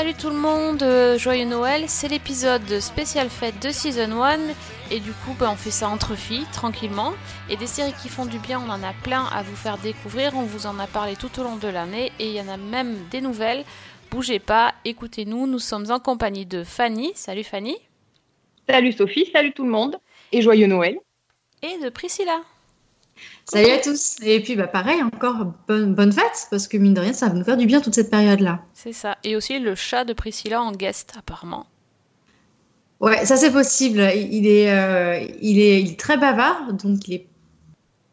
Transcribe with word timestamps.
Salut 0.00 0.14
tout 0.14 0.30
le 0.30 0.36
monde, 0.36 0.82
euh, 0.82 1.18
joyeux 1.18 1.44
Noël, 1.44 1.84
c'est 1.86 2.08
l'épisode 2.08 2.80
spécial 2.80 3.28
fête 3.28 3.62
de 3.62 3.68
Season 3.68 4.22
1 4.22 4.38
et 4.90 4.98
du 4.98 5.12
coup 5.12 5.36
bah, 5.38 5.50
on 5.52 5.56
fait 5.56 5.70
ça 5.70 5.90
entre 5.90 6.14
filles, 6.14 6.46
tranquillement. 6.54 7.12
Et 7.50 7.58
des 7.58 7.66
séries 7.66 7.92
qui 8.00 8.08
font 8.08 8.24
du 8.24 8.38
bien, 8.38 8.62
on 8.66 8.70
en 8.70 8.82
a 8.82 8.94
plein 9.02 9.24
à 9.26 9.42
vous 9.42 9.54
faire 9.54 9.76
découvrir, 9.76 10.32
on 10.34 10.44
vous 10.44 10.64
en 10.64 10.78
a 10.78 10.86
parlé 10.86 11.16
tout 11.16 11.28
au 11.38 11.42
long 11.42 11.56
de 11.56 11.68
l'année 11.68 12.12
et 12.18 12.28
il 12.28 12.32
y 12.32 12.40
en 12.40 12.48
a 12.48 12.56
même 12.56 12.96
des 13.10 13.20
nouvelles. 13.20 13.62
Bougez 14.10 14.38
pas, 14.38 14.72
écoutez-nous, 14.86 15.46
nous 15.46 15.58
sommes 15.58 15.90
en 15.90 16.00
compagnie 16.00 16.46
de 16.46 16.64
Fanny, 16.64 17.12
salut 17.14 17.44
Fanny, 17.44 17.76
Salut 18.66 18.92
Sophie, 18.92 19.28
salut 19.30 19.52
tout 19.52 19.64
le 19.64 19.70
monde 19.70 19.98
et 20.32 20.40
joyeux 20.40 20.66
Noël. 20.66 20.98
et 21.60 21.76
de 21.84 21.90
Priscilla. 21.90 22.40
Salut 23.44 23.70
à 23.70 23.78
tous. 23.78 24.16
Et 24.22 24.40
puis 24.40 24.56
bah 24.56 24.66
pareil, 24.66 25.02
encore 25.02 25.46
bonne, 25.66 25.94
bonne 25.94 26.12
fête, 26.12 26.46
parce 26.50 26.68
que 26.68 26.76
mine 26.76 26.94
de 26.94 27.00
rien, 27.00 27.12
ça 27.12 27.28
va 27.28 27.34
nous 27.34 27.44
faire 27.44 27.56
du 27.56 27.66
bien 27.66 27.80
toute 27.80 27.94
cette 27.94 28.10
période-là. 28.10 28.60
C'est 28.74 28.92
ça. 28.92 29.18
Et 29.24 29.36
aussi 29.36 29.58
le 29.58 29.74
chat 29.74 30.04
de 30.04 30.12
Priscilla 30.12 30.62
en 30.62 30.72
guest 30.72 31.14
apparemment. 31.18 31.66
Ouais, 33.00 33.24
ça 33.24 33.36
c'est 33.36 33.50
possible. 33.50 34.00
Il 34.14 34.46
est, 34.46 34.70
euh, 34.70 35.18
il, 35.40 35.58
est, 35.58 35.82
il 35.82 35.92
est 35.92 35.98
très 35.98 36.16
bavard, 36.16 36.72
donc 36.74 37.08
il 37.08 37.14
est 37.14 37.26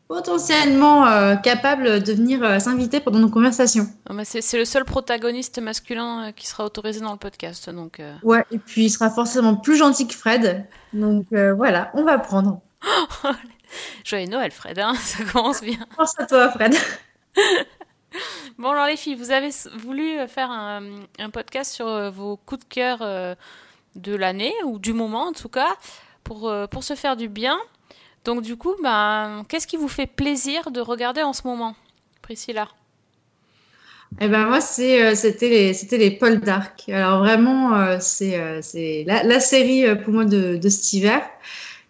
potentiellement 0.08 1.06
euh, 1.06 1.36
capable 1.36 2.02
de 2.02 2.14
venir 2.14 2.44
euh, 2.44 2.60
s'inviter 2.60 3.00
pendant 3.00 3.20
nos 3.20 3.30
conversations. 3.30 3.88
C'est 4.24 4.42
c'est 4.42 4.58
le 4.58 4.66
seul 4.66 4.86
protagoniste 4.86 5.60
masculin 5.60 6.28
euh, 6.28 6.32
qui 6.32 6.48
sera 6.48 6.66
autorisé 6.66 7.02
dans 7.02 7.12
le 7.12 7.18
podcast. 7.18 7.70
Donc, 7.70 8.02
Ouais, 8.24 8.44
et 8.52 8.58
puis 8.58 8.86
il 8.86 8.90
sera 8.90 9.10
forcément 9.10 9.56
plus 9.56 9.78
gentil 9.78 10.08
que 10.08 10.16
Fred. 10.16 10.66
Donc 10.94 11.28
voilà, 11.32 11.92
on 11.94 12.04
va 12.04 12.18
prendre. 12.18 12.62
Joyeux 14.04 14.28
Noël 14.28 14.52
Fred, 14.52 14.80
hein, 14.80 14.96
ça 15.00 15.24
commence 15.24 15.62
bien. 15.62 15.80
Pense 15.96 16.20
à 16.20 16.26
toi, 16.26 16.50
Fred. 16.52 16.76
Bon 18.58 18.72
alors 18.72 18.88
les 18.88 18.98
filles, 18.98 19.16
vous 19.16 19.32
avez 19.32 19.50
voulu 19.76 20.18
euh, 20.18 20.28
faire 20.28 20.50
un, 20.50 20.82
un 21.20 21.30
podcast 21.30 21.74
sur 21.74 21.88
euh, 21.88 22.10
vos 22.10 22.38
coups 22.38 22.64
de 22.64 22.68
cœur 22.68 23.00
euh, 23.02 23.36
de 23.96 24.16
l'année, 24.16 24.54
ou 24.66 24.80
du 24.80 24.94
moment 24.94 25.28
en 25.28 25.34
tout 25.34 25.50
cas, 25.50 25.76
pour, 26.24 26.52
pour 26.72 26.84
se 26.84 26.96
faire 26.96 27.16
du 27.16 27.28
bien. 27.28 27.58
Donc 28.26 28.42
du 28.42 28.56
coup, 28.56 28.74
ben, 28.82 29.46
qu'est-ce 29.48 29.68
qui 29.68 29.78
vous 29.78 29.88
fait 29.88 30.08
plaisir 30.08 30.72
de 30.72 30.82
regarder 30.82 31.22
en 31.22 31.34
ce 31.34 31.44
moment 31.46 31.76
Priscilla? 32.22 32.68
Eh 34.20 34.28
ben 34.28 34.46
moi, 34.48 34.62
c'était 34.62 35.50
les, 35.50 35.74
c'était 35.74 35.98
les 35.98 36.12
Paul 36.12 36.40
Dark. 36.40 36.90
Alors 36.90 37.20
vraiment, 37.20 38.00
c'est, 38.00 38.62
c'est 38.62 39.04
la, 39.08 39.24
la 39.24 39.40
série 39.40 39.84
pour 40.04 40.14
moi 40.14 40.26
de, 40.26 40.58
de 40.58 40.70
cet 40.70 40.94
hiver. 40.94 41.22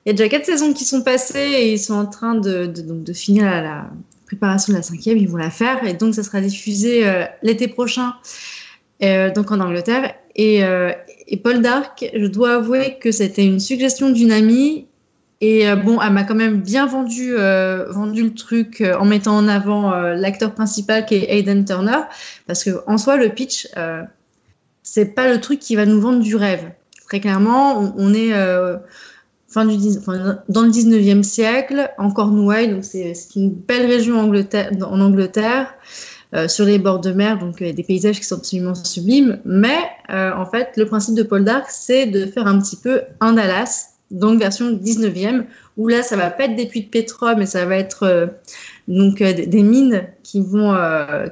Il 0.08 0.12
y 0.12 0.14
a 0.14 0.14
déjà 0.14 0.30
quatre 0.30 0.46
saisons 0.46 0.72
qui 0.72 0.86
sont 0.86 1.02
passées 1.02 1.38
et 1.38 1.74
ils 1.74 1.80
sont 1.80 1.96
en 1.96 2.06
train 2.06 2.34
de, 2.34 2.66
donc 2.66 3.04
de 3.04 3.12
finir 3.12 3.44
la, 3.44 3.90
préparation 4.26 4.72
de 4.72 4.78
la 4.78 4.82
cinquième. 4.82 5.18
Ils 5.18 5.28
vont 5.28 5.36
la 5.36 5.50
faire 5.50 5.86
et 5.86 5.96
donc 5.96 6.16
ça 6.16 6.24
sera 6.24 6.40
diffusé 6.40 7.06
euh, 7.06 7.26
l'été 7.44 7.68
prochain, 7.68 8.14
euh, 9.04 9.34
donc 9.34 9.52
en 9.52 9.60
Angleterre. 9.60 10.16
Et, 10.38 10.64
euh, 10.64 10.94
et 11.28 11.36
Paul 11.36 11.62
Dark, 11.62 12.10
je 12.16 12.26
dois 12.26 12.54
avouer 12.54 13.00
que 13.02 13.12
c'était 13.12 13.46
une 13.46 13.60
suggestion 13.60 14.10
d'une 14.10 14.32
amie. 14.32 14.88
Et 15.42 15.66
bon, 15.76 16.02
elle 16.02 16.14
m'a 16.14 16.24
quand 16.24 16.36
même 16.36 16.62
bien 16.62 16.88
vendu, 16.88 17.36
vendu 17.36 18.24
le 18.24 18.34
truc 18.34 18.82
en 18.82 19.06
mettant 19.06 19.38
en 19.38 19.48
avant 19.48 19.92
l'acteur 19.92 20.56
principal 20.56 21.06
qui 21.06 21.14
est 21.14 21.28
Hayden 21.30 21.64
Turner. 21.64 22.00
Parce 22.48 22.64
que 22.64 22.72
en 22.88 22.98
soi, 22.98 23.18
le 23.18 23.30
pitch, 23.30 23.68
c'est 24.82 25.14
pas 25.14 25.32
le 25.32 25.40
truc 25.40 25.60
qui 25.60 25.76
va 25.76 25.86
nous 25.86 26.02
vendre 26.02 26.24
du 26.24 26.36
rêve. 26.36 26.72
Très 27.08 27.20
clairement, 27.20 27.94
on, 27.98 28.16
est 28.16 28.34
du, 29.66 29.78
dans 30.50 30.62
le 30.62 30.70
19e 30.70 31.24
siècle, 31.24 31.90
en 31.98 32.12
Cornouailles, 32.12 32.70
donc 32.70 32.84
c'est 32.84 33.14
une 33.36 33.52
belle 33.52 33.86
région 33.86 34.20
en 34.20 35.02
Angleterre, 35.02 35.74
euh, 36.36 36.50
sur 36.50 36.66
les 36.66 36.78
bords 36.78 37.00
de 37.00 37.14
mer, 37.14 37.40
donc 37.40 37.62
euh, 37.62 37.72
des 37.72 37.84
paysages 37.84 38.20
qui 38.20 38.26
sont 38.26 38.36
absolument 38.36 38.76
sublimes. 38.76 39.40
Mais 39.46 39.78
euh, 40.10 40.34
en 40.34 40.46
fait, 40.46 40.74
le 40.76 40.86
principe 40.86 41.16
de 41.16 41.24
Paul 41.24 41.46
Dark, 41.46 41.68
c'est 41.70 42.06
de 42.06 42.26
faire 42.26 42.48
un 42.48 42.60
petit 42.60 42.76
peu 42.76 43.00
un 43.22 43.32
Dallas, 43.32 43.94
donc 44.12 44.38
version 44.38 44.74
19e, 44.74 45.46
où 45.78 45.88
là, 45.88 46.04
ça 46.04 46.18
va 46.18 46.30
pas 46.30 46.44
être 46.44 46.58
des 46.58 46.66
puits 46.66 46.84
de 46.84 46.90
pétrole, 46.90 47.36
mais 47.38 47.46
ça 47.46 47.66
va 47.66 47.78
être 47.78 48.30
donc 48.90 49.20
des, 49.20 49.64
mines 49.64 50.06
qui 50.24 50.42
vont, 50.42 50.76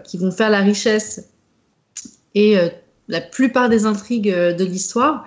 qui 0.03 0.17
vont 0.17 0.31
faire 0.31 0.49
la 0.49 0.59
richesse 0.59 1.29
et 2.33 2.57
la 3.07 3.21
plupart 3.21 3.69
des 3.69 3.85
intrigues 3.85 4.29
de 4.29 4.63
l'histoire. 4.63 5.25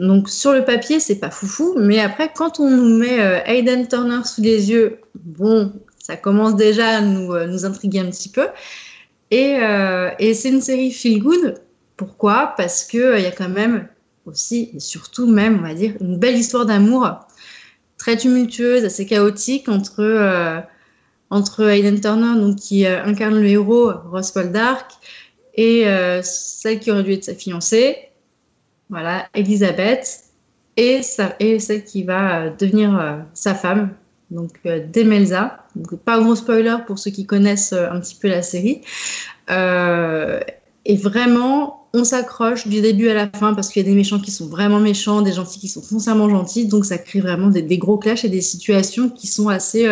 Donc 0.00 0.30
sur 0.30 0.54
le 0.54 0.64
papier, 0.64 0.98
c'est 0.98 1.18
pas 1.18 1.30
foufou, 1.30 1.74
mais 1.78 2.00
après, 2.00 2.32
quand 2.34 2.58
on 2.58 2.70
nous 2.70 2.96
met 2.96 3.20
euh, 3.20 3.38
Hayden 3.44 3.86
Turner 3.86 4.24
sous 4.24 4.40
les 4.40 4.70
yeux, 4.70 4.98
bon, 5.14 5.72
ça 5.98 6.16
commence 6.16 6.56
déjà 6.56 6.96
à 6.96 7.00
nous, 7.02 7.34
euh, 7.34 7.46
nous 7.46 7.66
intriguer 7.66 8.00
un 8.00 8.10
petit 8.10 8.30
peu. 8.30 8.46
Et, 9.30 9.58
euh, 9.62 10.10
et 10.18 10.32
c'est 10.32 10.48
une 10.48 10.62
série 10.62 10.90
feel 10.90 11.20
good. 11.20 11.60
Pourquoi? 11.98 12.54
Parce 12.56 12.84
que 12.84 12.96
euh, 12.96 13.18
il 13.18 13.24
y 13.24 13.26
a 13.26 13.30
quand 13.30 13.50
même 13.50 13.86
aussi, 14.24 14.70
et 14.74 14.80
surtout 14.80 15.26
même, 15.26 15.58
on 15.58 15.62
va 15.62 15.74
dire, 15.74 15.92
une 16.00 16.16
belle 16.18 16.36
histoire 16.36 16.64
d'amour 16.64 17.20
très 17.98 18.16
tumultueuse, 18.16 18.84
assez 18.84 19.04
chaotique 19.04 19.68
entre 19.68 20.64
entre 21.32 21.62
Hayden 21.68 22.00
Turner, 22.00 22.40
donc 22.40 22.56
qui 22.56 22.86
incarne 22.86 23.40
le 23.40 23.46
héros 23.46 23.92
Ross 24.10 24.32
Paul 24.32 24.50
Dark, 24.50 24.90
et 25.54 25.84
celle 26.22 26.80
qui 26.80 26.90
aurait 26.90 27.04
dû 27.04 27.12
être 27.12 27.24
sa 27.24 27.34
fiancée, 27.34 28.09
voilà, 28.90 29.28
Elisabeth, 29.34 30.24
et, 30.76 31.02
sa, 31.02 31.36
et 31.40 31.58
celle 31.58 31.84
qui 31.84 32.02
va 32.02 32.40
euh, 32.40 32.50
devenir 32.58 32.98
euh, 32.98 33.18
sa 33.34 33.54
femme, 33.54 33.90
donc 34.30 34.50
euh, 34.66 34.84
Demelza. 34.92 35.64
Donc, 35.76 35.94
pas 36.00 36.20
gros 36.20 36.34
spoiler 36.34 36.76
pour 36.86 36.98
ceux 36.98 37.10
qui 37.10 37.24
connaissent 37.26 37.72
un 37.72 38.00
petit 38.00 38.16
peu 38.16 38.28
la 38.28 38.42
série. 38.42 38.82
Et 40.86 40.96
vraiment, 40.96 41.86
on 41.92 42.04
s'accroche 42.04 42.66
du 42.66 42.80
début 42.80 43.08
à 43.08 43.14
la 43.14 43.28
fin 43.28 43.52
parce 43.54 43.68
qu'il 43.68 43.82
y 43.82 43.86
a 43.86 43.88
des 43.88 43.94
méchants 43.94 44.18
qui 44.18 44.30
sont 44.30 44.48
vraiment 44.48 44.80
méchants, 44.80 45.22
des 45.22 45.32
gentils 45.32 45.60
qui 45.60 45.68
sont 45.68 45.82
foncièrement 45.82 46.28
gentils, 46.28 46.66
donc 46.66 46.86
ça 46.86 46.98
crée 46.98 47.20
vraiment 47.20 47.48
des, 47.48 47.78
gros 47.78 47.98
clashs 47.98 48.24
et 48.24 48.28
des 48.28 48.40
situations 48.40 49.10
qui 49.10 49.26
sont 49.26 49.48
assez 49.48 49.86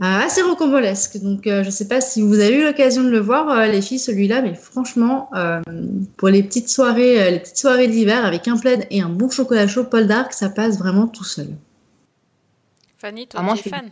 assez 0.00 0.42
rocambolesque. 0.42 1.18
Donc, 1.22 1.46
euh, 1.46 1.62
je 1.62 1.68
ne 1.68 1.72
sais 1.72 1.86
pas 1.88 2.00
si 2.00 2.22
vous 2.22 2.40
avez 2.40 2.56
eu 2.56 2.64
l'occasion 2.64 3.02
de 3.04 3.08
le 3.10 3.20
voir, 3.20 3.48
euh, 3.50 3.66
les 3.66 3.82
filles, 3.82 3.98
celui-là, 3.98 4.42
mais 4.42 4.54
franchement, 4.54 5.28
euh, 5.34 5.60
pour 6.16 6.28
les 6.28 6.42
petites 6.42 6.68
soirées, 6.68 7.22
euh, 7.22 7.30
les 7.30 7.38
petites 7.40 7.58
soirées 7.58 7.88
d'hiver 7.88 8.24
avec 8.24 8.48
un 8.48 8.56
plaid 8.58 8.86
et 8.90 9.00
un 9.00 9.08
bon 9.08 9.30
chocolat 9.30 9.68
chaud, 9.68 9.84
Paul 9.84 10.06
Dark, 10.06 10.32
ça 10.32 10.48
passe 10.50 10.78
vraiment 10.78 11.06
tout 11.06 11.24
seul. 11.24 11.48
Fanny, 12.98 13.26
toi, 13.26 13.42
Ah, 13.44 13.52
es 13.54 13.62
c'est- 13.62 13.70
fan? 13.70 13.90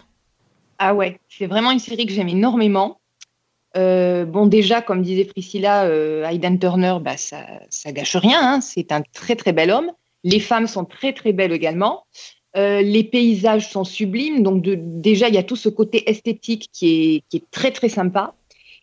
Ah 0.78 0.94
ouais, 0.94 1.21
c'est 1.28 1.47
vraiment 1.47 1.71
une 1.72 1.78
série 1.78 2.06
que 2.06 2.12
j'aime 2.12 2.28
énormément. 2.28 2.99
Euh, 3.77 4.25
bon, 4.25 4.47
déjà, 4.47 4.82
comme 4.82 5.03
disait 5.03 5.25
Priscilla, 5.27 5.84
euh, 5.84 6.25
Hayden 6.25 6.59
Turner, 6.59 6.97
bah, 7.00 7.17
ça, 7.17 7.38
ça 7.69 7.93
gâche 7.93 8.17
rien. 8.17 8.41
hein. 8.43 8.61
C'est 8.61 8.91
un 8.91 9.03
très 9.12 9.37
très 9.37 9.53
bel 9.53 9.71
homme. 9.71 9.91
Les 10.25 10.41
femmes 10.41 10.67
sont 10.67 10.84
très 10.84 11.12
très 11.12 11.32
belles 11.32 11.53
également. 11.53 12.05
Euh, 12.56 12.83
les 12.83 13.05
paysages 13.05 13.71
sont 13.71 13.84
sublimes. 13.84 14.43
Donc 14.43 14.62
déjà, 14.62 15.28
il 15.28 15.34
y 15.34 15.38
a 15.38 15.43
tout 15.43 15.56
ce 15.56 15.69
côté 15.69 16.09
esthétique 16.11 16.69
qui 16.72 17.22
est, 17.33 17.50
très 17.50 17.71
très 17.71 17.88
sympa. 17.88 18.34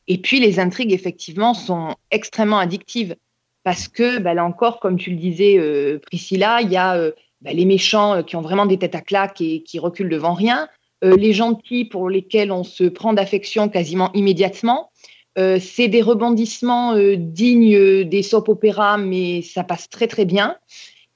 Et 0.07 0.17
puis 0.17 0.39
les 0.39 0.59
intrigues, 0.59 0.93
effectivement, 0.93 1.53
sont 1.53 1.95
extrêmement 2.11 2.59
addictives. 2.59 3.15
Parce 3.63 3.89
que, 3.89 4.19
bah, 4.19 4.33
là 4.33 4.45
encore, 4.45 4.79
comme 4.79 4.97
tu 4.97 5.09
le 5.09 5.17
disais, 5.17 5.57
euh, 5.57 5.99
Priscilla, 5.99 6.61
il 6.61 6.71
y 6.71 6.77
a 6.77 6.95
euh, 6.95 7.11
bah, 7.41 7.51
les 7.51 7.65
méchants 7.65 8.23
qui 8.23 8.37
ont 8.37 8.41
vraiment 8.41 8.65
des 8.65 8.77
têtes 8.77 8.95
à 8.95 9.01
claques 9.01 9.41
et 9.41 9.61
qui 9.63 9.79
reculent 9.79 10.09
devant 10.09 10.33
rien. 10.33 10.69
Les 11.03 11.31
gentils 11.31 11.85
pour 11.85 12.09
lesquels 12.09 12.51
on 12.51 12.63
se 12.63 12.85
prend 12.85 13.13
d'affection 13.13 13.69
quasiment 13.69 14.11
immédiatement. 14.13 14.89
C'est 15.35 15.89
des 15.89 16.01
rebondissements 16.01 16.95
dignes 17.15 18.03
des 18.03 18.23
soap 18.23 18.49
opéras, 18.49 18.97
mais 18.97 19.43
ça 19.43 19.63
passe 19.63 19.89
très 19.89 20.07
très 20.07 20.25
bien. 20.25 20.57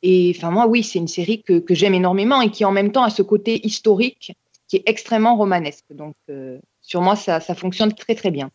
Et 0.03 0.33
enfin 0.35 0.51
moi 0.51 0.67
oui, 0.67 0.83
c'est 0.83 0.99
une 0.99 1.07
série 1.07 1.43
que, 1.43 1.63
j'aime 1.69 1.93
énormément 1.93 2.41
et 2.41 2.49
qui 2.49 2.65
en 2.65 2.71
même 2.71 2.91
temps 2.91 3.03
a 3.03 3.09
ce 3.09 3.21
côté 3.21 3.65
historique 3.65 4.33
qui 4.67 4.77
est 4.77 4.83
extrêmement 4.85 5.35
romanesque. 5.35 5.85
Donc 5.91 6.15
euh, 6.29 6.57
sur 6.81 7.01
moi 7.01 7.15
ça, 7.15 7.39
ça 7.39 7.55
fonctionne 7.55 7.93
très 7.93 8.15
très 8.15 8.31
bien. 8.31 8.49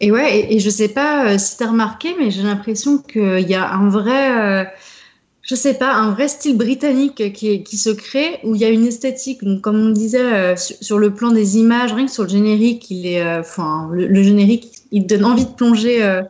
Et 0.00 0.10
ouais, 0.10 0.40
et, 0.40 0.56
et 0.56 0.60
je 0.60 0.70
sais 0.70 0.88
pas 0.88 1.26
euh, 1.26 1.38
si 1.38 1.56
tu 1.56 1.64
as 1.64 1.70
remarqué, 1.70 2.14
mais 2.18 2.30
j'ai 2.30 2.42
l'impression 2.42 2.98
qu'il 2.98 3.48
y 3.48 3.54
a 3.54 3.72
un 3.72 3.88
vrai, 3.88 4.38
euh, 4.38 4.64
je 5.42 5.54
sais 5.54 5.74
pas, 5.74 5.94
un 5.94 6.10
vrai 6.10 6.28
style 6.28 6.56
britannique 6.56 7.32
qui, 7.32 7.76
se 7.76 7.90
crée, 7.90 8.40
où 8.44 8.54
il 8.54 8.60
y 8.60 8.64
a 8.64 8.68
une 8.68 8.86
esthétique, 8.86 9.44
donc 9.44 9.60
comme 9.60 9.76
on 9.76 9.90
disait, 9.90 10.20
euh, 10.20 10.56
sur, 10.56 10.98
le 10.98 11.14
plan 11.14 11.30
des 11.30 11.58
images, 11.58 11.92
rien 11.92 12.06
que 12.06 12.12
sur 12.12 12.24
le 12.24 12.28
générique, 12.28 12.90
il 12.90 13.06
est, 13.06 13.22
le, 13.22 14.22
générique, 14.22 14.72
il 14.90 15.06
donne 15.06 15.24
envie 15.24 15.46
de 15.46 15.52
plonger 15.52 16.22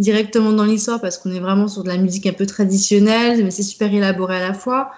directement 0.00 0.52
dans 0.52 0.64
l'histoire 0.64 1.00
parce 1.00 1.16
qu'on 1.18 1.30
est 1.30 1.40
vraiment 1.40 1.68
sur 1.68 1.84
de 1.84 1.88
la 1.88 1.96
musique 1.98 2.26
un 2.26 2.32
peu 2.32 2.46
traditionnelle, 2.46 3.44
mais 3.44 3.50
c'est 3.52 3.62
super 3.62 3.92
élaboré 3.94 4.36
à 4.36 4.40
la 4.48 4.54
fois. 4.54 4.90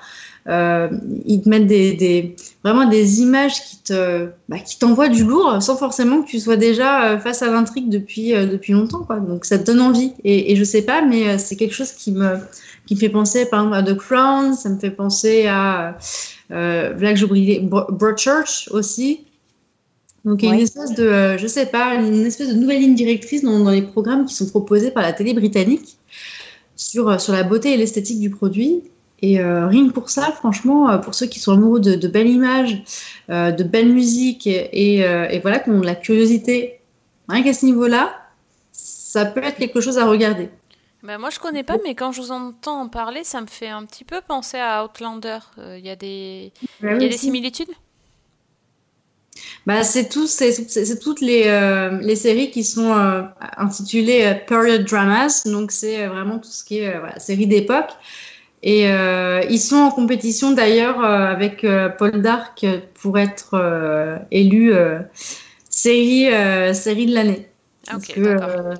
Euh, 0.49 0.89
ils 1.25 1.41
te 1.41 1.49
mettent 1.49 1.69
des, 1.69 2.35
vraiment 2.65 2.87
des 2.89 3.21
images 3.21 3.63
qui 3.65 3.77
te, 3.85 4.27
bah, 4.49 4.59
qui 4.59 4.77
t'envoient 4.79 5.09
du 5.09 5.23
lourd 5.25 5.63
sans 5.63 5.77
forcément 5.77 6.23
que 6.23 6.29
tu 6.29 6.41
sois 6.41 6.57
déjà 6.57 7.13
euh, 7.13 7.19
face 7.19 7.43
à 7.43 7.49
l'intrigue 7.51 7.89
depuis, 7.89 8.35
euh, 8.35 8.47
depuis 8.47 8.73
longtemps, 8.73 9.05
quoi. 9.05 9.21
Donc 9.21 9.45
ça 9.45 9.57
te 9.59 9.65
donne 9.65 9.81
envie. 9.81 10.13
Et, 10.25 10.51
et 10.53 10.57
je 10.57 10.65
sais 10.65 10.83
pas, 10.83 11.03
mais 11.03 11.39
c'est 11.39 11.55
quelque 11.55 11.75
chose 11.75 11.93
qui 11.93 12.11
me, 12.11 12.39
qui 12.87 12.97
fait 12.97 13.09
penser, 13.09 13.47
par 13.47 13.61
exemple, 13.61 13.77
à 13.77 13.83
The 13.95 13.97
Crown. 13.97 14.55
Ça 14.55 14.69
me 14.69 14.79
fait 14.81 14.91
penser 14.91 15.47
à, 15.47 15.97
euh, 16.51 16.93
Bro- 17.63 17.93
Broadchurch 17.93 18.69
aussi. 18.73 19.21
Donc 20.25 20.43
il 20.43 20.49
y 20.49 20.53
a 20.53 20.55
une 20.55 20.61
espèce 20.61 20.95
de, 20.95 21.05
euh, 21.05 21.39
je 21.39 21.47
sais 21.47 21.67
pas, 21.67 21.95
une 21.95 22.25
espèce 22.25 22.49
de 22.49 22.55
nouvelle 22.55 22.81
ligne 22.81 22.95
directrice 22.95 23.43
dans, 23.43 23.59
dans 23.59 23.71
les 23.71 23.83
programmes 23.83 24.25
qui 24.27 24.35
sont 24.35 24.49
proposés 24.49 24.91
par 24.91 25.03
la 25.03 25.13
télé 25.13 25.35
britannique 25.35 25.99
sur, 26.77 27.09
euh, 27.09 27.19
sur 27.19 27.33
la 27.33 27.43
beauté 27.43 27.73
et 27.73 27.77
l'esthétique 27.77 28.21
du 28.21 28.31
produit. 28.31 28.85
Et 29.25 29.41
euh, 29.41 29.69
rien 29.69 29.87
que 29.87 29.93
pour 29.93 30.11
ça, 30.11 30.33
franchement, 30.33 30.99
pour 30.99 31.15
ceux 31.15 31.27
qui 31.27 31.39
sont 31.39 31.53
amoureux 31.53 31.79
de, 31.79 31.95
de 31.95 32.09
belles 32.09 32.29
images, 32.29 32.83
euh, 33.31 33.53
de 33.53 33.63
belle 33.63 33.93
musique 33.93 34.49
et, 34.49 34.69
et, 34.73 35.05
euh, 35.05 35.29
et 35.29 35.39
voilà, 35.39 35.61
qui 35.61 35.71
ont 35.71 35.79
de 35.81 35.87
la 35.87 35.95
curiosité, 35.95 36.81
rien 37.29 37.45
qu'à 37.45 37.55
ce 37.55 37.65
niveau-là, 37.65 38.15
ça 38.73 39.25
peut 39.27 39.43
être 39.45 39.59
quelque 39.59 39.81
chose 39.81 39.97
à 39.99 40.07
regarder. 40.07 40.49
Ben, 41.05 41.19
moi, 41.19 41.31
je 41.31 41.39
connais 41.39 41.63
pas, 41.63 41.77
mais 41.85 41.95
quand 41.95 42.11
je 42.11 42.21
vous 42.21 42.33
entends 42.33 42.81
en 42.81 42.89
parler, 42.89 43.23
ça 43.23 43.41
me 43.41 43.47
fait 43.47 43.69
un 43.69 43.85
petit 43.85 44.05
peu 44.05 44.21
penser 44.27 44.59
à 44.59 44.85
Outlander. 44.85 45.39
Euh, 45.59 45.77
Il 45.79 45.87
y 45.87 45.91
a 45.91 45.97
des, 45.97 46.53
il 46.83 47.03
y 47.03 47.05
a 47.05 47.09
des 47.09 47.17
similitudes? 47.17 47.71
Bah, 49.67 49.85
c'est 49.85 50.09
tous, 50.09 50.43
toutes 51.00 51.20
les, 51.20 51.44
euh, 51.47 51.99
les 52.00 52.17
séries 52.17 52.50
qui 52.50 52.64
sont 52.64 52.93
euh, 52.93 53.23
intitulées 53.56 54.25
euh, 54.25 54.35
period 54.35 54.85
dramas. 54.85 55.43
Donc, 55.47 55.70
c'est 55.70 56.06
vraiment 56.06 56.38
tout 56.38 56.50
ce 56.50 56.64
qui 56.64 56.81
est 56.81 56.99
voilà, 56.99 57.19
série 57.19 57.47
d'époque. 57.47 57.91
Et 58.64 58.85
ils 58.85 59.59
sont 59.59 59.76
en 59.76 59.91
compétition 59.91 60.53
d'ailleurs 60.53 61.03
avec 61.03 61.67
Paul 61.99 62.23
Dark 62.23 62.64
pour 62.94 63.19
être 63.19 64.20
élu 64.31 64.73
série, 65.69 66.29
série 66.73 67.06
de 67.06 67.12
l'année. 67.12 67.49
Ah, 67.88 67.93
Parce 67.93 68.08
ok, 68.08 68.15
que, 68.15 68.20
d'accord. 68.20 68.50
euh, 68.50 68.75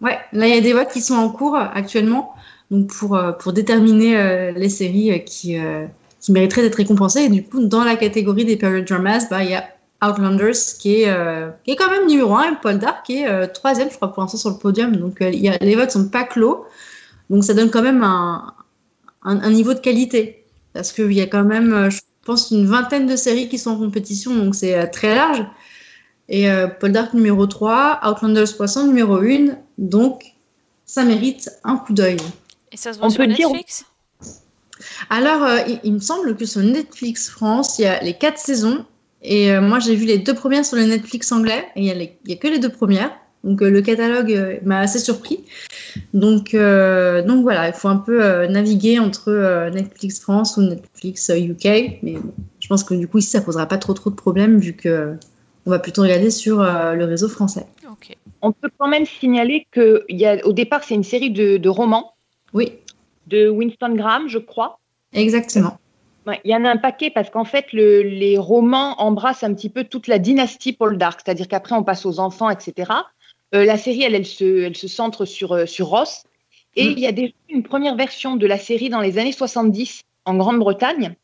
ouais, 0.00 0.18
là, 0.32 0.46
il 0.46 0.54
y 0.54 0.58
a 0.58 0.60
des 0.60 0.72
votes 0.72 0.90
qui 0.90 1.00
sont 1.00 1.14
en 1.14 1.28
cours 1.28 1.56
actuellement 1.56 2.34
donc 2.70 2.88
pour, 2.88 3.18
pour 3.38 3.52
déterminer 3.52 4.16
euh, 4.16 4.52
les 4.52 4.68
séries 4.68 5.22
qui, 5.24 5.58
euh, 5.58 5.86
qui 6.20 6.32
mériteraient 6.32 6.62
d'être 6.62 6.76
récompensées. 6.76 7.24
Et 7.24 7.28
du 7.28 7.44
coup, 7.44 7.64
dans 7.64 7.84
la 7.84 7.96
catégorie 7.96 8.44
des 8.44 8.56
period 8.56 8.84
dramas, 8.84 9.26
bah, 9.30 9.44
il 9.44 9.50
y 9.50 9.54
a 9.54 9.68
Outlanders 10.04 10.54
qui 10.78 11.02
est, 11.02 11.08
euh, 11.08 11.48
qui 11.64 11.70
est 11.72 11.76
quand 11.76 11.90
même 11.90 12.06
numéro 12.06 12.34
1 12.34 12.52
et 12.52 12.56
Paul 12.62 12.78
Dark 12.78 13.06
qui 13.06 13.18
est 13.22 13.28
euh, 13.28 13.46
troisième, 13.46 13.90
je 13.90 13.96
crois, 13.96 14.12
pour 14.12 14.22
l'instant 14.22 14.38
sur 14.38 14.50
le 14.50 14.58
podium. 14.58 14.94
Donc 14.96 15.22
euh, 15.22 15.30
il 15.30 15.40
y 15.40 15.48
a, 15.48 15.56
les 15.58 15.74
votes 15.74 15.90
sont 15.90 16.08
pas 16.08 16.24
clos. 16.24 16.64
Donc 17.30 17.44
ça 17.44 17.54
donne 17.54 17.70
quand 17.70 17.82
même 17.82 18.02
un, 18.04 18.54
un, 19.24 19.40
un 19.40 19.50
niveau 19.50 19.74
de 19.74 19.80
qualité. 19.80 20.44
Parce 20.74 20.92
qu'il 20.92 21.12
y 21.12 21.20
a 21.22 21.26
quand 21.26 21.44
même, 21.44 21.72
euh, 21.72 21.90
je 21.90 22.00
pense, 22.24 22.50
une 22.50 22.66
vingtaine 22.66 23.06
de 23.06 23.16
séries 23.16 23.48
qui 23.48 23.58
sont 23.58 23.70
en 23.70 23.78
compétition, 23.78 24.34
donc 24.34 24.54
c'est 24.54 24.76
euh, 24.76 24.86
très 24.90 25.14
large. 25.14 25.42
Et 26.28 26.50
euh, 26.50 26.66
Paul 26.68 26.92
Dark 26.92 27.14
numéro 27.14 27.46
3, 27.46 28.00
Outlanders 28.04 28.54
Poisson 28.56 28.86
numéro 28.86 29.16
1, 29.16 29.56
donc 29.78 30.24
ça 30.84 31.04
mérite 31.04 31.48
un 31.64 31.76
coup 31.78 31.94
d'œil. 31.94 32.18
Et 32.72 32.76
ça 32.76 32.92
se 32.92 32.98
voit 32.98 33.06
on 33.06 33.10
sur 33.10 33.24
peut 33.24 33.32
dire- 33.32 33.48
Netflix? 33.48 33.86
Alors, 35.08 35.42
euh, 35.44 35.58
il, 35.66 35.80
il 35.84 35.92
me 35.94 35.98
semble 36.00 36.36
que 36.36 36.44
sur 36.44 36.60
Netflix 36.60 37.30
France, 37.30 37.78
il 37.78 37.82
y 37.82 37.86
a 37.86 38.02
les 38.02 38.14
quatre 38.14 38.38
saisons. 38.38 38.84
Et 39.22 39.50
euh, 39.52 39.60
moi, 39.60 39.78
j'ai 39.78 39.94
vu 39.94 40.06
les 40.06 40.18
deux 40.18 40.34
premières 40.34 40.64
sur 40.64 40.76
le 40.76 40.84
Netflix 40.84 41.32
anglais. 41.32 41.66
Et 41.76 41.86
il 41.86 42.10
y 42.26 42.32
a, 42.32 42.36
que 42.36 42.48
les 42.48 42.58
deux 42.58 42.70
premières. 42.70 43.10
Donc, 43.44 43.62
euh, 43.62 43.70
le 43.70 43.80
catalogue 43.80 44.32
euh, 44.32 44.56
m'a 44.64 44.80
assez 44.80 44.98
surpris. 44.98 45.44
Donc, 46.14 46.54
euh, 46.54 47.22
donc 47.22 47.42
voilà, 47.42 47.68
il 47.68 47.74
faut 47.74 47.88
un 47.88 47.96
peu 47.96 48.24
euh, 48.24 48.48
naviguer 48.48 48.98
entre 48.98 49.28
euh, 49.30 49.70
Netflix 49.70 50.20
France 50.20 50.56
ou 50.56 50.62
Netflix 50.62 51.30
euh, 51.30 51.36
UK. 51.38 51.98
Mais 52.02 52.14
bon, 52.14 52.32
je 52.60 52.68
pense 52.68 52.82
que 52.84 52.94
du 52.94 53.06
coup, 53.08 53.18
ici, 53.18 53.30
ça 53.30 53.40
posera 53.40 53.66
pas 53.66 53.78
trop 53.78 53.94
trop 53.94 54.10
de 54.10 54.16
problèmes 54.16 54.58
vu 54.58 54.72
que 54.74 55.14
on 55.64 55.70
va 55.70 55.78
plutôt 55.80 56.02
regarder 56.02 56.30
sur 56.30 56.60
euh, 56.60 56.94
le 56.94 57.04
réseau 57.04 57.28
français. 57.28 57.66
On 58.42 58.52
peut 58.52 58.68
quand 58.78 58.86
même 58.86 59.06
signaler 59.06 59.66
que 59.72 60.04
il 60.08 60.18
y 60.18 60.26
a, 60.26 60.44
au 60.46 60.52
départ, 60.52 60.84
c'est 60.84 60.94
une 60.94 61.02
série 61.02 61.30
de, 61.30 61.56
de 61.56 61.68
romans 61.68 62.12
Oui, 62.52 62.74
de 63.26 63.48
Winston 63.48 63.94
Graham, 63.94 64.28
je 64.28 64.38
crois. 64.38 64.78
exactement. 65.12 65.78
Ouais, 66.26 66.40
Il 66.44 66.50
y 66.50 66.56
en 66.56 66.64
a 66.64 66.70
un 66.70 66.76
paquet 66.76 67.10
parce 67.10 67.30
qu'en 67.30 67.44
fait, 67.44 67.72
le- 67.72 68.02
les 68.02 68.36
romans 68.36 69.00
embrassent 69.00 69.44
un 69.44 69.54
petit 69.54 69.68
peu 69.70 69.84
toute 69.84 70.08
la 70.08 70.18
dynastie 70.18 70.72
Paul 70.72 70.98
Dark, 70.98 71.20
c'est-à-dire 71.24 71.46
qu'après, 71.46 71.74
on 71.76 71.84
passe 71.84 72.04
aux 72.04 72.18
enfants, 72.18 72.50
etc. 72.50 72.90
Euh, 73.54 73.64
la 73.64 73.78
série, 73.78 74.02
elle, 74.02 74.14
elle, 74.16 74.26
se, 74.26 74.64
elle 74.64 74.76
se 74.76 74.88
centre 74.88 75.24
sur, 75.24 75.52
euh, 75.52 75.66
sur 75.66 75.86
Ross. 75.86 76.24
Et 76.74 76.88
Mm. 76.88 76.92
il 76.92 76.98
y 77.00 77.06
a 77.06 77.12
déjà 77.12 77.32
une 77.48 77.62
première 77.62 77.94
version 77.94 78.34
de 78.36 78.46
la 78.46 78.58
série 78.58 78.88
dans 78.88 79.00
les 79.00 79.18
années 79.18 79.30
70 79.32 80.02
en 80.24 80.34
Grande-Bretagne. 80.34 81.14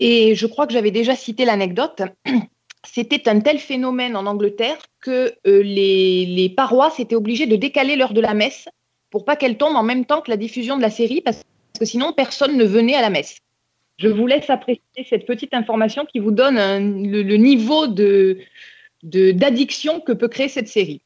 Et 0.00 0.34
je 0.34 0.46
crois 0.46 0.66
que 0.66 0.72
j'avais 0.72 0.90
déjà 0.90 1.14
cité 1.14 1.44
l'anecdote. 1.44 2.02
C'était 2.86 3.28
un 3.28 3.40
tel 3.40 3.58
phénomène 3.58 4.16
en 4.16 4.26
Angleterre 4.26 4.78
que 5.00 5.34
euh, 5.46 5.62
les, 5.62 6.26
les 6.26 6.48
paroisses 6.48 7.00
étaient 7.00 7.14
obligées 7.16 7.46
de 7.46 7.56
décaler 7.56 7.96
l'heure 7.96 8.12
de 8.14 8.20
la 8.20 8.34
messe 8.34 8.68
pour 9.10 9.24
pas 9.24 9.36
qu'elle 9.36 9.56
tombe 9.56 9.76
en 9.76 9.82
même 9.82 10.04
temps 10.06 10.20
que 10.22 10.30
la 10.30 10.36
diffusion 10.36 10.76
de 10.76 10.82
la 10.82 10.90
série, 10.90 11.20
parce 11.20 11.42
que 11.78 11.84
sinon 11.84 12.12
personne 12.12 12.56
ne 12.56 12.64
venait 12.64 12.94
à 12.94 13.00
la 13.02 13.10
messe. 13.10 13.36
Je 13.98 14.08
vous 14.08 14.26
laisse 14.26 14.50
apprécier 14.50 15.06
cette 15.08 15.26
petite 15.26 15.54
information 15.54 16.04
qui 16.04 16.18
vous 16.18 16.32
donne 16.32 16.58
un- 16.58 16.80
le, 16.80 17.36
niveau 17.36 17.86
de 17.86 18.38
d'addiction 19.02 20.00
que 20.00 20.12
peut 20.12 20.28
créer 20.28 20.48
cette 20.48 20.68
série. 20.68 21.02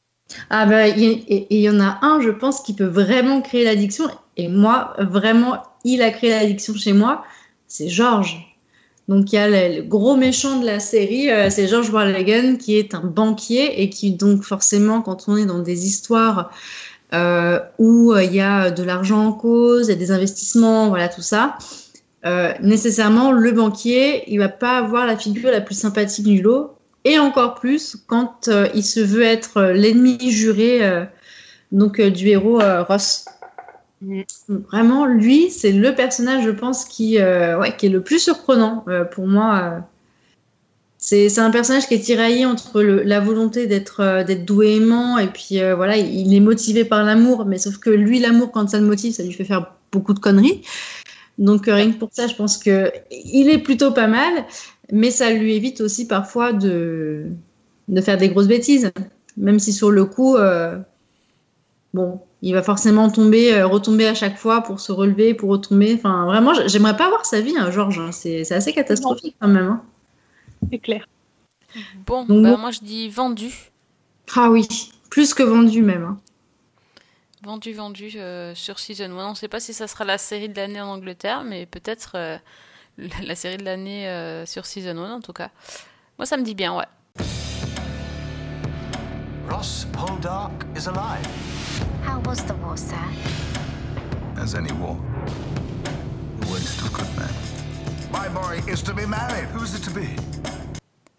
Ah 0.49 0.65
bah, 0.65 0.87
il 0.87 1.45
y, 1.49 1.69
en 1.69 1.79
a 1.81 1.99
un, 2.01 2.21
je 2.21 2.29
pense, 2.29 2.61
qui 2.61 2.73
peut 2.73 2.85
vraiment 2.85 3.41
créer 3.41 3.65
l'addiction. 3.65 4.05
Et 4.37 4.47
moi, 4.47 4.93
vraiment, 4.99 5.63
il 5.83 6.01
a 6.01 6.11
créé 6.11 6.29
l'addiction 6.29 6.73
chez 6.75 6.93
moi. 6.93 7.25
C'est 7.67 7.89
Georges. 7.89 8.37
Donc 9.09 9.33
il 9.33 9.35
y 9.35 9.39
a 9.39 9.49
le, 9.49 9.81
gros 9.81 10.15
méchant 10.15 10.59
de 10.59 10.65
la 10.67 10.79
série, 10.79 11.31
euh, 11.31 11.49
c'est 11.49 11.67
George 11.67 11.89
Warlagan, 11.89 12.57
qui 12.57 12.77
est 12.77 12.93
un 12.93 13.01
banquier 13.01 13.81
et 13.81 13.89
qui 13.89 14.11
donc 14.11 14.43
forcément, 14.43 15.01
quand 15.01 15.27
on 15.27 15.35
est 15.35 15.47
dans 15.47 15.59
des 15.59 15.87
histoires 15.87 16.51
euh, 17.15 17.59
où 17.79 18.13
euh, 18.13 18.23
il 18.23 18.35
y 18.35 18.39
a 18.39 18.69
de 18.69 18.83
l'argent 18.83 19.25
en 19.25 19.33
cause, 19.33 19.87
il 19.87 19.89
y 19.89 19.93
a 19.93 19.97
des 19.97 20.11
investissements, 20.11 20.89
voilà 20.89 21.09
tout 21.09 21.23
ça, 21.23 21.57
euh, 22.25 22.53
nécessairement 22.61 23.31
le 23.31 23.51
banquier, 23.51 24.23
il 24.31 24.39
va 24.39 24.49
pas 24.49 24.77
avoir 24.77 25.05
la 25.05 25.17
figure 25.17 25.51
la 25.51 25.61
plus 25.61 25.75
sympathique 25.75 26.25
du 26.25 26.41
lot 26.41 26.75
et 27.05 27.17
encore 27.17 27.55
plus 27.55 27.97
quand 28.07 28.47
euh, 28.47 28.67
il 28.75 28.83
se 28.83 28.99
veut 28.99 29.23
être 29.23 29.57
euh, 29.57 29.73
l'ennemi 29.73 30.17
juré 30.31 30.81
donc 31.71 32.01
du 32.01 32.27
héros 32.27 32.59
Ross. 32.87 33.25
Mm. 34.01 34.21
Vraiment, 34.49 35.05
lui, 35.05 35.49
c'est 35.51 35.71
le 35.71 35.93
personnage, 35.93 36.43
je 36.43 36.51
pense, 36.51 36.85
qui, 36.85 37.17
ouais, 37.19 37.75
qui 37.77 37.85
est 37.85 37.89
le 37.89 38.01
plus 38.01 38.19
surprenant 38.19 38.85
pour 39.11 39.27
moi. 39.27 39.83
C'est 41.01 41.39
un 41.39 41.49
personnage 41.49 41.87
qui 41.87 41.93
est 41.93 41.99
tiraillé 41.99 42.45
entre 42.45 42.81
le- 42.81 43.03
la 43.03 43.21
volonté 43.21 43.67
d'être 43.67 44.01
euh, 44.01 44.61
aimant 44.61 45.17
et 45.17 45.27
puis 45.27 45.61
euh, 45.61 45.73
voilà, 45.73 45.95
il, 45.95 46.27
il 46.27 46.35
est 46.35 46.41
motivé 46.41 46.83
par 46.83 47.05
l'amour, 47.05 47.45
mais 47.45 47.57
sauf 47.57 47.77
que 47.77 47.89
lui, 47.89 48.19
l'amour, 48.19 48.51
quand 48.51 48.69
ça 48.69 48.79
le 48.79 48.85
motive, 48.85 49.13
ça 49.13 49.23
lui 49.23 49.31
fait 49.31 49.45
faire 49.45 49.71
beaucoup 49.93 50.13
de 50.13 50.19
conneries. 50.19 50.61
Donc 51.39 51.67
euh, 51.67 51.73
rien 51.73 51.91
que 51.91 51.97
pour 51.97 52.09
ça, 52.11 52.27
je 52.27 52.35
pense 52.35 52.57
que 52.59 52.91
il 53.11 53.49
est 53.49 53.57
plutôt 53.59 53.91
pas 53.91 54.05
mal, 54.07 54.45
mais 54.91 55.09
ça 55.09 55.31
lui 55.31 55.55
évite 55.55 55.81
aussi 55.81 56.05
parfois 56.07 56.53
de, 56.53 57.25
de 57.87 58.01
faire 58.01 58.17
des 58.17 58.29
grosses 58.29 58.47
bêtises. 58.47 58.91
Même 59.37 59.57
si 59.57 59.71
sur 59.73 59.89
le 59.89 60.03
coup, 60.05 60.35
euh, 60.35 60.77
bon, 61.93 62.19
il 62.41 62.53
va 62.53 62.61
forcément 62.61 63.09
tomber, 63.09 63.53
euh, 63.53 63.65
retomber 63.67 64.05
à 64.07 64.13
chaque 64.13 64.37
fois 64.37 64.61
pour 64.61 64.79
se 64.81 64.91
relever, 64.91 65.33
pour 65.33 65.49
retomber. 65.49 65.93
Enfin, 65.95 66.25
vraiment, 66.25 66.51
j'aimerais 66.67 66.97
pas 66.97 67.07
voir 67.09 67.25
sa 67.25 67.39
vie, 67.41 67.55
hein, 67.57 67.71
Georges. 67.71 67.99
hein. 67.99 68.11
C'est 68.11 68.43
c'est 68.43 68.55
assez 68.55 68.73
catastrophique 68.73 69.35
quand 69.39 69.47
même. 69.47 69.65
hein. 69.65 69.81
C'est 70.71 70.79
clair. 70.79 71.07
Bon, 72.05 72.25
Donc, 72.25 72.43
bah, 72.43 72.51
bon. 72.51 72.57
moi 72.57 72.71
je 72.71 72.79
dis 72.81 73.07
vendu. 73.09 73.71
Ah 74.35 74.49
oui, 74.51 74.67
plus 75.09 75.33
que 75.33 75.43
vendu 75.43 75.81
même. 75.83 76.03
hein. 76.03 76.17
Vendu, 77.41 77.71
vendu 77.73 78.11
euh, 78.15 78.53
sur 78.53 78.79
Season 78.79 79.05
1. 79.05 79.25
On 79.25 79.29
ne 79.29 79.35
sait 79.35 79.47
pas 79.47 79.61
si 79.61 79.73
ça 79.73 79.87
sera 79.87 80.03
la 80.03 80.17
série 80.17 80.49
de 80.49 80.55
l'année 80.57 80.81
en 80.81 80.87
Angleterre, 80.87 81.43
mais 81.45 81.65
peut-être 81.65 82.13
euh, 82.15 82.37
la, 83.23 83.35
série 83.35 83.55
de 83.57 83.63
l'année 83.63 84.09
euh, 84.09 84.45
sur 84.45 84.65
Season 84.65 84.97
1 84.97 85.13
en 85.13 85.21
tout 85.21 85.31
cas. 85.31 85.49
Moi 86.17 86.25
ça 86.25 86.35
me 86.35 86.43
dit 86.43 86.55
bien, 86.55 86.75
ouais. 86.75 86.85
Ross 89.49 89.87
Poldark 89.93 90.51
is 90.75 90.87
alive. 90.87 91.25
How 92.05 92.21
was 92.25 92.45
the 92.45 92.53
war, 92.61 92.77
sir? 92.77 92.95
as 94.41 94.55
any 94.55 94.71
war. 94.73 94.97
A 96.41 96.51
waste 96.51 96.81
of 96.81 96.93
good 96.93 97.07
men. 97.17 97.33
My 98.11 98.27
boy 98.29 98.61
is 98.71 98.81
to 98.83 98.93
be 98.93 99.05
married. 99.05 99.47
Who's 99.53 99.73
it 99.75 99.83
to 99.83 99.91
be? 99.91 100.07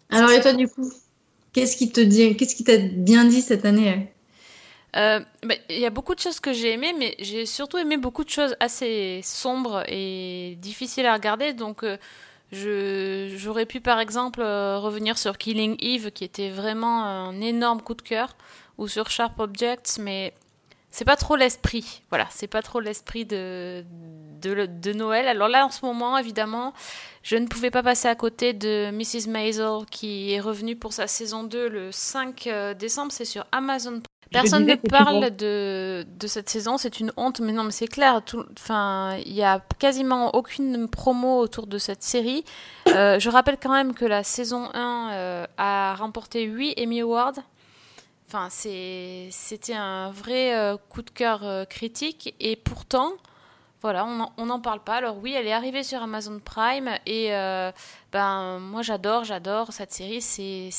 Alors 0.09 0.29
et 0.31 0.41
toi 0.41 0.53
du 0.53 0.67
coup, 0.67 0.91
qu'est-ce 1.53 1.77
qui 1.77 1.91
te 1.91 2.01
dit, 2.01 2.35
qu'est-ce 2.35 2.55
qui 2.55 2.63
t'a 2.63 2.77
bien 2.77 3.25
dit 3.25 3.41
cette 3.41 3.65
année 3.65 4.11
Euh, 4.95 5.19
bah, 5.43 5.55
Il 5.69 5.79
y 5.79 5.85
a 5.85 5.89
beaucoup 5.89 6.15
de 6.15 6.19
choses 6.19 6.39
que 6.39 6.53
j'ai 6.53 6.73
aimées, 6.73 6.93
mais 6.97 7.15
j'ai 7.19 7.45
surtout 7.45 7.77
aimé 7.77 7.97
beaucoup 7.97 8.23
de 8.23 8.29
choses 8.29 8.55
assez 8.59 9.21
sombres 9.23 9.83
et 9.87 10.57
difficiles 10.59 11.05
à 11.05 11.13
regarder. 11.13 11.53
Donc, 11.53 11.83
euh, 11.83 11.97
j'aurais 13.37 13.65
pu 13.65 13.81
par 13.81 13.99
exemple 13.99 14.41
euh, 14.41 14.79
revenir 14.79 15.17
sur 15.17 15.37
Killing 15.37 15.77
Eve, 15.79 16.11
qui 16.11 16.23
était 16.23 16.49
vraiment 16.49 17.05
un 17.05 17.39
énorme 17.41 17.81
coup 17.81 17.95
de 17.95 18.01
cœur, 18.01 18.35
ou 18.77 18.87
sur 18.87 19.09
Sharp 19.09 19.39
Objects, 19.39 19.97
mais 19.99 20.33
c'est 20.91 21.05
pas 21.05 21.15
trop 21.15 21.35
l'esprit. 21.37 22.01
Voilà, 22.09 22.27
c'est 22.31 22.47
pas 22.47 22.61
trop 22.61 22.79
l'esprit 22.81 23.25
de 23.25 23.85
de, 24.41 24.93
Noël. 24.93 25.27
Alors 25.27 25.47
là, 25.47 25.65
en 25.65 25.69
ce 25.69 25.85
moment, 25.85 26.17
évidemment, 26.17 26.73
je 27.23 27.35
ne 27.35 27.47
pouvais 27.47 27.71
pas 27.71 27.83
passer 27.83 28.07
à 28.07 28.15
côté 28.15 28.53
de 28.53 28.91
Mrs. 28.91 29.29
Maisel 29.29 29.85
qui 29.89 30.33
est 30.33 30.39
revenue 30.39 30.75
pour 30.75 30.93
sa 30.93 31.07
saison 31.07 31.43
2 31.43 31.69
le 31.69 31.91
5 31.91 32.47
euh, 32.47 32.73
décembre. 32.73 33.11
C'est 33.11 33.25
sur 33.25 33.45
Amazon. 33.51 34.01
Personne 34.31 34.65
ne 34.65 34.75
parle 34.75 35.35
de, 35.35 36.05
de 36.17 36.27
cette 36.27 36.49
saison, 36.49 36.77
c'est 36.77 37.01
une 37.01 37.11
honte, 37.17 37.41
mais 37.41 37.51
non, 37.51 37.65
mais 37.65 37.71
c'est 37.71 37.87
clair. 37.87 38.21
Enfin, 38.57 39.17
il 39.25 39.33
y 39.33 39.43
a 39.43 39.61
quasiment 39.77 40.33
aucune 40.35 40.87
promo 40.87 41.39
autour 41.39 41.67
de 41.67 41.77
cette 41.77 42.01
série. 42.01 42.45
Euh, 42.87 43.19
je 43.19 43.29
rappelle 43.29 43.57
quand 43.61 43.73
même 43.73 43.93
que 43.93 44.05
la 44.05 44.23
saison 44.23 44.69
1 44.73 45.09
euh, 45.11 45.45
a 45.57 45.95
remporté 45.95 46.43
8 46.43 46.75
Emmy 46.79 47.01
Awards. 47.01 47.39
Enfin, 48.33 48.47
c'était 48.49 49.73
un 49.73 50.09
vrai 50.11 50.55
euh, 50.55 50.77
coup 50.77 51.01
de 51.01 51.09
cœur 51.09 51.41
euh, 51.43 51.65
critique, 51.65 52.33
et 52.39 52.55
pourtant, 52.55 53.11
voilà, 53.81 54.05
on 54.37 54.45
n'en 54.45 54.59
parle 54.59 54.83
pas. 54.83 54.97
Alors 54.97 55.17
oui, 55.17 55.33
elle 55.33 55.47
est 55.47 55.53
arrivée 55.53 55.83
sur 55.83 56.03
Amazon 56.03 56.39
Prime 56.39 56.91
et 57.07 57.33
euh, 57.33 57.71
ben 58.11 58.59
moi 58.59 58.83
j'adore, 58.83 59.23
j'adore 59.23 59.73
cette 59.73 59.91
série. 59.91 60.21
C'est 60.21 60.71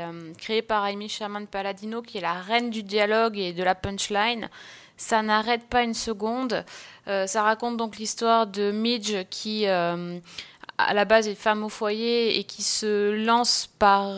euh, 0.00 0.32
créé 0.38 0.62
par 0.62 0.82
Amy 0.84 1.10
Sherman 1.10 1.46
Palladino 1.46 2.00
qui 2.00 2.16
est 2.16 2.22
la 2.22 2.32
reine 2.32 2.70
du 2.70 2.82
dialogue 2.82 3.36
et 3.36 3.52
de 3.52 3.62
la 3.62 3.74
punchline. 3.74 4.48
Ça 4.96 5.20
n'arrête 5.20 5.68
pas 5.68 5.82
une 5.82 5.92
seconde. 5.92 6.64
Euh, 7.08 7.26
ça 7.26 7.42
raconte 7.42 7.76
donc 7.76 7.98
l'histoire 7.98 8.46
de 8.46 8.70
Midge 8.70 9.26
qui 9.28 9.66
à 9.66 10.94
la 10.94 11.04
base 11.04 11.28
est 11.28 11.34
femme 11.34 11.62
au 11.62 11.68
foyer 11.68 12.38
et 12.38 12.44
qui 12.44 12.62
se 12.62 13.22
lance 13.22 13.68
par 13.78 14.14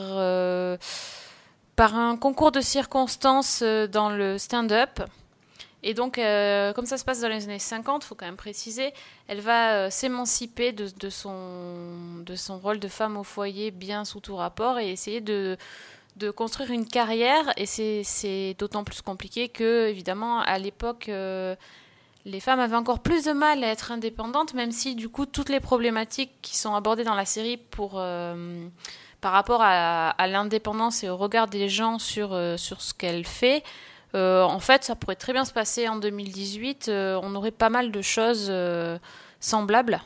par 1.75 1.97
un 1.97 2.17
concours 2.17 2.53
de 2.53 2.61
circonstances 2.61 3.65
dans 3.65 4.11
le 4.11 4.39
stand-up. 4.39 5.01
Et 5.83 5.95
donc, 5.95 6.19
euh, 6.19 6.73
comme 6.73 6.87
ça 6.87 6.99
se 6.99 7.05
passe 7.05 7.21
dans 7.21 7.29
les 7.29 7.45
années 7.45 7.59
50, 7.59 8.03
faut 8.03 8.15
quand 8.15 8.27
même 8.27 8.37
préciser, 8.37 8.93
elle 9.29 9.41
va 9.41 9.75
euh, 9.75 9.91
s'émanciper 9.91 10.73
de, 10.73 11.09
son, 11.09 12.19
de 12.25 12.35
son 12.35 12.59
rôle 12.59 12.81
de 12.81 12.89
femme 12.89 13.17
au 13.17 13.23
foyer 13.23 13.71
bien 13.71 14.05
sous 14.05 14.21
tout 14.21 14.35
rapport 14.35 14.81
et 14.81 14.91
essayer 14.91 15.21
de, 15.21 15.57
de 16.17 16.31
construire 16.31 16.73
une 16.73 16.87
carrière. 16.87 17.53
Et 17.57 17.67
c'est 17.67 18.57
d'autant 18.59 18.83
plus 18.83 19.03
compliqué 19.03 19.49
que, 19.49 19.89
évidemment, 19.89 20.41
à 20.41 20.59
l'époque, 20.59 21.09
euh, 21.09 21.55
les 22.25 22.41
femmes 22.41 22.61
avaient 22.61 22.77
encore 22.77 22.99
plus 22.99 23.25
de 23.25 23.33
mal 23.33 23.63
à 23.63 23.69
être 23.69 23.93
indépendantes, 23.93 24.55
même 24.55 24.73
si, 24.73 24.97
du 24.97 25.09
coup, 25.09 25.27
toutes 25.27 25.49
les 25.49 25.61
problématiques 25.61 26.33
qui 26.43 26.57
sont 26.57 26.75
abordées 26.75 27.05
dans 27.05 27.15
la 27.15 27.27
série 27.27 27.57
pour... 27.57 28.03
Par 29.21 29.33
rapport 29.33 29.63
à, 29.63 30.15
l'indépendance 30.29 31.03
et 31.03 31.09
au 31.09 31.17
regard 31.17 31.49
des 31.49 31.69
gens 31.69 31.99
sur, 31.99 32.39
sur 32.57 32.81
ce 32.81 32.95
qu'elle 32.95 33.27
fait, 33.27 33.65
euh, 34.15 34.43
en 34.43 34.61
fait, 34.61 34.85
ça 34.85 34.97
pourrait 34.97 35.17
très 35.17 35.33
bien 35.33 35.45
se 35.45 35.53
passer 35.53 35.89
en 35.89 35.97
2018. 35.97 36.89
Euh, 36.89 37.21
on 37.23 37.35
aurait 37.35 37.51
pas 37.51 37.69
mal 37.69 37.91
de 37.91 38.03
choses 38.03 38.49
euh, 38.49 38.99
semblables, 39.41 40.01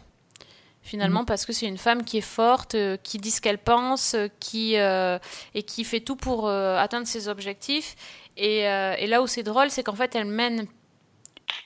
finalement, 0.82 1.22
mmh. 1.22 1.26
parce 1.26 1.46
que 1.46 1.52
c'est 1.52 1.66
une 1.66 1.78
femme 1.78 2.04
qui 2.04 2.18
est 2.18 2.20
forte, 2.20 2.76
qui 3.02 3.18
dit 3.18 3.30
ce 3.30 3.40
qu'elle 3.40 3.58
pense, 3.58 4.16
qui, 4.40 4.74
et 4.74 5.62
qui 5.62 5.84
fait 5.84 6.00
tout 6.00 6.16
pour 6.16 6.48
atteindre 6.48 7.06
ses 7.06 7.28
objectifs. 7.28 7.94
Et, 8.36 8.60
et 8.60 9.06
là 9.06 9.22
où 9.22 9.26
c'est 9.26 9.42
drôle, 9.42 9.70
c'est 9.70 9.82
qu'en 9.84 9.94
fait, 9.94 10.14
elle 10.16 10.26
mène 10.26 10.66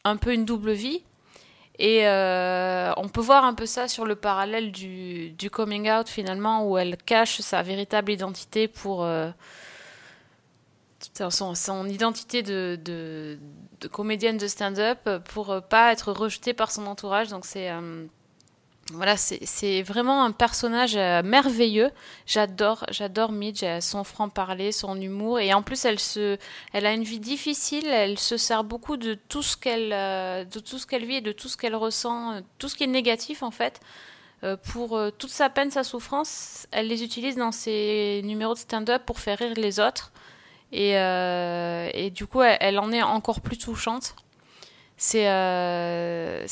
un 0.04 0.16
peu 0.16 0.32
une 0.32 0.44
double 0.44 0.72
vie. 0.72 1.02
Et 1.78 2.02
on 2.06 3.08
peut 3.08 3.22
voir 3.22 3.44
un 3.44 3.54
peu 3.54 3.66
ça 3.66 3.88
sur 3.88 4.04
le 4.04 4.16
parallèle 4.16 4.70
du, 4.70 5.30
du, 5.30 5.48
coming 5.48 5.90
out, 5.90 6.08
finalement, 6.08 6.68
où 6.68 6.76
elle 6.76 6.98
cache 6.98 7.40
sa 7.40 7.62
véritable 7.62 8.12
identité 8.12 8.68
pour 8.68 9.06
son, 11.30 11.88
identité 11.88 12.42
de, 12.42 13.38
comédienne 13.90 14.38
de 14.38 14.46
stand-up 14.46 15.08
pour 15.32 15.62
pas 15.68 15.92
être 15.92 16.12
rejetée 16.12 16.54
par 16.54 16.70
son 16.70 16.86
entourage. 16.86 17.28
Donc 17.28 17.44
c'est 17.44 17.70
euh, 17.70 18.06
voilà, 18.92 19.16
c'est 19.16 19.82
vraiment 19.82 20.24
un 20.24 20.30
personnage 20.30 20.96
euh, 20.96 21.22
merveilleux. 21.22 21.90
J'adore, 22.26 22.86
j'adore 22.90 23.32
Midge, 23.32 23.64
son 23.80 24.04
franc-parler, 24.04 24.70
son 24.70 25.00
humour, 25.00 25.40
et 25.40 25.52
en 25.52 25.62
plus 25.62 25.84
elle 25.84 25.98
se, 25.98 26.38
elle 26.72 26.86
a 26.86 26.92
une 26.92 27.02
vie 27.02 27.20
difficile. 27.20 27.86
Elle 27.86 28.18
se 28.18 28.36
sert 28.36 28.62
beaucoup 28.62 28.96
de 28.96 29.14
tout 29.14 29.42
ce 29.42 29.56
qu'elle, 29.56 29.92
euh, 29.92 30.44
qu'elle 30.88 31.04
vit 31.04 31.16
et 31.16 31.20
de 31.20 31.32
tout 31.32 31.48
ce 31.48 31.56
qu'elle 31.56 31.74
ressent, 31.74 32.40
tout 32.58 32.68
ce 32.68 32.76
qui 32.76 32.84
est 32.84 32.88
négatif 32.88 33.42
en 33.42 33.50
fait. 33.50 33.80
Euh, 34.44 34.56
pour 34.56 34.96
euh, 34.96 35.10
toute 35.10 35.30
sa 35.30 35.48
peine, 35.48 35.70
sa 35.70 35.82
souffrance, 35.82 36.66
elle 36.70 36.88
les 36.88 37.02
utilise 37.02 37.36
dans 37.36 37.52
ses 37.52 38.20
numéros 38.24 38.52
de 38.52 38.58
stand-up 38.58 39.02
pour 39.06 39.18
faire 39.18 39.38
rire 39.38 39.54
les 39.56 39.80
autres. 39.80 40.12
Et, 40.72 40.98
euh, 40.98 41.88
et, 41.94 42.10
du 42.10 42.26
coup, 42.26 42.42
elle, 42.42 42.78
en 42.78 42.92
est 42.92 43.02
encore 43.02 43.40
plus 43.40 43.58
touchante. 43.58 44.14
C'est 44.98 45.28
euh, 45.28 46.46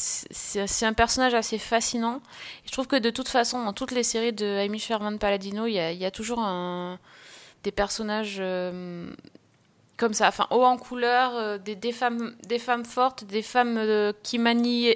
un 0.82 0.92
personnage 0.92 1.34
assez 1.34 1.58
fascinant. 1.58 2.20
Je 2.66 2.72
trouve 2.72 2.86
que 2.86 2.96
de 2.96 3.10
toute 3.10 3.28
façon, 3.28 3.64
dans 3.64 3.72
toutes 3.72 3.90
les 3.90 4.02
séries 4.02 4.32
de 4.32 4.58
Amy 4.58 4.78
Sherman 4.78 5.18
Palladino, 5.18 5.66
il 5.66 5.72
y 5.72 6.04
a, 6.04 6.10
toujours 6.10 6.46
des 7.62 7.72
personnages 7.72 8.36
euh, 8.40 9.10
comme 9.96 10.12
ça, 10.12 10.28
enfin 10.28 10.46
haut 10.50 10.64
en 10.64 10.76
couleur, 10.76 11.58
des, 11.58 11.92
femmes, 11.92 12.34
fortes, 12.84 13.24
des 13.24 13.42
femmes 13.42 14.12
qui 14.22 14.38
manient 14.38 14.94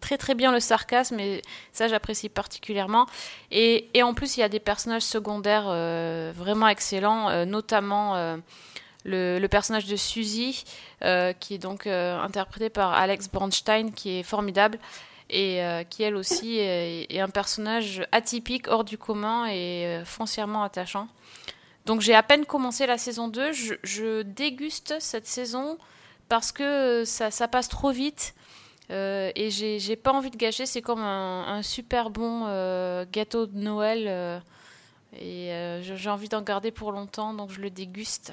très 0.00 0.18
très 0.18 0.34
bien 0.34 0.52
le 0.52 0.60
sarcasme 0.60 1.18
et 1.20 1.42
ça 1.72 1.88
j'apprécie 1.88 2.28
particulièrement. 2.28 3.06
Et, 3.50 3.88
en 4.02 4.14
plus 4.14 4.36
il 4.36 4.40
y 4.40 4.42
a 4.42 4.48
des 4.48 4.60
personnages 4.60 5.02
secondaires 5.02 5.66
euh, 5.66 6.32
vraiment 6.34 6.68
excellents 6.68 7.28
euh, 7.28 7.44
notamment 7.44 8.16
euh, 8.16 8.36
le, 9.04 9.46
personnage 9.48 9.86
de 9.86 9.96
Suzy 9.96 10.64
qui 11.40 11.54
est 11.54 11.58
donc 11.58 11.86
interprété 11.86 12.70
par 12.70 12.92
Alex 12.92 13.28
Bronstein 13.28 13.90
qui 13.92 14.18
est 14.18 14.22
formidable 14.22 14.78
et 15.30 15.60
qui 15.90 16.02
elle 16.02 16.16
aussi 16.16 16.58
est, 16.58 17.20
un 17.20 17.28
personnage 17.28 18.06
atypique 18.12 18.68
hors 18.68 18.84
du 18.84 18.98
commun 18.98 19.46
et 19.46 20.02
foncièrement 20.04 20.62
attachant. 20.62 21.08
Donc 21.86 22.00
j'ai 22.02 22.14
à 22.14 22.22
peine 22.22 22.44
commencé 22.44 22.86
la 22.86 22.98
saison 22.98 23.28
2 23.28 23.52
je, 23.52 24.22
déguste 24.22 24.96
cette 24.98 25.26
saison 25.26 25.78
parce 26.28 26.52
que 26.52 27.04
ça 27.06 27.48
passe 27.48 27.68
trop 27.68 27.90
vite 27.90 28.34
euh, 28.90 29.30
et 29.36 29.50
j'ai 29.50 29.96
pas 29.96 30.12
envie 30.12 30.30
de 30.30 30.36
gâcher, 30.36 30.66
c'est 30.66 30.80
comme 30.80 31.00
un, 31.00 31.46
un, 31.46 31.62
super 31.62 32.10
bon 32.10 32.44
euh, 32.46 33.04
gâteau 33.10 33.46
de 33.46 33.58
Noël. 33.58 34.04
Euh, 34.06 34.38
et 35.20 35.50
j'ai 35.82 36.10
envie 36.10 36.28
d'en 36.28 36.42
garder 36.42 36.70
pour 36.70 36.92
longtemps, 36.92 37.34
donc 37.34 37.50
je 37.50 37.60
le 37.60 37.70
déguste. 37.70 38.32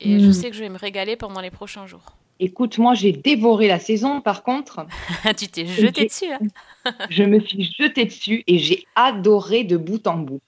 Et 0.00 0.16
mmh. 0.16 0.20
je 0.20 0.30
sais 0.30 0.50
que 0.50 0.56
je 0.56 0.60
vais 0.60 0.68
me 0.68 0.78
régaler 0.78 1.16
pendant 1.16 1.40
les 1.40 1.50
prochains 1.50 1.86
jours. 1.86 2.16
Écoute, 2.40 2.78
moi 2.78 2.94
j'ai 2.94 3.12
dévoré 3.12 3.68
la 3.68 3.78
saison 3.78 4.20
par 4.20 4.42
contre. 4.42 4.86
tu 5.36 5.46
t'es 5.48 5.66
jeté 5.66 6.06
dessus. 6.06 6.32
Hein 6.32 6.92
je 7.10 7.22
me 7.22 7.38
suis 7.40 7.70
jeté 7.78 8.06
dessus 8.06 8.42
et 8.46 8.58
j'ai 8.58 8.86
adoré 8.96 9.62
de 9.62 9.76
bout 9.76 10.06
en 10.06 10.18
bout. 10.18 10.40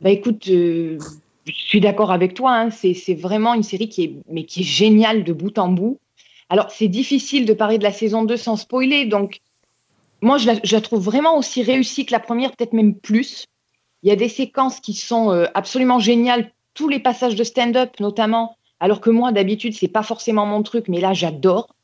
Bah 0.00 0.10
écoute, 0.10 0.44
je 0.46 0.98
suis 1.46 1.80
d'accord 1.80 2.10
avec 2.10 2.34
toi, 2.34 2.54
hein, 2.54 2.70
c'est 2.70 3.14
vraiment 3.14 3.54
une 3.54 3.62
série 3.62 3.88
qui 3.88 4.04
est, 4.04 4.14
mais 4.28 4.44
qui 4.44 4.60
est 4.60 4.64
géniale 4.64 5.22
de 5.22 5.32
bout 5.32 5.56
en 5.58 5.68
bout. 5.68 5.98
Alors, 6.52 6.70
c'est 6.70 6.88
difficile 6.88 7.46
de 7.46 7.54
parler 7.54 7.78
de 7.78 7.82
la 7.82 7.92
saison 7.92 8.24
2 8.24 8.36
sans 8.36 8.56
spoiler. 8.56 9.06
Donc, 9.06 9.40
moi, 10.20 10.36
je 10.36 10.50
la, 10.70 10.80
trouve 10.82 11.02
vraiment 11.02 11.38
aussi 11.38 11.62
réussie 11.62 12.04
que 12.04 12.12
la 12.12 12.20
première, 12.20 12.54
peut-être 12.54 12.74
même 12.74 12.94
plus. 12.94 13.46
Il 14.02 14.10
y 14.10 14.12
a 14.12 14.16
des 14.16 14.28
séquences 14.28 14.78
qui 14.78 14.92
sont 14.92 15.30
euh, 15.30 15.46
absolument 15.54 15.98
géniales. 15.98 16.52
Tous 16.74 16.90
les 16.90 17.00
passages 17.00 17.36
de 17.36 17.42
stand-up, 17.42 17.98
notamment. 18.00 18.58
Alors 18.80 19.00
que 19.00 19.08
moi, 19.08 19.32
d'habitude, 19.32 19.72
c'est 19.72 19.88
pas 19.88 20.02
forcément 20.02 20.44
mon 20.44 20.62
truc, 20.62 20.88
mais 20.88 21.00
là, 21.00 21.14
j'adore. 21.14 21.74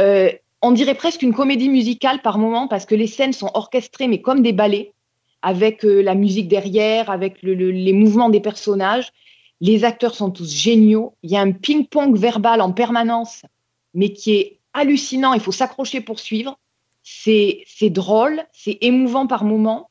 Euh, 0.00 0.32
on 0.60 0.72
dirait 0.72 0.96
presque 0.96 1.22
une 1.22 1.32
comédie 1.32 1.68
musicale 1.68 2.20
par 2.20 2.38
moment 2.38 2.66
parce 2.66 2.86
que 2.86 2.96
les 2.96 3.06
scènes 3.06 3.32
sont 3.32 3.52
orchestrées, 3.54 4.08
mais 4.08 4.20
comme 4.20 4.42
des 4.42 4.52
ballets, 4.52 4.92
avec 5.40 5.84
euh, 5.84 6.02
la 6.02 6.16
musique 6.16 6.48
derrière, 6.48 7.10
avec 7.10 7.40
le, 7.44 7.54
le, 7.54 7.70
les 7.70 7.92
mouvements 7.92 8.28
des 8.28 8.40
personnages. 8.40 9.12
Les 9.60 9.84
acteurs 9.84 10.16
sont 10.16 10.32
tous 10.32 10.52
géniaux. 10.52 11.14
Il 11.22 11.30
y 11.30 11.36
a 11.36 11.40
un 11.42 11.52
ping-pong 11.52 12.18
verbal 12.18 12.60
en 12.60 12.72
permanence 12.72 13.44
mais 13.94 14.12
qui 14.12 14.32
est 14.32 14.58
hallucinant. 14.72 15.32
Il 15.32 15.40
faut 15.40 15.52
s'accrocher 15.52 16.00
pour 16.00 16.20
suivre. 16.20 16.58
C'est 17.02 17.64
drôle, 17.82 18.42
c'est 18.52 18.78
émouvant 18.80 19.26
par 19.26 19.44
moments. 19.44 19.90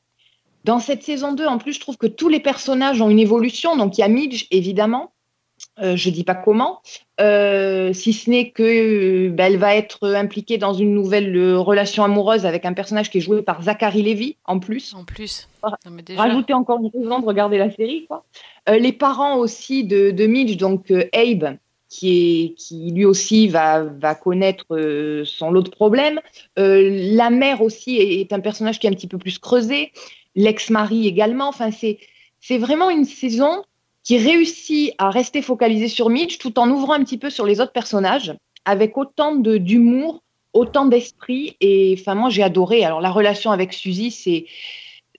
Dans 0.64 0.78
cette 0.78 1.02
saison 1.02 1.32
2, 1.32 1.46
en 1.46 1.58
plus, 1.58 1.74
je 1.74 1.80
trouve 1.80 1.96
que 1.96 2.06
tous 2.06 2.28
les 2.28 2.40
personnages 2.40 3.00
ont 3.00 3.10
une 3.10 3.18
évolution. 3.18 3.76
Donc, 3.76 3.96
il 3.96 4.02
y 4.02 4.04
a 4.04 4.08
Midge, 4.08 4.46
évidemment. 4.50 5.12
Euh, 5.78 5.96
je 5.96 6.08
ne 6.08 6.14
dis 6.14 6.24
pas 6.24 6.34
comment, 6.34 6.80
euh, 7.20 7.92
si 7.92 8.12
ce 8.12 8.30
n'est 8.30 8.50
que 8.50 8.62
euh, 8.62 9.30
bah, 9.30 9.44
elle 9.46 9.58
va 9.58 9.76
être 9.76 10.08
impliquée 10.14 10.58
dans 10.58 10.72
une 10.72 10.94
nouvelle 10.94 11.54
relation 11.56 12.02
amoureuse 12.02 12.46
avec 12.46 12.64
un 12.64 12.72
personnage 12.72 13.10
qui 13.10 13.18
est 13.18 13.20
joué 13.20 13.42
par 13.42 13.62
Zachary 13.62 14.02
Levy, 14.02 14.36
en 14.44 14.58
plus. 14.58 14.94
En 14.94 15.04
plus. 15.04 15.48
déjà... 16.06 16.22
Rajouter 16.22 16.54
encore 16.54 16.80
une 16.80 16.90
raison 16.92 17.20
de 17.20 17.26
regarder 17.26 17.58
la 17.58 17.70
série. 17.70 18.06
Quoi. 18.06 18.24
Les 18.68 18.92
parents 18.92 19.36
aussi 19.36 19.84
de, 19.84 20.10
de 20.10 20.26
Midge, 20.26 20.56
donc 20.56 20.90
Abe, 21.12 21.56
qui, 21.90 22.44
est, 22.44 22.54
qui 22.54 22.92
lui 22.92 23.04
aussi 23.04 23.48
va, 23.48 23.82
va 23.82 24.14
connaître 24.14 24.64
euh, 24.70 25.24
son 25.26 25.50
lot 25.50 25.62
de 25.62 25.70
problèmes. 25.70 26.20
Euh, 26.58 26.88
la 27.14 27.30
mère 27.30 27.60
aussi 27.60 27.96
est, 27.96 28.32
un 28.32 28.40
personnage 28.40 28.78
qui 28.78 28.86
est 28.86 28.90
un 28.90 28.94
petit 28.94 29.08
peu 29.08 29.18
plus 29.18 29.38
creusé. 29.38 29.92
L'ex-mari 30.36 31.08
également. 31.08 31.48
Enfin, 31.48 31.70
c'est, 31.72 31.98
vraiment 32.58 32.88
une 32.88 33.04
saison 33.04 33.64
qui 34.04 34.16
réussit 34.16 34.94
à 34.98 35.10
rester 35.10 35.42
focalisée 35.42 35.88
sur 35.88 36.08
Mitch 36.08 36.38
tout 36.38 36.58
en 36.58 36.70
ouvrant 36.70 36.94
un 36.94 37.04
petit 37.04 37.18
peu 37.18 37.28
sur 37.28 37.44
les 37.44 37.60
autres 37.60 37.72
personnages 37.72 38.34
avec 38.64 38.96
autant 38.96 39.34
d'humour 39.34 40.22
autant 40.52 40.86
d'esprit. 40.86 41.56
Et 41.60 41.96
enfin, 41.98 42.14
moi, 42.14 42.30
j'ai 42.30 42.42
adoré. 42.42 42.84
Alors, 42.84 43.00
la 43.00 43.10
relation 43.10 43.50
avec 43.50 43.72
Suzy, 43.72 44.10
c'est. 44.10 44.46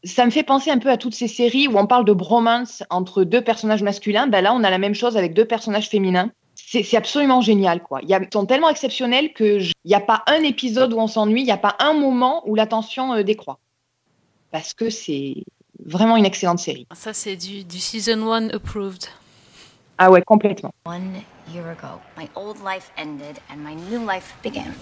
Ça 0.04 0.26
me 0.26 0.32
fait 0.32 0.42
penser 0.42 0.72
un 0.72 0.80
peu 0.80 0.90
à 0.90 0.98
toutes 0.98 1.14
ces 1.14 1.28
séries 1.28 1.68
où 1.68 1.78
on 1.78 1.86
parle 1.86 2.06
de 2.06 2.14
bromance 2.14 2.82
entre 2.90 3.24
deux 3.24 3.42
personnages 3.42 3.84
masculins. 3.84 4.26
Ben 4.26 4.42
là, 4.42 4.52
on 4.52 4.64
a 4.64 4.72
la 4.72 4.80
même 4.80 4.96
chose 4.96 5.16
avec 5.16 5.36
deux 5.36 5.46
personnages 5.46 5.90
féminins. 5.90 6.32
C'est 6.72 6.84
c'est 6.84 6.96
absolument 6.96 7.42
génial, 7.42 7.84
quoi. 7.84 8.00
Ils 8.02 8.18
sont 8.32 8.46
tellement 8.46 8.70
exceptionnels 8.70 9.34
que 9.34 9.60
il 9.60 9.74
n'y 9.84 9.94
a 9.94 10.00
pas 10.00 10.24
un 10.28 10.42
épisode 10.44 10.94
où 10.94 11.00
on 11.00 11.08
s'ennuie, 11.08 11.42
il 11.42 11.46
n'y 11.46 11.52
a 11.52 11.58
pas 11.58 11.76
un 11.80 11.92
moment 11.92 12.44
où 12.48 12.56
la 12.56 12.66
tension 12.66 13.12
euh, 13.12 13.24
décroît. 13.24 13.60
Parce 14.52 14.74
que 14.74 14.90
c'est 14.90 15.44
vraiment 15.86 16.16
une 16.16 16.26
excellente 16.26 16.60
série. 16.60 16.88
Ça, 16.96 17.12
c'est 17.12 17.36
du, 17.36 17.66
du 17.66 17.78
Season 17.78 18.32
1 18.32 18.52
approved. 18.52 19.08
Ah 19.98 20.10
ouais, 20.10 20.22
complètement. 20.22 20.72
One 20.86 21.24
year 21.54 21.68
ago, 21.68 22.00
my 22.18 22.30
old 22.36 22.56
life 22.64 22.90
ended 22.98 23.38
and 23.50 23.58
my 23.58 23.76
new 23.76 24.00
life 24.08 24.34
began. 24.42 24.74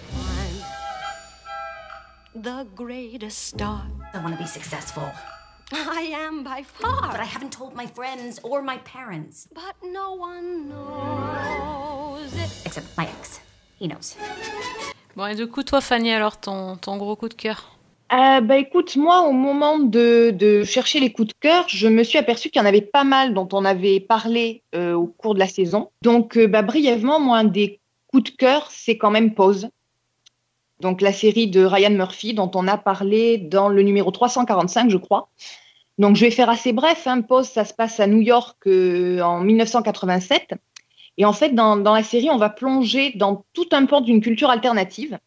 The 2.36 2.68
greatest 2.76 3.48
star. 3.48 3.82
I 4.14 4.20
want 4.20 4.38
to 4.38 4.38
be 4.38 4.48
successful, 4.48 5.10
I 5.72 6.12
am 6.14 6.44
by 6.44 6.64
but 6.82 6.90
I 6.90 7.14
far. 7.14 7.22
haven't 7.24 7.52
told 7.52 7.76
my 7.76 7.86
friends 7.88 8.40
or 8.44 8.62
my 8.64 8.78
parents, 8.80 9.48
But 9.54 9.76
no 9.84 10.14
one 10.16 10.68
knows 10.70 12.34
it. 12.34 12.50
except 12.66 12.88
my 12.98 13.06
ex. 13.06 13.42
He 13.80 13.88
knows. 13.88 14.16
Bon, 15.16 15.26
et 15.28 15.36
du 15.36 15.48
coup, 15.48 15.64
toi, 15.64 15.80
Fanny, 15.82 16.12
alors, 16.12 16.40
ton, 16.40 16.76
ton 16.78 16.98
gros 16.98 17.16
coup 17.16 17.30
de 17.30 17.34
cœur? 17.34 17.76
Euh, 18.12 18.42
bah 18.42 18.58
écoute, 18.58 18.96
moi, 18.96 19.22
au 19.22 19.32
moment 19.32 19.78
de, 19.78 20.32
de 20.32 20.64
chercher 20.64 21.00
les 21.00 21.12
coups 21.12 21.28
de 21.28 21.34
cœur, 21.40 21.66
je 21.68 21.88
me 21.88 22.04
suis 22.04 22.18
aperçue 22.18 22.50
qu'il 22.50 22.60
y 22.60 22.64
en 22.64 22.68
avait 22.68 22.82
pas 22.82 23.04
mal 23.04 23.36
dont 23.36 23.48
on 23.54 23.64
avait 23.66 24.00
parlé 24.00 24.64
euh, 24.74 24.94
au 24.96 25.06
cours 25.06 25.36
de 25.36 25.40
la 25.40 25.48
saison. 25.48 25.92
Donc, 26.02 26.36
euh, 26.36 26.48
bah, 26.48 26.64
brièvement, 26.64 27.20
moi, 27.20 27.38
un 27.38 27.44
des 27.44 27.80
coups 28.08 28.32
de 28.32 28.36
cœur, 28.36 28.68
c'est 28.72 28.98
quand 28.98 29.12
même 29.12 29.36
Pause. 29.36 29.70
Donc, 30.80 31.02
la 31.02 31.12
série 31.12 31.48
de 31.48 31.64
Ryan 31.64 31.92
Murphy 31.92 32.34
dont 32.34 32.52
on 32.56 32.68
a 32.68 32.78
parlé 32.78 33.38
dans 33.38 33.68
le 33.70 33.82
numéro 33.82 34.12
345, 34.12 34.90
je 34.90 34.98
crois. 34.98 35.30
Donc, 35.98 36.16
je 36.16 36.22
vais 36.22 36.32
faire 36.32 36.50
assez 36.50 36.72
bref. 36.72 37.06
Hein. 37.06 37.22
Pause, 37.22 37.48
ça 37.48 37.66
se 37.66 37.74
passe 37.74 38.00
à 38.00 38.08
New 38.08 38.22
York 38.22 38.58
euh, 38.68 39.20
en 39.22 39.42
1987. 39.42 40.54
Et 41.18 41.26
en 41.26 41.34
fait, 41.34 41.54
dans, 41.54 41.76
la 41.76 42.04
série, 42.04 42.30
on 42.30 42.38
va 42.38 42.50
plonger 42.50 43.12
dans 43.16 43.44
tout 43.54 43.68
un 43.74 43.86
pan 43.86 44.00
d'une 44.00 44.22
culture 44.22 44.50
alternative 44.50 45.20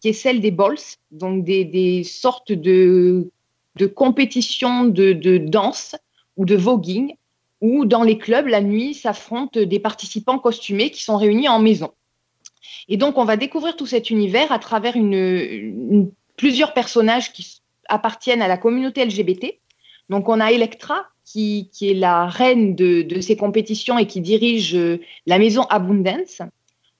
qui 0.00 0.08
est 0.08 0.14
celle 0.14 0.40
des 0.40 0.50
balls, 0.50 0.78
donc 1.10 1.44
des, 1.44 2.02
sortes 2.04 2.52
de, 2.52 3.30
de 3.76 3.86
compétitions 3.86 4.84
de, 4.84 5.12
de 5.12 5.38
danse 5.38 5.96
ou 6.36 6.46
de 6.46 6.56
voguing, 6.56 7.14
où 7.60 7.84
dans 7.84 8.02
les 8.02 8.18
clubs, 8.18 8.46
la 8.46 8.60
nuit, 8.60 8.94
s'affrontent 8.94 9.62
des 9.62 9.78
participants 9.78 10.38
costumés 10.38 10.90
qui 10.90 11.02
sont 11.02 11.16
réunis 11.16 11.48
en 11.48 11.58
maison. 11.58 11.92
Et 12.88 12.96
donc, 12.96 13.18
on 13.18 13.24
va 13.24 13.36
découvrir 13.36 13.76
tout 13.76 13.86
cet 13.86 14.10
univers 14.10 14.52
à 14.52 14.58
travers 14.58 14.94
plusieurs 16.36 16.74
personnages 16.74 17.32
qui 17.32 17.60
appartiennent 17.88 18.42
à 18.42 18.48
la 18.48 18.56
communauté 18.56 19.04
LGBT. 19.04 19.58
Donc, 20.08 20.28
on 20.28 20.40
a 20.40 20.52
Electra, 20.52 21.06
qui, 21.24 21.70
est 21.80 21.94
la 21.94 22.26
reine 22.26 22.74
de, 22.74 23.20
ces 23.20 23.36
compétitions 23.36 23.98
et 23.98 24.06
qui 24.06 24.20
dirige 24.20 24.74
euh, 24.74 25.00
la 25.26 25.38
maison 25.38 25.62
Abundance. 25.62 26.42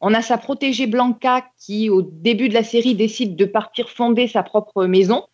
On 0.01 0.15
a 0.15 0.23
sa 0.23 0.39
protégée 0.39 0.87
Blanca 0.87 1.45
qui, 1.59 1.91
au 1.91 2.03
début 2.03 2.49
de 2.49 2.55
la 2.55 2.65
série, 2.65 2.95
décide 2.95 3.37
de 3.37 3.45
partir 3.45 3.91
fonder 3.91 4.27
sa 4.27 4.43
propre 4.43 4.87
maison. 4.87 5.25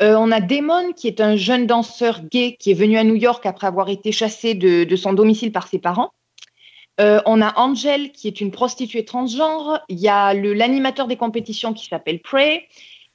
Euh, 0.00 0.14
on 0.18 0.30
a 0.30 0.40
Damon 0.40 0.92
qui 0.92 1.08
est 1.08 1.20
un 1.20 1.36
jeune 1.36 1.66
danseur 1.66 2.22
gay 2.24 2.56
qui 2.58 2.70
est 2.70 2.74
venu 2.74 2.96
à 2.96 3.04
New 3.04 3.14
York 3.14 3.44
après 3.46 3.66
avoir 3.66 3.88
été 3.88 4.12
chassé 4.12 4.54
de 4.54 4.96
son 4.96 5.12
domicile 5.12 5.52
par 5.52 5.68
ses 5.68 5.78
parents. 5.78 6.12
Euh, 7.00 7.20
on 7.26 7.40
a 7.40 7.58
Angel 7.58 8.12
qui 8.12 8.28
est 8.28 8.40
une 8.40 8.50
prostituée 8.50 9.04
transgenre. 9.04 9.80
Il 9.88 9.98
y 9.98 10.08
a 10.08 10.34
l'animateur 10.34 11.06
des 11.06 11.16
compétitions 11.16 11.72
qui 11.72 11.86
s'appelle 11.86 12.20
Prey. 12.20 12.68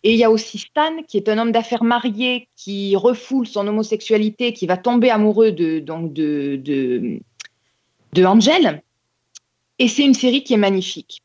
Et 0.04 0.14
il 0.14 0.18
y 0.18 0.24
a 0.24 0.32
aussi 0.32 0.60
Stan 0.60 1.04
qui 1.08 1.18
est 1.18 1.28
un 1.28 1.38
homme 1.38 1.52
d'affaires 1.52 1.84
marié 1.84 2.48
qui 2.56 2.96
refoule 2.96 3.48
son 3.48 3.68
homosexualité, 3.68 4.54
qui 4.54 4.68
va 4.68 4.78
tomber 4.78 5.10
amoureux 5.10 5.52
de, 5.52 5.80
donc 5.80 6.14
de, 6.14 6.60
de, 6.64 7.20
de 8.14 8.26
Angel. 8.26 8.84
Et 9.80 9.88
c'est 9.88 10.04
une 10.04 10.14
série 10.14 10.44
qui 10.44 10.54
est 10.54 10.58
magnifique. 10.58 11.24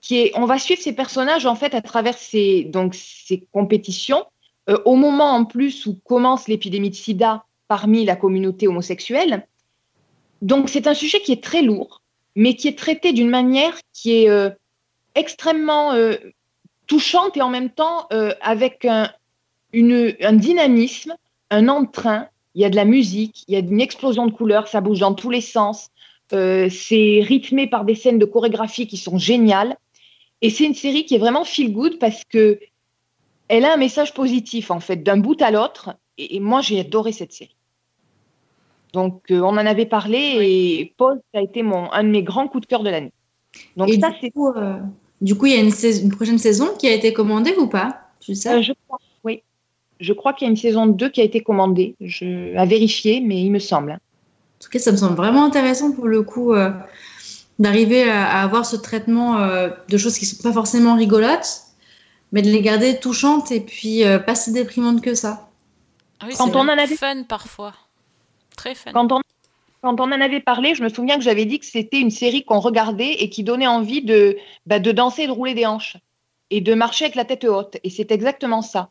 Qui 0.00 0.18
est, 0.18 0.32
on 0.36 0.46
va 0.46 0.58
suivre 0.58 0.80
ces 0.80 0.94
personnages 0.94 1.46
en 1.46 1.54
fait 1.54 1.74
à 1.74 1.80
travers 1.80 2.18
ces, 2.18 2.64
donc, 2.64 2.94
ces 2.94 3.46
compétitions. 3.52 4.24
Euh, 4.70 4.78
au 4.86 4.96
moment 4.96 5.32
en 5.32 5.44
plus 5.44 5.86
où 5.86 5.94
commence 6.04 6.48
l'épidémie 6.48 6.90
de 6.90 6.94
sida 6.94 7.44
parmi 7.68 8.04
la 8.04 8.16
communauté 8.16 8.66
homosexuelle. 8.66 9.46
Donc 10.44 10.68
c'est 10.68 10.86
un 10.86 10.94
sujet 10.94 11.20
qui 11.20 11.32
est 11.32 11.42
très 11.42 11.62
lourd, 11.62 12.02
mais 12.36 12.54
qui 12.54 12.68
est 12.68 12.78
traité 12.78 13.14
d'une 13.14 13.30
manière 13.30 13.74
qui 13.94 14.12
est 14.12 14.28
euh, 14.28 14.50
extrêmement 15.14 15.94
euh, 15.94 16.16
touchante 16.86 17.38
et 17.38 17.42
en 17.42 17.48
même 17.48 17.70
temps 17.70 18.06
euh, 18.12 18.34
avec 18.42 18.84
un, 18.84 19.10
dynamisme, 19.72 21.14
un 21.48 21.68
entrain. 21.68 22.28
Il 22.54 22.60
y 22.60 22.66
a 22.66 22.70
de 22.70 22.76
la 22.76 22.84
musique, 22.84 23.44
il 23.48 23.54
y 23.54 23.56
a 23.56 23.60
une 23.60 23.80
explosion 23.80 24.26
de 24.26 24.32
couleurs, 24.32 24.68
ça 24.68 24.82
bouge 24.82 25.00
dans 25.00 25.14
tous 25.14 25.30
les 25.30 25.40
sens. 25.40 25.88
C'est 26.30 27.20
rythmé 27.22 27.66
par 27.66 27.84
des 27.84 27.94
scènes 27.94 28.18
de 28.18 28.24
chorégraphie 28.26 28.86
qui 28.86 28.96
sont 28.96 29.18
géniales. 29.18 29.76
Et 30.42 30.50
c'est 30.50 30.64
une 30.64 30.74
série 30.74 31.06
qui 31.06 31.14
est 31.14 31.18
vraiment 31.18 31.44
feel 31.44 31.72
good 31.72 31.98
parce 31.98 32.22
que 32.24 32.60
elle 33.48 33.64
a 33.64 33.72
un 33.72 33.76
message 33.76 34.12
positif 34.14 34.70
en 34.70 34.80
fait 34.80 34.96
d'un 34.96 35.16
bout 35.16 35.40
à 35.40 35.50
l'autre. 35.50 35.96
Et 36.18 36.38
moi 36.38 36.60
j'ai 36.60 36.80
adoré 36.80 37.12
cette 37.12 37.32
série. 37.32 37.56
Donc 38.94 39.22
euh, 39.30 39.40
on 39.40 39.48
en 39.48 39.56
avait 39.58 39.86
parlé 39.86 40.18
et 40.40 40.94
Paul 40.96 41.20
ça 41.32 41.40
a 41.40 41.42
été 41.42 41.62
mon 41.62 41.92
un 41.92 42.02
de 42.04 42.08
mes 42.08 42.22
grands 42.22 42.48
coups 42.48 42.62
de 42.62 42.66
cœur 42.66 42.82
de 42.82 42.90
l'année. 42.90 43.12
Donc 43.76 43.88
Et 43.90 44.00
ça 44.00 44.10
du 44.10 44.16
c'est 44.20 44.30
coup, 44.30 44.48
euh, 44.48 44.78
du 45.20 45.34
coup, 45.36 45.46
il 45.46 45.52
y 45.54 45.56
a 45.56 45.60
une, 45.60 46.10
prochaine 46.10 46.38
saison 46.38 46.68
qui 46.78 46.86
a 46.88 46.92
été 46.92 47.12
commandée 47.12 47.54
ou 47.58 47.66
pas? 47.66 48.00
Tu 48.20 48.34
sais? 48.34 48.54
Euh, 48.54 48.62
je 48.62 48.72
crois 48.86 48.98
oui. 49.24 49.42
Je 50.00 50.12
crois 50.12 50.32
qu'il 50.32 50.46
y 50.46 50.48
a 50.48 50.50
une 50.50 50.56
saison 50.56 50.86
2 50.86 51.08
qui 51.08 51.20
a 51.20 51.24
été 51.24 51.40
commandée. 51.42 51.94
Je 52.00 52.56
à 52.56 52.64
vérifier 52.64 53.20
mais 53.20 53.42
il 53.42 53.50
me 53.50 53.58
semble. 53.58 53.92
hein. 53.92 54.00
En 54.60 54.64
tout 54.64 54.70
cas, 54.70 54.78
ça 54.78 54.92
me 54.92 54.96
semble 54.96 55.16
vraiment 55.16 55.44
intéressant 55.44 55.92
pour 55.92 56.08
le 56.08 56.22
coup 56.22 56.52
euh, 56.52 56.70
d'arriver 57.58 58.08
à, 58.08 58.26
à 58.26 58.42
avoir 58.42 58.64
ce 58.66 58.76
traitement 58.76 59.38
euh, 59.38 59.68
de 59.88 59.96
choses 59.98 60.18
qui 60.18 60.26
sont 60.26 60.42
pas 60.42 60.52
forcément 60.52 60.94
rigolotes, 60.96 61.48
mais 62.32 62.42
de 62.42 62.50
les 62.50 62.60
garder 62.62 62.98
touchantes 62.98 63.50
et 63.52 63.60
puis 63.60 64.04
euh, 64.04 64.18
pas 64.18 64.34
si 64.34 64.52
déprimantes 64.52 65.00
que 65.00 65.14
ça. 65.14 65.48
Ah 66.20 66.26
oui, 66.28 66.34
Quand 66.36 66.50
on 66.54 66.60
en 66.60 66.68
avait- 66.68 66.96
fun 66.96 67.22
parfois. 67.28 67.74
Très 68.64 68.74
fun. 68.74 68.92
Quand 68.92 69.12
on, 69.12 69.20
quand 69.82 70.00
on 70.00 70.04
en 70.04 70.20
avait 70.20 70.40
parlé, 70.40 70.74
je 70.74 70.82
me 70.82 70.88
souviens 70.88 71.16
que 71.18 71.22
j'avais 71.28 71.44
dit 71.44 71.58
que 71.58 71.66
c'était 71.66 72.00
une 72.00 72.10
série 72.10 72.42
qu'on 72.44 72.60
regardait 72.60 73.12
et 73.22 73.28
qui 73.28 73.42
donnait 73.42 73.66
envie 73.66 74.02
de, 74.02 74.38
bah, 74.66 74.78
de 74.78 74.92
danser 74.92 75.22
et 75.24 75.26
de 75.26 75.32
rouler 75.32 75.52
des 75.54 75.66
hanches 75.66 75.96
et 76.50 76.60
de 76.62 76.72
marcher 76.74 77.04
avec 77.06 77.16
la 77.16 77.24
tête 77.26 77.44
haute. 77.44 77.76
Et 77.84 77.90
c'est 77.90 78.10
exactement 78.10 78.62
ça. 78.62 78.88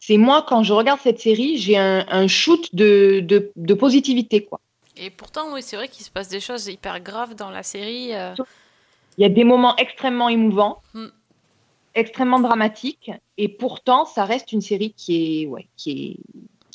C'est 0.00 0.18
moi, 0.18 0.44
quand 0.46 0.62
je 0.62 0.72
regarde 0.74 1.00
cette 1.02 1.20
série, 1.20 1.56
j'ai 1.56 1.78
un, 1.78 2.04
un 2.08 2.26
shoot 2.28 2.74
de, 2.74 3.20
de, 3.24 3.50
de 3.56 3.74
positivité. 3.74 4.44
Quoi. 4.44 4.60
Et 4.98 5.08
pourtant, 5.10 5.52
oui, 5.54 5.62
c'est 5.62 5.76
vrai 5.76 5.88
qu'il 5.88 6.04
se 6.04 6.10
passe 6.10 6.28
des 6.28 6.40
choses 6.40 6.66
hyper 6.68 7.00
graves 7.00 7.34
dans 7.34 7.50
la 7.50 7.62
série. 7.62 8.14
euh, 8.14 8.34
Il 9.18 9.22
y 9.22 9.24
a 9.24 9.30
des 9.30 9.44
moments 9.44 9.74
extrêmement 9.76 10.28
émouvants, 10.28 10.82
Mm. 10.94 11.06
extrêmement 11.94 12.40
dramatiques, 12.40 13.10
et 13.38 13.48
pourtant, 13.48 14.04
ça 14.04 14.24
reste 14.26 14.52
une 14.52 14.60
série 14.60 14.92
qui 14.96 15.42
est, 15.42 15.46
ouais, 15.46 15.66
qui 15.78 15.90
est, 15.90 16.16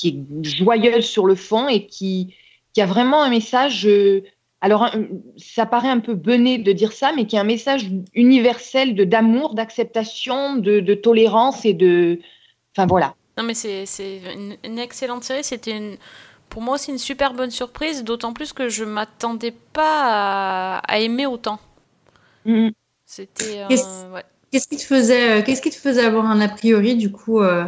qui 0.01 0.09
est 0.09 0.45
joyeuse 0.45 1.05
sur 1.05 1.25
le 1.25 1.35
fond 1.35 1.67
et 1.67 1.85
qui, 1.85 2.33
qui 2.73 2.81
a 2.81 2.85
vraiment 2.85 3.21
un 3.23 3.29
message. 3.29 3.85
euh, 3.87 4.23
alors, 4.61 4.83
un- 4.83 5.07
ça 5.37 5.65
paraît 5.65 5.89
un 5.89 5.99
peu 5.99 6.13
bené 6.13 6.57
de 6.59 6.71
dire 6.71 6.91
ça, 6.93 7.11
mais 7.15 7.25
qui 7.25 7.37
a 7.37 7.41
un 7.41 7.43
message 7.43 7.89
universel 8.13 8.95
de 8.95 9.03
d'amour, 9.03 9.53
d'acceptation, 9.55 10.55
de, 10.57 10.79
de 10.79 10.93
tolérance 10.93 11.65
et 11.65 11.73
de. 11.73 12.19
Enfin 12.75 12.85
voilà. 12.87 13.15
Non, 13.37 13.43
mais 13.43 13.53
c'est 13.55 13.85
c'est 13.85 14.19
une, 14.35 14.57
une 14.63 14.77
excellente 14.79 15.23
série. 15.23 15.43
C'était 15.43 15.75
une, 15.77 15.97
pour 16.49 16.61
moi 16.61 16.75
aussi 16.75 16.91
une 16.91 16.97
super 16.99 17.33
bonne 17.33 17.51
surprise, 17.51 18.03
d'autant 18.03 18.33
plus 18.33 18.53
que 18.53 18.69
je 18.69 18.83
m'attendais 18.83 19.53
pas 19.73 19.99
à, 20.03 20.77
à 20.79 20.99
aimer 20.99 21.25
autant. 21.25 21.59
Mm. 22.45 22.69
C'était. 23.05 23.59
euh, 23.61 23.67
Qu'est-ce- 23.67 24.09
ouais. 24.13 24.23
Qu'est-ce 24.51 24.67
qui 24.67 24.77
te 24.77 24.83
faisait, 24.83 25.39
euh, 25.39 25.41
qu'est-ce 25.43 25.61
qui 25.61 25.69
te 25.69 25.75
faisait 25.75 26.03
avoir 26.05 26.25
un 26.25 26.41
a 26.41 26.49
priori 26.49 26.95
du 26.97 27.09
coup 27.09 27.39
euh, 27.41 27.63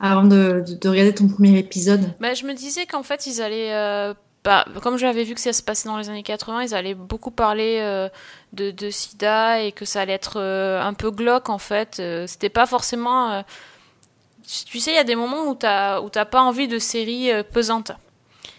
avant 0.00 0.24
de, 0.24 0.64
de- 0.66 0.74
de 0.74 0.88
regarder 0.88 1.14
ton 1.14 1.28
premier 1.28 1.58
épisode 1.58 2.12
Bah, 2.20 2.34
je 2.34 2.44
me 2.44 2.52
disais 2.54 2.86
qu'en 2.86 3.02
fait, 3.02 3.26
ils 3.26 3.40
allaient. 3.42 3.72
euh, 3.72 4.14
bah, 4.44 4.66
comme 4.82 4.98
j'avais 4.98 5.24
vu 5.24 5.34
que 5.34 5.40
ça 5.40 5.52
se 5.54 5.62
passait 5.62 5.88
dans 5.88 5.96
les 5.96 6.10
années 6.10 6.22
80, 6.22 6.62
ils 6.64 6.74
allaient 6.74 6.94
beaucoup 6.94 7.30
parler 7.30 7.78
euh, 7.80 8.08
de, 8.52 8.70
de 8.70 8.90
sida 8.90 9.62
et 9.62 9.72
que 9.72 9.84
ça 9.86 10.02
allait 10.02 10.12
être 10.12 10.38
euh, 10.38 10.82
un 10.82 10.92
peu 10.94 11.10
glauque 11.10 11.48
en 11.48 11.58
fait. 11.58 12.02
C'était 12.26 12.50
pas 12.50 12.66
forcément. 12.66 13.42
Tu 14.66 14.78
sais, 14.80 14.90
il 14.92 14.96
y 14.96 14.98
a 14.98 15.04
des 15.04 15.16
moments 15.16 15.46
où 15.48 15.54
t'as 15.54 16.24
pas 16.26 16.42
envie 16.42 16.68
de 16.68 16.78
séries 16.78 17.30
pesantes. 17.52 17.92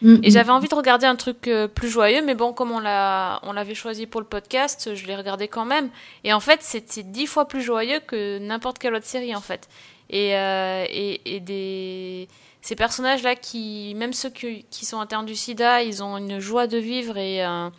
Mm, 0.02 0.16
Et 0.24 0.30
mm. 0.30 0.32
j'avais 0.32 0.52
envie 0.52 0.68
de 0.68 0.74
regarder 0.76 1.06
un 1.06 1.16
truc 1.16 1.48
plus 1.76 1.90
joyeux, 1.90 2.24
mais 2.26 2.34
bon, 2.34 2.52
comme 2.54 2.72
on 2.72 2.80
l'avait 2.80 3.76
choisi 3.76 4.08
pour 4.08 4.20
le 4.22 4.26
podcast, 4.28 4.96
je 4.96 5.06
l'ai 5.06 5.16
regardé 5.16 5.48
quand 5.48 5.66
même. 5.66 5.90
Et 6.24 6.34
en 6.34 6.40
fait, 6.40 6.64
c'était 6.64 7.04
dix 7.04 7.28
fois 7.28 7.48
plus 7.48 7.62
joyeux 7.62 8.00
que 8.08 8.40
n'importe 8.40 8.80
quelle 8.80 8.96
autre 8.96 9.06
série, 9.06 9.36
en 9.36 9.42
fait. 9.42 9.70
Et, 10.10 10.36
euh, 10.36 10.86
et, 10.90 11.40
des, 11.40 12.28
ces 12.62 12.76
personnages-là, 12.76 13.36
qui, 13.36 13.94
même 13.96 14.14
ceux 14.14 14.30
qui, 14.30 14.86
sont 14.86 15.00
atteints 15.00 15.24
du 15.24 15.36
sida, 15.36 15.82
ils 15.82 16.04
ont 16.04 16.18
une 16.18 16.40
joie 16.40 16.68
de 16.68 16.78
vivre 16.78 17.18
et 17.18 17.46
euh, 17.46 17.70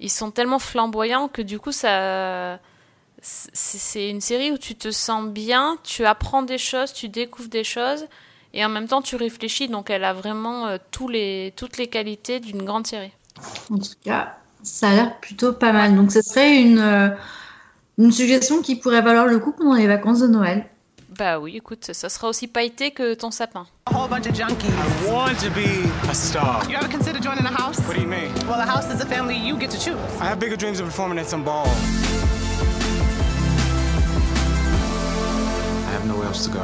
ils 0.00 0.10
sont 0.10 0.30
tellement 0.30 0.58
flamboyants 0.58 1.28
que 1.28 1.42
du 1.42 1.58
coup, 1.58 1.72
c'est 1.72 2.58
une 4.10 4.20
série 4.20 4.50
où 4.50 4.58
tu 4.58 4.74
te 4.74 4.90
sens 4.90 5.28
bien, 5.28 5.78
tu 5.84 6.04
apprends 6.04 6.42
des 6.42 6.58
choses, 6.58 6.92
tu 6.92 7.08
découvres 7.08 7.48
des 7.48 7.64
choses, 7.64 8.06
et 8.54 8.64
en 8.64 8.68
même 8.68 8.88
temps 8.88 9.02
tu 9.02 9.16
réfléchis. 9.16 9.68
Donc 9.68 9.88
elle 9.90 10.04
a 10.04 10.12
vraiment 10.12 10.66
euh, 10.66 10.78
tous 10.90 11.08
les, 11.08 11.52
toutes 11.56 11.76
les 11.76 11.86
qualités 11.86 12.40
d'une 12.40 12.64
grande 12.64 12.86
série. 12.86 13.12
En 13.70 13.78
tout 13.78 13.94
cas, 14.04 14.36
ça 14.62 14.90
a 14.90 14.94
l'air 14.94 15.20
plutôt 15.20 15.52
pas 15.52 15.72
mal. 15.72 15.96
Donc, 15.96 16.12
ce 16.12 16.22
serait 16.22 16.60
une, 16.60 17.16
une 17.98 18.12
suggestion 18.12 18.62
qui 18.62 18.76
pourrait 18.76 19.00
valoir 19.02 19.26
le 19.26 19.38
coup 19.38 19.52
pendant 19.52 19.74
les 19.74 19.86
vacances 19.86 20.20
de 20.20 20.26
Noël. 20.26 20.66
Bah 21.18 21.38
oui, 21.38 21.56
écoute, 21.56 21.90
ça 21.92 22.08
sera 22.08 22.28
aussi 22.28 22.46
pailleté 22.48 22.90
que 22.90 23.12
ton 23.12 23.30
sapin. 23.30 23.66
A 23.86 23.94
whole 23.94 24.08
bunch 24.08 24.26
of 24.26 24.34
junkies. 24.34 24.68
I 24.68 25.10
want 25.10 25.34
to 25.40 25.50
be 25.50 25.86
a 26.08 26.14
star. 26.14 26.62
You 26.70 26.76
ever 26.76 26.88
consider 26.88 27.18
joining 27.20 27.44
a 27.44 27.50
house? 27.50 27.78
What 27.86 27.96
do 27.96 28.00
you 28.00 28.06
mean? 28.08 28.32
Well, 28.48 28.58
a 28.60 28.64
house 28.64 28.86
is 28.88 29.02
a 29.02 29.06
family 29.06 29.36
you 29.36 29.58
get 29.58 29.70
to 29.72 29.78
choose. 29.78 29.98
I 30.20 30.24
have 30.24 30.38
bigger 30.38 30.56
dreams 30.56 30.80
of 30.80 30.86
performing 30.86 31.18
at 31.18 31.26
some 31.28 31.44
ball. 31.44 31.66
I 35.86 35.92
have 35.92 36.06
nowhere 36.06 36.28
else 36.28 36.46
to 36.46 36.50
go. 36.50 36.62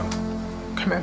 Come 0.76 0.92
in. 0.94 1.02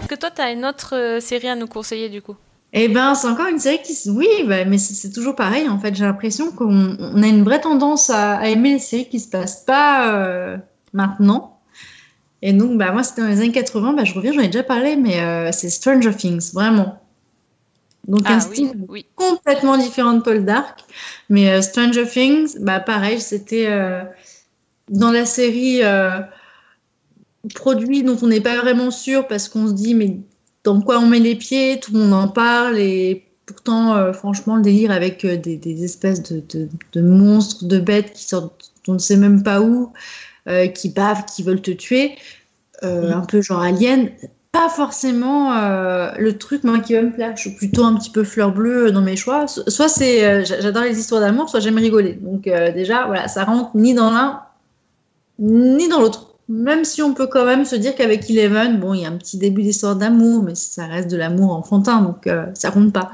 Est-ce 0.00 0.08
que 0.08 0.16
toi, 0.16 0.30
t'as 0.30 0.52
une 0.52 0.64
autre 0.64 0.96
euh, 0.96 1.20
série 1.20 1.48
à 1.48 1.54
nous 1.54 1.68
conseiller 1.68 2.08
du 2.08 2.22
coup? 2.22 2.34
Eh 2.72 2.88
ben, 2.88 3.14
c'est 3.14 3.28
encore 3.28 3.46
une 3.46 3.60
série 3.60 3.80
qui. 3.82 3.96
Oui, 4.10 4.26
bah, 4.48 4.64
mais 4.64 4.78
c'est 4.78 4.94
c'est 4.94 5.12
toujours 5.12 5.36
pareil. 5.36 5.68
En 5.68 5.78
fait, 5.78 5.94
j'ai 5.94 6.04
l'impression 6.04 6.50
qu'on 6.50 6.96
on 6.98 7.22
a 7.22 7.26
une 7.28 7.44
vraie 7.44 7.60
tendance 7.60 8.10
à, 8.10 8.38
à 8.38 8.46
aimer 8.48 8.72
les 8.72 8.78
séries 8.80 9.08
qui 9.08 9.20
se 9.20 9.28
passent 9.28 9.64
pas 9.64 10.08
euh, 10.12 10.56
maintenant. 10.92 11.59
Et 12.42 12.52
donc, 12.52 12.78
bah, 12.78 12.90
moi, 12.92 13.02
c'était 13.02 13.22
dans 13.22 13.28
les 13.28 13.38
années 13.40 13.52
80. 13.52 13.92
Bah, 13.92 14.04
je 14.04 14.14
reviens, 14.14 14.32
j'en 14.32 14.40
ai 14.40 14.46
déjà 14.46 14.62
parlé, 14.62 14.96
mais 14.96 15.20
euh, 15.20 15.50
c'est 15.52 15.68
Stranger 15.70 16.14
Things, 16.14 16.52
vraiment. 16.52 17.00
Donc, 18.08 18.22
un 18.30 18.36
Ah 18.38 18.40
style 18.40 18.70
oui, 18.74 18.86
oui. 18.88 19.06
complètement 19.14 19.76
différent 19.76 20.14
de 20.14 20.22
Paul 20.22 20.44
Dark. 20.44 20.80
Mais 21.28 21.50
euh, 21.50 21.60
Stranger 21.62 22.06
Things, 22.08 22.56
bah, 22.60 22.80
pareil, 22.80 23.20
c'était 23.20 23.66
euh, 23.68 24.02
dans 24.88 25.12
la 25.12 25.26
série 25.26 25.82
produit 27.54 28.02
dont 28.02 28.16
on 28.22 28.26
n'est 28.26 28.40
pas 28.40 28.56
vraiment 28.60 28.90
sûr 28.90 29.26
parce 29.26 29.48
qu'on 29.48 29.66
se 29.68 29.72
dit, 29.72 29.94
mais 29.94 30.18
dans 30.64 30.80
quoi 30.80 30.98
on 30.98 31.06
met 31.06 31.20
les 31.20 31.36
pieds 31.36 31.80
Tout 31.80 31.92
le 31.92 32.00
monde 32.00 32.12
en 32.12 32.28
parle 32.28 32.78
et 32.78 33.24
pourtant, 33.46 34.12
franchement, 34.12 34.56
le 34.56 34.62
délire 34.62 34.90
avec 34.90 35.24
des, 35.26 35.56
des 35.56 35.84
espèces 35.84 36.22
de, 36.22 36.42
de- 36.52 36.68
de 36.92 37.00
monstres, 37.00 37.64
de 37.64 37.78
bêtes 37.78 38.12
qui 38.12 38.24
sortent, 38.24 38.72
on 38.88 38.94
ne 38.94 38.98
sait 38.98 39.16
même 39.16 39.42
pas 39.42 39.60
où, 39.60 39.92
euh, 40.48 40.66
qui 40.68 40.88
bavent, 40.90 41.24
qui 41.24 41.42
veulent 41.42 41.62
te 41.62 41.70
tuer, 41.70 42.16
euh, 42.82 43.12
un 43.12 43.20
peu 43.20 43.40
genre 43.42 43.60
alien. 43.60 44.08
Pas 44.52 44.68
forcément 44.68 45.54
euh, 45.56 46.10
le 46.18 46.36
truc 46.36 46.64
moi 46.64 46.80
qui 46.80 46.94
va 46.94 47.02
me 47.02 47.12
plaire. 47.12 47.36
Je 47.36 47.42
suis 47.42 47.50
plutôt 47.54 47.84
un 47.84 47.94
petit 47.94 48.10
peu 48.10 48.24
fleur 48.24 48.52
bleue 48.52 48.90
dans 48.90 49.00
mes 49.02 49.14
choix. 49.14 49.46
So- 49.46 49.62
Soit 49.68 49.88
c'est 49.88 50.24
euh, 50.24 50.44
j'a- 50.44 50.60
j'adore 50.60 50.82
les 50.82 50.98
histoires 50.98 51.20
d'amour, 51.20 51.48
soit 51.48 51.60
j'aime 51.60 51.78
rigoler. 51.78 52.14
Donc 52.14 52.48
euh, 52.48 52.72
déjà 52.72 53.06
voilà, 53.06 53.28
ça 53.28 53.44
rentre 53.44 53.70
ni 53.76 53.94
dans 53.94 54.10
l'un 54.10 54.40
ni 55.38 55.88
dans 55.88 56.00
l'autre. 56.00 56.34
Même 56.48 56.84
si 56.84 57.00
on 57.00 57.14
peut 57.14 57.28
quand 57.28 57.44
même 57.46 57.64
se 57.64 57.76
dire 57.76 57.94
qu'avec 57.94 58.28
Eleven, 58.28 58.80
bon, 58.80 58.92
il 58.92 59.02
y 59.02 59.06
a 59.06 59.08
un 59.08 59.16
petit 59.16 59.38
début 59.38 59.62
d'histoire 59.62 59.94
d'amour, 59.94 60.42
mais 60.42 60.56
ça 60.56 60.84
reste 60.86 61.08
de 61.08 61.16
l'amour 61.16 61.52
enfantin, 61.54 62.02
donc 62.02 62.28
ça 62.54 62.72
compte 62.72 62.92
pas. 62.92 63.12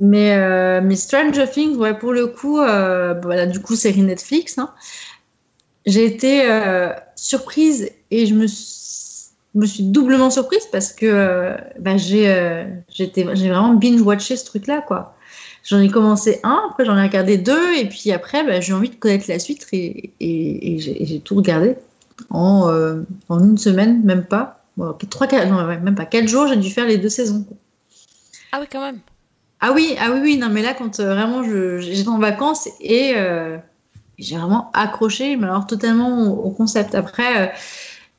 Mais, 0.00 0.36
euh, 0.36 0.80
mais 0.82 0.96
Stranger 0.96 1.46
Things, 1.50 1.76
ouais, 1.76 1.96
pour 1.96 2.12
le 2.12 2.28
coup, 2.28 2.60
euh, 2.60 3.14
voilà, 3.22 3.46
du 3.46 3.60
coup, 3.60 3.74
série 3.74 4.02
Netflix. 4.02 4.58
hein. 4.58 4.70
J'ai 5.86 6.04
été 6.04 6.42
euh, 6.44 6.92
surprise 7.16 7.90
et 8.10 8.26
je 8.26 8.34
me 8.34 8.46
suis, 8.46 9.32
me 9.54 9.64
suis 9.66 9.84
doublement 9.84 10.30
surprise 10.30 10.66
parce 10.70 10.92
que 10.92 11.06
euh, 11.06 11.56
bah, 11.78 11.96
j'ai 11.96 12.28
euh, 12.28 12.64
j'ai 12.90 13.08
vraiment 13.14 13.74
binge-watché 13.74 14.36
ce 14.36 14.44
truc-là, 14.44 14.82
quoi. 14.86 15.16
J'en 15.64 15.80
ai 15.80 15.88
commencé 15.88 16.40
un, 16.44 16.60
après 16.70 16.84
j'en 16.84 16.96
ai 16.96 17.02
regardé 17.02 17.38
deux, 17.38 17.74
et 17.74 17.88
puis 17.88 18.12
après 18.12 18.44
bah, 18.44 18.60
j'ai 18.60 18.72
envie 18.72 18.90
de 18.90 18.96
connaître 18.96 19.24
la 19.28 19.38
suite 19.38 19.66
et, 19.72 20.12
j'ai 20.78 21.20
tout 21.20 21.36
regardé 21.36 21.76
en, 22.30 22.68
une 23.30 23.58
semaine, 23.58 24.02
même 24.04 24.24
pas. 24.24 24.62
Bon, 24.76 24.94
trois, 25.10 25.26
quatre, 25.26 25.48
non, 25.48 25.66
même 25.66 25.94
pas 25.94 26.04
quatre 26.04 26.28
jours, 26.28 26.46
j'ai 26.48 26.56
dû 26.56 26.70
faire 26.70 26.86
les 26.86 26.98
deux 26.98 27.08
saisons. 27.08 27.44
Ah 28.52 28.58
oui, 28.60 28.66
quand 28.70 28.80
même. 28.80 29.00
Ah 29.60 29.72
oui, 29.72 29.96
ah 29.98 30.12
oui, 30.12 30.20
oui, 30.22 30.36
non, 30.36 30.48
mais 30.50 30.62
là, 30.62 30.72
quand 30.74 31.00
euh, 31.00 31.14
vraiment 31.14 31.42
j'étais 31.42 32.08
en 32.08 32.18
vacances 32.18 32.68
et 32.80 33.14
euh, 33.16 33.58
j'ai 34.16 34.36
vraiment 34.36 34.70
accroché, 34.72 35.36
mais 35.36 35.46
alors 35.46 35.66
totalement 35.66 36.28
au, 36.28 36.50
concept. 36.50 36.94
Après, 36.94 37.48
euh, 37.48 37.52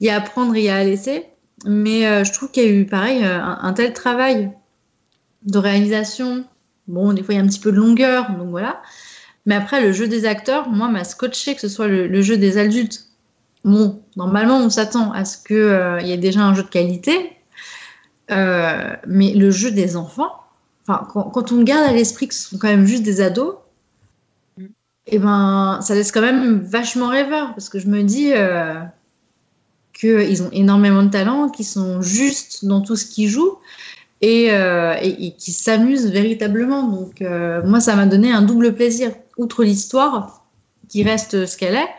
il 0.02 0.08
y 0.08 0.10
a 0.10 0.18
à 0.18 0.22
prendre 0.22 0.56
il 0.58 0.64
y 0.64 0.70
a 0.70 0.76
à 0.76 0.84
laisser, 0.84 1.28
mais 1.66 2.26
je 2.26 2.32
trouve 2.34 2.52
qu'il 2.52 2.64
y 2.64 2.68
a 2.68 2.70
eu 2.70 2.86
pareil 2.86 3.24
un, 3.24 3.74
tel 3.74 3.94
travail 3.94 4.52
de 5.44 5.58
réalisation. 5.58 6.46
Bon, 6.88 7.14
des 7.14 7.24
fois 7.24 7.34
il 7.34 7.38
y 7.38 7.40
a 7.40 7.44
un 7.44 7.48
petit 7.48 7.60
peu 7.60 7.72
de 7.72 7.78
longueur, 7.78 8.32
donc 8.32 8.50
voilà. 8.50 8.82
Mais 9.46 9.56
après, 9.56 9.82
le 9.82 9.92
jeu 9.94 10.08
des 10.08 10.26
acteurs, 10.26 10.70
moi, 10.70 10.90
m'a 10.90 11.04
scotché 11.04 11.56
que 11.56 11.62
ce 11.62 11.70
soit 11.70 11.88
le, 11.88 12.22
jeu 12.22 12.38
des 12.38 12.58
adultes. 12.58 13.08
Bon, 13.66 14.02
normalement, 14.16 14.58
on 14.58 14.70
s'attend 14.70 15.12
à 15.12 15.26
ce 15.26 15.38
qu'il 15.38 16.08
y 16.08 16.12
ait 16.12 16.18
déjà 16.18 16.42
un 16.42 16.54
jeu 16.54 16.64
de 16.64 16.70
qualité, 16.70 17.38
mais 18.30 19.34
le 19.34 19.52
jeu 19.52 19.72
des 19.72 19.96
enfants, 19.98 20.32
enfin, 20.90 21.08
quand, 21.14 21.24
quand 21.30 21.52
on 21.52 21.62
garde 21.62 21.88
à 21.88 21.94
l'esprit 21.94 22.28
que 22.28 22.34
ce 22.34 22.50
sont 22.50 22.58
quand 22.58 22.68
même 22.68 22.86
juste 22.86 23.04
des 23.04 23.22
ados, 23.22 23.56
et 25.06 25.20
ben, 25.20 25.80
ça 25.82 25.96
laisse 25.96 26.12
quand 26.12 26.22
même 26.22 26.60
vachement 26.60 27.10
rêveur 27.10 27.50
parce 27.50 27.70
que 27.70 27.80
je 27.80 27.88
me 27.88 28.04
dis 28.04 28.32
euh, 28.34 28.76
qu'ils 29.94 30.44
ont 30.44 30.52
énormément 30.52 31.04
de 31.04 31.10
talent, 31.10 31.50
qu'ils 31.50 31.66
sont 31.66 32.02
justes 32.02 32.66
dans 32.66 32.82
tout 32.82 32.96
ce 32.96 33.06
qu'ils 33.06 33.30
jouent 33.30 33.58
et, 34.22 34.52
euh, 34.52 34.96
et, 35.02 35.28
et 35.28 35.32
qu'ils 35.32 35.54
s'amusent 35.54 36.12
véritablement. 36.12 36.84
Donc, 36.84 37.22
euh, 37.22 37.62
moi, 37.66 37.80
ça 37.80 37.96
m'a 37.96 38.06
donné 38.06 38.32
un 38.32 38.42
double 38.42 38.76
plaisir. 38.76 39.12
Outre 39.38 39.64
l'histoire, 39.64 40.46
qui 40.90 41.04
reste 41.04 41.46
ce 41.46 41.56
qu'elle 41.56 41.76
est, 41.76 41.90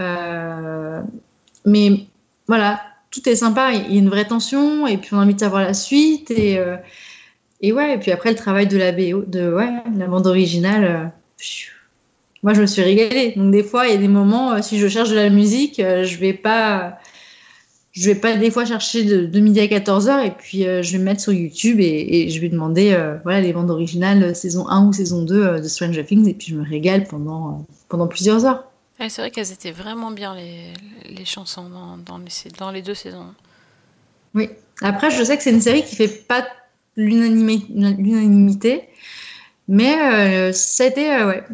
euh, 0.00 1.00
mais 1.64 2.06
voilà, 2.46 2.80
tout 3.10 3.26
est 3.28 3.36
sympa. 3.36 3.72
Il 3.72 3.94
y 3.94 3.96
a 3.96 3.98
une 3.98 4.10
vraie 4.10 4.26
tension 4.26 4.86
et 4.86 4.98
puis 4.98 5.14
on 5.14 5.18
a 5.18 5.22
envie 5.22 5.34
de 5.34 5.40
savoir 5.40 5.62
la 5.62 5.74
suite 5.74 6.30
et 6.30 6.58
euh, 6.58 6.76
et 7.60 7.72
ouais, 7.72 7.94
et 7.94 7.98
puis 7.98 8.12
après 8.12 8.30
le 8.30 8.36
travail 8.36 8.66
de 8.66 8.76
la 8.76 8.92
BO, 8.92 9.22
de 9.26 9.52
ouais, 9.52 9.70
la 9.96 10.06
bande 10.06 10.26
originale, 10.26 10.84
euh, 10.84 11.04
pfiou. 11.38 11.72
moi 12.42 12.54
je 12.54 12.60
me 12.60 12.66
suis 12.66 12.82
régalée. 12.82 13.32
Donc 13.36 13.50
des 13.50 13.62
fois, 13.62 13.86
il 13.86 13.92
y 13.92 13.94
a 13.94 14.00
des 14.00 14.08
moments, 14.08 14.52
euh, 14.52 14.62
si 14.62 14.78
je 14.78 14.88
cherche 14.88 15.10
de 15.10 15.14
la 15.16 15.30
musique, 15.30 15.80
euh, 15.80 16.04
je 16.04 16.18
vais 16.18 16.34
pas, 16.34 16.98
je 17.96 18.10
vais 18.10 18.14
pas 18.14 18.36
des 18.36 18.50
fois 18.50 18.66
chercher 18.66 19.04
de, 19.04 19.24
de 19.24 19.40
midi 19.40 19.58
à 19.58 19.66
14h 19.66 20.26
et 20.26 20.30
puis 20.30 20.66
euh, 20.66 20.82
je 20.82 20.92
vais 20.92 20.98
me 20.98 21.04
mettre 21.04 21.22
sur 21.22 21.32
YouTube 21.32 21.80
et, 21.80 22.24
et 22.26 22.28
je 22.28 22.40
vais 22.42 22.50
demander 22.50 22.92
euh, 22.92 23.16
voilà 23.24 23.40
les 23.40 23.54
bandes 23.54 23.70
originales 23.70 24.36
saison 24.36 24.68
1 24.68 24.86
ou 24.86 24.92
saison 24.92 25.22
2 25.22 25.34
euh, 25.34 25.60
de 25.60 25.66
Stranger 25.68 26.04
Things 26.04 26.28
et 26.28 26.34
puis 26.34 26.48
je 26.48 26.56
me 26.56 26.62
régale 26.62 27.04
pendant, 27.04 27.64
pendant 27.88 28.06
plusieurs 28.06 28.44
heures. 28.44 28.64
Ouais, 29.00 29.08
c'est 29.08 29.22
vrai 29.22 29.30
qu'elles 29.30 29.50
étaient 29.50 29.72
vraiment 29.72 30.10
bien 30.10 30.34
les, 30.34 30.74
les 31.08 31.24
chansons 31.24 31.70
dans, 31.70 31.96
dans, 31.96 32.18
les, 32.18 32.50
dans 32.58 32.70
les 32.70 32.82
deux 32.82 32.94
saisons. 32.94 33.34
Oui. 34.34 34.50
Après, 34.82 35.10
je 35.10 35.22
sais 35.22 35.36
que 35.36 35.42
c'est 35.42 35.50
une 35.50 35.62
série 35.62 35.82
qui 35.82 35.96
fait 35.96 36.08
pas 36.08 36.46
l'unanimité, 36.96 38.88
mais 39.68 39.96
euh, 40.50 40.52
été, 40.80 41.12
euh, 41.12 41.26
ouais. 41.28 41.44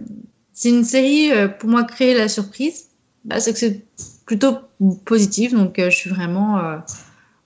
C'est 0.52 0.68
une 0.68 0.84
série, 0.84 1.32
euh, 1.32 1.48
pour 1.48 1.68
moi, 1.70 1.84
créer 1.84 2.14
la 2.14 2.28
surprise. 2.28 2.88
Bah, 3.24 3.40
c'est 3.40 3.52
que 3.52 3.58
c'est 3.58 3.80
plutôt 4.26 4.58
positif, 5.04 5.52
donc 5.54 5.74
je 5.78 5.90
suis 5.90 6.10
vraiment. 6.10 6.60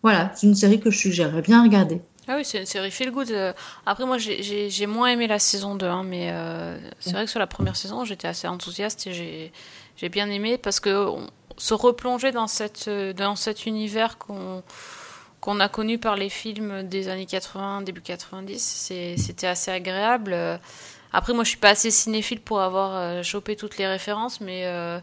voilà, 0.02 0.32
c'est 0.34 0.46
une 0.46 0.54
série 0.54 0.80
que 0.80 0.90
je 0.90 0.98
suggérerais 0.98 1.42
bien 1.42 1.62
regarder. 1.62 2.00
Ah 2.28 2.34
oui, 2.36 2.44
c'est 2.44 2.58
une 2.58 2.66
série 2.66 2.90
feel 2.90 3.10
good. 3.10 3.32
Après, 3.84 4.04
moi, 4.04 4.18
j'ai- 4.18 4.42
j'ai 4.70 4.86
moins 4.86 5.08
aimé 5.08 5.26
la 5.26 5.38
saison 5.38 5.74
2, 5.76 5.86
hein, 5.86 6.02
mais 6.04 6.32
c'est 6.98 7.12
vrai 7.12 7.24
que 7.26 7.30
sur 7.30 7.38
la 7.40 7.46
première 7.46 7.76
saison, 7.76 8.04
j'étais 8.04 8.26
assez 8.28 8.48
enthousiaste 8.48 9.06
et 9.06 9.12
j'ai 9.12 9.52
j'ai 9.98 10.08
bien 10.10 10.28
aimé 10.28 10.58
parce 10.58 10.78
que 10.80 11.06
on- 11.08 11.30
se 11.58 11.72
replonger 11.72 12.32
dans, 12.32 12.48
cette, 12.48 12.90
dans 13.16 13.34
cet 13.36 13.64
univers 13.64 14.18
qu'on 14.18 14.62
qu'on 15.46 15.60
a 15.60 15.68
connu 15.68 15.96
par 15.98 16.16
les 16.16 16.28
films 16.28 16.82
des 16.82 17.08
années 17.08 17.24
80, 17.24 17.82
début 17.82 18.00
90, 18.02 18.58
c'est- 18.60 19.16
c'était 19.16 19.46
assez 19.46 19.70
agréable. 19.70 20.36
Après, 21.12 21.32
moi, 21.32 21.44
je 21.44 21.50
suis 21.50 21.58
pas 21.58 21.70
assez 21.70 21.90
cinéphile 21.92 22.40
pour 22.40 22.60
avoir 22.60 22.96
euh, 22.96 23.22
chopé 23.22 23.54
toutes 23.56 23.78
les 23.78 23.86
références, 23.86 24.40
mais 24.40 24.66
euh, 24.66 24.98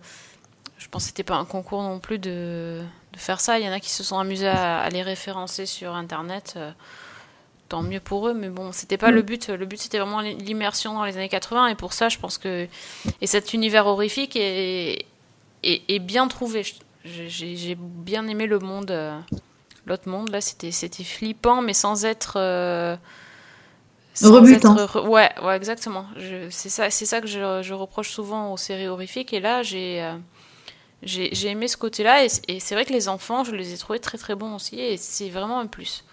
je 0.77 0.87
pense 0.89 1.03
que 1.03 1.07
c'était 1.07 1.23
pas 1.23 1.35
un 1.35 1.45
concours 1.45 1.81
non 1.81 1.99
plus 1.99 2.19
de, 2.19 2.81
de 3.13 3.17
faire 3.17 3.39
ça. 3.39 3.57
Il 3.57 3.65
y 3.65 3.69
en 3.69 3.71
a 3.71 3.79
qui 3.79 3.89
se 3.89 4.03
sont 4.03 4.19
amusés 4.19 4.47
à, 4.47 4.79
à 4.81 4.89
les 4.89 5.01
référencer 5.01 5.65
sur 5.65 5.95
Internet. 5.95 6.53
euh, 6.57 6.71
tant 7.69 7.81
mieux 7.81 8.01
pour 8.01 8.27
eux, 8.27 8.33
mais 8.35 8.49
bon, 8.49 8.71
c'était 8.71 8.97
pas 8.97 9.09
Mm. 9.11 9.15
le 9.15 9.21
but. 9.23 9.47
Le 9.47 9.65
but, 9.65 9.79
c'était 9.81 9.97
vraiment 9.97 10.19
l'immersion 10.21 10.93
dans 10.93 11.05
les 11.05 11.15
années 11.17 11.29
80, 11.29 11.67
et 11.67 11.75
pour 11.75 11.93
ça, 11.93 12.09
je 12.09 12.19
pense 12.19 12.37
que. 12.37 12.67
Et 13.21 13.25
cet 13.27 13.53
univers 13.53 13.87
horrifique 13.87 14.35
est, 14.35 15.05
est, 15.63 15.81
est 15.87 15.99
bien 15.99 16.27
trouvé. 16.27 16.63
J'ai 17.05 17.75
bien 17.75 18.27
aimé 18.27 18.45
le 18.45 18.59
monde. 18.59 18.91
euh, 18.91 19.17
L'autre 19.85 20.09
monde, 20.09 20.29
là, 20.29 20.41
c'était 20.41 20.71
c'était 20.71 21.03
flippant, 21.03 21.61
mais 21.61 21.73
sans 21.73 22.05
être. 22.05 22.35
euh, 22.37 22.95
sans 24.13 24.51
Rebutant. 24.51 24.79
être 24.79 25.07
ouais, 25.07 25.29
ouais, 25.43 25.55
exactement. 25.55 26.05
C'est 26.51 26.69
ça, 26.69 26.89
c'est 26.89 27.05
ça 27.05 27.19
que 27.21 27.27
je, 27.27 27.61
je 27.63 27.73
reproche 27.73 28.09
souvent 28.11 28.51
aux 28.53 28.57
séries 28.57 28.87
horrifiques, 28.87 29.33
et 29.33 29.39
là, 29.39 29.63
j'ai. 29.63 30.01
euh, 30.03 30.17
j'ai 31.03 31.29
j'ai 31.35 31.49
aimé 31.49 31.67
ce 31.69 31.77
côté-là, 31.77 32.25
et, 32.25 32.29
c'est 32.59 32.75
vrai 32.75 32.85
que 32.85 32.93
les 32.93 33.09
enfants, 33.09 33.43
je 33.45 33.55
les 33.55 33.73
ai 33.73 33.77
trouvés 33.77 33.99
très 33.99 34.17
très 34.19 34.35
bons 34.35 34.55
aussi, 34.55 34.79
et 34.79 34.97
c'est 34.97 35.29
vraiment 35.29 35.59
un 35.59 35.67
plus. 35.67 36.05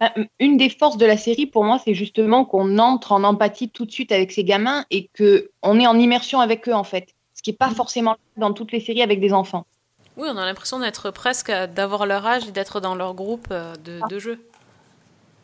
Ah, 0.00 0.12
Une 0.38 0.56
des 0.56 0.70
forces 0.70 0.96
de 0.98 1.06
la 1.06 1.16
série, 1.16 1.46
pour 1.46 1.64
moi, 1.64 1.78
c'est 1.84 1.94
justement 1.94 2.44
qu'on 2.44 2.78
entre 2.78 3.12
en 3.12 3.24
empathie 3.24 3.70
tout 3.70 3.84
de 3.86 3.90
suite 3.92 4.12
avec 4.12 4.32
ces 4.32 4.44
gamins 4.44 4.84
et 4.90 5.08
que 5.14 5.50
on 5.62 5.78
est 5.80 5.86
en 5.86 5.98
immersion 5.98 6.40
avec 6.40 6.68
eux, 6.68 6.74
en 6.74 6.84
fait. 6.84 7.14
qui 7.42 7.50
n'est 7.50 7.56
pas 7.56 7.70
forcément 7.70 8.16
dans 8.36 8.52
toutes 8.52 8.72
les 8.72 8.80
séries 8.80 9.02
avec 9.02 9.20
des 9.20 9.32
enfants. 9.32 9.66
Oui, 10.16 10.28
on 10.30 10.36
a 10.36 10.44
l'impression 10.44 10.78
d'être 10.78 11.10
presque, 11.10 11.52
d'avoir 11.74 12.06
leur 12.06 12.24
âge 12.26 12.48
et 12.48 12.52
d'être 12.52 12.80
dans 12.80 12.94
leur 12.94 13.14
groupe 13.14 13.48
euh, 13.50 13.74
de, 13.84 14.00
de 14.08 14.18
jeu. 14.18 14.38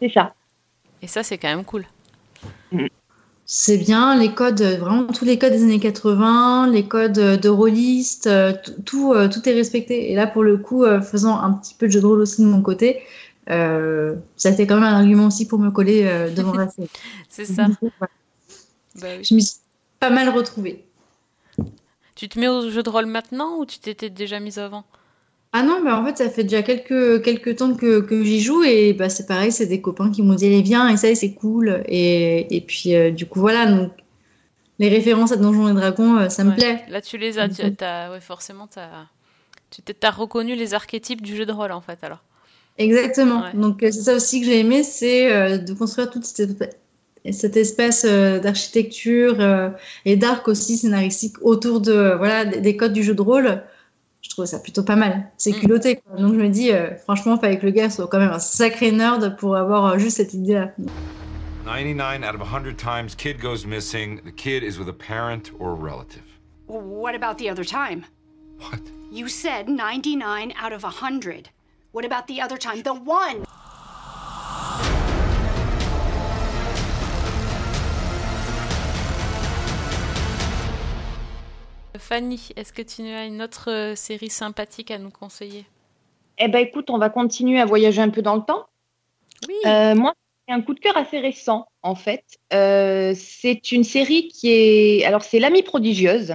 C'est 0.01 0.11
ça. 0.11 0.35
Et 1.03 1.07
ça, 1.07 1.23
c'est 1.23 1.39
quand 1.39 1.49
même 1.49 1.65
cool. 1.65 1.85
C'est 3.47 3.79
bien, 3.79 4.17
les 4.17 4.33
codes, 4.33 4.61
euh, 4.61 4.77
vraiment 4.77 5.09
tous 5.09 5.25
les 5.25 5.37
codes 5.37 5.53
des 5.53 5.65
années 5.65 5.81
80, 5.81 6.69
les 6.69 6.87
codes 6.87 7.19
euh, 7.19 7.37
de 7.37 7.49
rôliste, 7.49 8.31
tout, 8.85 9.13
tout 9.33 9.49
est 9.49 9.55
respecté. 9.55 10.13
Et 10.13 10.15
là, 10.15 10.29
pour 10.29 10.45
le 10.45 10.57
coup, 10.57 10.85
faisant 11.03 11.41
un 11.41 11.53
petit 11.55 11.75
peu 11.75 11.87
de 11.87 11.93
jeu 11.93 12.01
de 12.01 12.07
rôle 12.07 12.21
aussi 12.21 12.43
de 12.43 12.47
mon 12.47 12.63
côté, 12.63 13.03
euh, 13.51 14.15
ça 14.37 14.51
a 14.51 14.53
été 14.53 14.67
quand 14.67 14.77
même 14.77 14.85
un 14.85 14.97
argument 14.97 15.27
aussi 15.27 15.47
pour 15.47 15.59
me 15.59 15.71
coller 15.71 16.05
euh, 16.05 16.31
devant 16.31 16.55
la 16.55 16.69
série. 16.71 16.91
C'est 17.29 17.45
ça. 17.45 17.67
Bah 19.01 19.07
oui. 19.17 19.25
Je 19.25 19.35
m'y 19.37 19.43
suis 19.43 19.61
pas 20.01 20.11
mal 20.11 20.29
retrouvée. 20.31 20.85
Tu 22.21 22.29
te 22.29 22.39
mets 22.39 22.49
au 22.49 22.69
jeu 22.69 22.83
de 22.83 22.91
rôle 22.91 23.07
maintenant 23.07 23.57
ou 23.57 23.65
tu 23.65 23.79
t'étais 23.79 24.11
déjà 24.11 24.41
mise 24.41 24.59
avant? 24.59 24.85
Ah 25.55 25.63
non, 25.63 25.83
bah 25.83 25.99
en 25.99 26.05
fait, 26.05 26.19
ça 26.19 26.29
fait 26.29 26.43
déjà 26.43 26.61
quelques, 26.61 27.23
quelques 27.25 27.57
temps 27.57 27.75
que, 27.75 28.01
que 28.01 28.23
j'y 28.23 28.43
joue 28.43 28.63
et 28.63 28.93
bah, 28.93 29.09
c'est 29.09 29.27
pareil, 29.27 29.51
c'est 29.51 29.65
des 29.65 29.81
copains 29.81 30.11
qui 30.11 30.23
m'ont 30.23 30.35
dit 30.35 30.45
allez 30.45 30.61
viens, 30.61 30.87
essaye, 30.91 31.17
c'est 31.17 31.33
cool. 31.33 31.83
Et, 31.87 32.55
et 32.55 32.61
puis 32.61 32.95
euh, 32.95 33.11
du 33.11 33.25
coup, 33.25 33.41
voilà, 33.41 33.65
donc 33.65 33.93
les 34.79 34.91
références 34.91 35.33
à 35.33 35.37
Donjons 35.37 35.71
et 35.71 35.73
Dragons, 35.73 36.19
euh, 36.19 36.29
ça 36.29 36.45
me 36.45 36.55
plaît. 36.55 36.85
Là, 36.91 37.01
tu 37.01 37.17
les 37.17 37.39
as. 37.39 37.49
Tu, 37.49 37.63
as, 37.83 38.11
ouais, 38.11 38.21
forcément, 38.21 38.69
tu 39.71 39.81
t'as 39.83 40.11
reconnu 40.11 40.55
les 40.57 40.75
archétypes 40.75 41.23
du 41.23 41.35
jeu 41.35 41.47
de 41.47 41.53
rôle, 41.53 41.73
en 41.73 41.81
fait, 41.81 42.05
alors. 42.05 42.23
Exactement. 42.77 43.45
Ouais. 43.45 43.55
Donc 43.55 43.83
euh, 43.83 43.91
c'est 43.91 44.03
ça 44.03 44.15
aussi 44.15 44.41
que 44.41 44.47
j'ai 44.47 44.61
aimé, 44.61 44.83
c'est 44.83 45.33
euh, 45.33 45.57
de 45.57 45.73
construire 45.73 46.11
toute 46.11 46.27
cette, 46.27 46.80
cette 47.33 47.57
espèce 47.57 48.05
euh, 48.09 48.39
d'architecture 48.39 49.37
euh, 49.41 49.71
et 50.05 50.17
d'arc 50.17 50.49
aussi 50.49 50.77
scénaristique 50.79 51.37
autour 51.43 51.81
de 51.81 51.93
euh, 51.93 52.17
voilà 52.17 52.45
des, 52.45 52.61
des 52.61 52.77
codes 52.77 52.93
du 52.93 53.03
jeu 53.03 53.15
de 53.15 53.23
rôle. 53.23 53.63
Je 54.23 54.29
trouve 54.31 54.45
ça 54.47 54.59
plutôt 54.59 54.83
pas 54.83 54.97
mal. 54.97 55.31
C'est 55.37 55.51
Mm. 55.53 55.61
culotté. 55.61 55.97
quoi. 55.97 56.17
Donc 56.19 56.35
je 56.35 56.39
me 56.41 56.49
dis, 56.49 56.73
euh, 56.73 56.95
franchement, 56.97 57.39
fallait 57.39 57.59
que 57.59 57.67
le 57.67 57.73
gars 57.73 57.91
soit 57.91 58.07
quand 58.07 58.19
même 58.19 58.31
un 58.33 58.39
sacré 58.39 58.91
nerd 58.93 59.37
pour 59.39 59.57
avoir 59.57 59.87
euh, 59.87 59.99
juste 59.99 60.17
cette 60.19 60.35
idée-là. 60.35 60.73
99 61.65 62.23
out 62.25 62.35
of 62.35 62.41
100 62.41 62.77
times, 62.77 63.15
kid 63.17 63.39
goes 63.41 63.67
missing. 63.67 64.21
The 64.25 64.33
kid 64.35 64.63
is 64.63 64.79
with 64.79 64.89
a 64.89 64.93
parent 64.93 65.53
or 65.59 65.71
a 65.71 65.75
relative. 65.75 66.23
What 66.69 67.15
about 67.15 67.39
the 67.39 67.51
other 67.51 67.65
time? 67.65 68.05
What? 68.59 68.81
You 69.13 69.27
said 69.29 69.69
99 69.69 70.53
out 70.63 70.73
of 70.73 70.83
100. 70.85 71.49
What 71.93 72.05
about 72.05 72.27
the 72.29 72.41
other 72.41 72.57
time? 72.59 72.83
The 72.83 72.95
one! 72.95 73.45
Fanny, 82.11 82.49
est-ce 82.57 82.73
que 82.73 82.83
tu 82.83 83.03
as 83.03 83.25
une 83.25 83.41
autre 83.41 83.71
euh, 83.71 83.95
série 83.95 84.31
sympathique 84.31 84.91
à 84.91 84.99
nous 84.99 85.11
conseiller? 85.11 85.65
Eh 86.39 86.49
ben 86.49 86.59
écoute, 86.59 86.91
on 86.91 86.99
va 86.99 87.09
continuer 87.09 87.61
à 87.61 87.65
voyager 87.65 88.03
un 88.03 88.09
peu 88.09 88.21
dans 88.21 88.35
le 88.35 88.43
temps. 88.43 88.67
Oui. 89.47 89.55
Euh, 89.65 89.95
moi, 89.95 90.15
c'est 90.49 90.53
un 90.53 90.61
coup 90.61 90.75
de 90.75 90.81
cœur 90.81 90.97
assez 90.97 91.21
récent, 91.21 91.69
en 91.85 91.95
fait. 91.95 92.25
Euh, 92.53 93.15
c'est 93.15 93.71
une 93.71 93.85
série 93.85 94.27
qui 94.27 94.51
est. 94.51 95.05
Alors, 95.05 95.23
c'est 95.23 95.39
L'Amie 95.39 95.63
prodigieuse, 95.63 96.35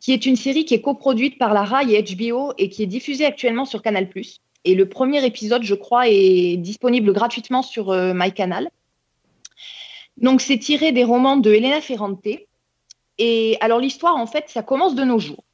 qui 0.00 0.12
est 0.12 0.26
une 0.26 0.36
série 0.36 0.66
qui 0.66 0.74
est 0.74 0.82
coproduite 0.82 1.38
par 1.38 1.54
la 1.54 1.64
RAI 1.64 1.94
et 1.94 2.02
HBO 2.02 2.52
et 2.58 2.68
qui 2.68 2.82
est 2.82 2.86
diffusée 2.86 3.24
actuellement 3.24 3.64
sur 3.64 3.80
Canal. 3.80 4.10
Et 4.66 4.74
le 4.74 4.86
premier 4.86 5.24
épisode, 5.24 5.62
je 5.62 5.74
crois, 5.74 6.08
est 6.08 6.58
disponible 6.58 7.14
gratuitement 7.14 7.62
sur 7.62 7.88
euh, 7.88 8.12
MyCanal. 8.14 8.68
Donc, 10.18 10.42
c'est 10.42 10.58
tiré 10.58 10.92
des 10.92 11.04
romans 11.04 11.38
de 11.38 11.54
Elena 11.54 11.80
Ferrante. 11.80 12.47
Et 13.18 13.56
alors, 13.60 13.80
l'histoire, 13.80 14.16
en 14.16 14.26
fait, 14.26 14.44
ça 14.48 14.62
commence 14.62 14.94
de 14.94 15.04
nos 15.04 15.18
jours 15.18 15.44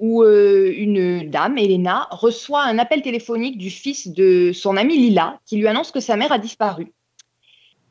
où 0.00 0.22
euh, 0.22 0.72
une 0.74 1.28
dame, 1.30 1.58
Elena, 1.58 2.08
reçoit 2.10 2.62
un 2.62 2.78
appel 2.78 3.02
téléphonique 3.02 3.58
du 3.58 3.70
fils 3.70 4.08
de 4.08 4.50
son 4.52 4.78
amie 4.78 4.96
Lila, 4.96 5.38
qui 5.44 5.58
lui 5.58 5.68
annonce 5.68 5.92
que 5.92 6.00
sa 6.00 6.16
mère 6.16 6.32
a 6.32 6.38
disparu. 6.38 6.92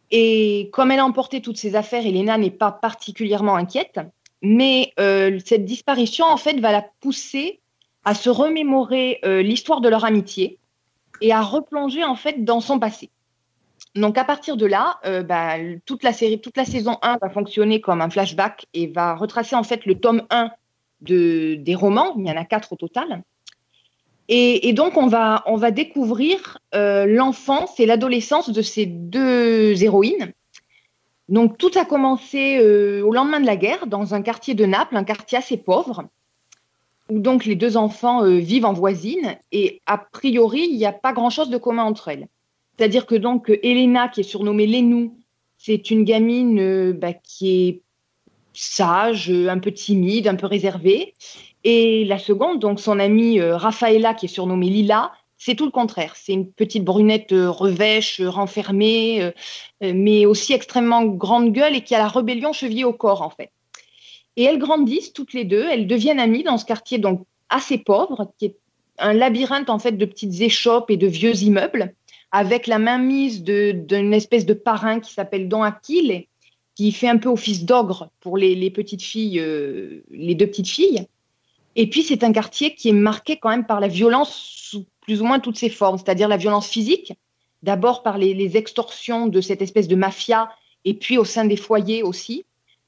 Et 0.09 0.69
comme 0.73 0.89
elle 0.89 0.99
a 0.99 1.05
emporté 1.05 1.39
toutes 1.39 1.57
ses 1.57 1.75
affaires, 1.75 2.05
Elena 2.05 2.37
n'est 2.39 2.49
pas 2.49 2.71
particulièrement 2.71 3.55
inquiète, 3.55 3.99
mais 4.41 4.91
euh, 4.99 5.39
cette 5.45 5.65
disparition, 5.65 6.25
en 6.25 6.37
fait, 6.37 6.59
va 6.59 6.71
la 6.71 6.83
pousser 6.99 7.59
à 8.05 8.15
se 8.15 8.31
remémorer 8.31 9.19
euh, 9.23 9.43
l'histoire 9.43 9.81
de 9.81 9.89
leur 9.89 10.03
amitié 10.03 10.57
et 11.21 11.31
à 11.31 11.43
replonger, 11.43 12.03
en 12.03 12.15
fait, 12.15 12.43
dans 12.43 12.59
son 12.59 12.79
passé. 12.79 13.11
Donc, 13.95 14.17
à 14.17 14.23
partir 14.23 14.55
de 14.55 14.65
là, 14.65 14.99
euh, 15.05 15.23
bah, 15.23 15.55
toute 15.85 16.03
la 16.03 16.13
saison 16.13 16.97
1 17.01 17.17
va 17.21 17.29
fonctionner 17.29 17.81
comme 17.81 18.01
un 18.01 18.09
flashback 18.09 18.67
et 18.73 18.87
va 18.87 19.15
retracer, 19.15 19.55
en 19.55 19.63
fait, 19.63 19.85
le 19.85 19.95
tome 19.95 20.23
1 20.29 20.51
de, 21.01 21.55
des 21.55 21.75
romans, 21.75 22.13
il 22.17 22.27
y 22.27 22.31
en 22.31 22.37
a 22.37 22.45
quatre 22.45 22.73
au 22.73 22.75
total. 22.75 23.23
Et, 24.31 24.73
donc, 24.73 24.95
on 24.95 25.07
va, 25.07 25.71
découvrir 25.71 26.59
euh, 26.75 27.07
l'enfance 27.07 27.79
et 27.79 27.87
l'adolescence 27.87 28.51
de 28.51 28.61
ces 28.61 28.85
deux 28.85 29.83
héroïnes. 29.83 30.33
Donc, 31.29 31.57
tout 31.57 31.71
a 31.75 31.83
commencé 31.83 32.59
euh, 32.59 33.01
au 33.03 33.11
lendemain 33.11 33.39
de 33.39 33.47
la 33.47 33.55
guerre, 33.55 33.87
dans 33.87 34.13
un 34.13 34.21
quartier 34.21 34.53
de 34.53 34.65
Naples, 34.67 34.95
un 34.97 35.03
quartier 35.03 35.39
assez 35.39 35.57
pauvre, 35.57 36.03
où 37.09 37.17
donc 37.17 37.45
les 37.45 37.55
deux 37.55 37.75
enfants 37.75 38.23
vivent 38.23 38.65
en 38.65 38.73
voisine. 38.73 39.35
Et 39.51 39.81
a 39.87 39.97
priori, 39.97 40.67
il 40.69 40.77
n'y 40.77 40.85
a 40.85 40.93
pas 40.93 41.11
grand-chose 41.11 41.49
de 41.49 41.57
commun 41.57 41.83
entre 41.83 42.09
elles. 42.09 42.27
C'est-à-dire 42.79 43.05
que 43.05 43.15
donc, 43.15 43.51
Elena, 43.61 44.07
qui 44.07 44.21
est 44.21 44.23
surnommée 44.23 44.65
Lénou, 44.65 45.17
c'est 45.57 45.91
une 45.91 46.05
gamine 46.05 46.57
euh, 46.61 46.93
bah, 46.93 47.11
qui 47.11 47.67
est 47.67 47.81
sage, 48.53 49.29
euh, 49.29 49.49
un 49.49 49.59
peu 49.59 49.73
timide, 49.73 50.29
un 50.29 50.35
peu 50.35 50.45
réservée. 50.47 51.13
Et 51.65 52.05
la 52.05 52.17
seconde, 52.17 52.59
donc 52.59 52.79
son 52.79 52.97
amie 52.97 53.41
euh, 53.41 53.57
Raffaella, 53.57 54.13
qui 54.13 54.27
est 54.27 54.29
surnommée 54.29 54.69
Lila, 54.69 55.11
c'est 55.37 55.55
tout 55.55 55.65
le 55.65 55.71
contraire. 55.71 56.13
C'est 56.15 56.31
une 56.31 56.49
petite 56.49 56.85
brunette 56.85 57.33
euh, 57.33 57.51
revêche, 57.51 58.21
euh, 58.21 58.29
renfermée, 58.29 59.23
euh, 59.23 59.31
euh, 59.83 59.91
mais 59.93 60.25
aussi 60.25 60.53
extrêmement 60.53 61.03
grande 61.03 61.51
gueule 61.51 61.75
et 61.75 61.81
qui 61.81 61.95
a 61.95 61.97
la 61.97 62.07
rébellion 62.07 62.53
chevillée 62.53 62.85
au 62.85 62.93
corps, 62.93 63.23
en 63.23 63.29
fait. 63.29 63.51
Et 64.37 64.43
elles 64.43 64.57
grandissent 64.57 65.11
toutes 65.11 65.33
les 65.33 65.43
deux, 65.43 65.67
elles 65.69 65.85
deviennent 65.85 66.21
amies 66.21 66.43
dans 66.43 66.57
ce 66.57 66.63
quartier 66.63 66.97
donc 66.97 67.25
assez 67.49 67.77
pauvre, 67.77 68.31
qui 68.37 68.45
est 68.45 68.55
un 68.99 69.11
labyrinthe 69.11 69.69
en 69.69 69.79
fait 69.79 69.93
de 69.93 70.05
petites 70.05 70.39
échoppes 70.39 70.91
et 70.91 70.97
de 70.97 71.07
vieux 71.07 71.35
immeubles, 71.43 71.93
avec 72.31 72.67
la 72.67 72.79
mainmise 72.79 73.43
d'une 73.43 74.13
espèce 74.13 74.45
de 74.45 74.53
parrain 74.53 74.99
qui 74.99 75.13
s'appelle 75.13 75.47
Don 75.47 75.63
Aquile, 75.63 76.25
qui 76.75 76.91
fait 76.91 77.09
un 77.09 77.17
peu 77.17 77.29
office 77.29 77.65
d'ogre 77.65 78.09
pour 78.19 78.37
les, 78.37 78.55
les 78.55 78.69
petites 78.69 79.01
filles, 79.01 79.39
euh, 79.39 80.03
les 80.11 80.35
deux 80.35 80.47
petites 80.47 80.69
filles. 80.69 81.07
Et 81.75 81.89
puis 81.89 82.03
c'est 82.03 82.23
un 82.23 82.31
quartier 82.31 82.75
qui 82.75 82.89
est 82.89 82.93
marqué 82.93 83.37
quand 83.37 83.49
même 83.49 83.65
par 83.65 83.79
la 83.79 83.87
violence 83.87 84.33
sous 84.33 84.85
plus 85.01 85.21
ou 85.21 85.25
moins 85.25 85.39
toutes 85.39 85.57
ses 85.57 85.69
formes, 85.69 85.97
c'est-à-dire 85.97 86.27
la 86.27 86.37
violence 86.37 86.67
physique, 86.67 87.13
d'abord 87.63 88.03
par 88.03 88.17
les, 88.17 88.33
les 88.33 88.57
extorsions 88.57 89.27
de 89.27 89.41
cette 89.41 89.61
espèce 89.61 89.87
de 89.87 89.95
mafia, 89.95 90.49
et 90.85 90.93
puis 90.93 91.17
au 91.17 91.25
sein 91.25 91.45
des 91.45 91.57
foyers 91.57 92.03
aussi. 92.03 92.45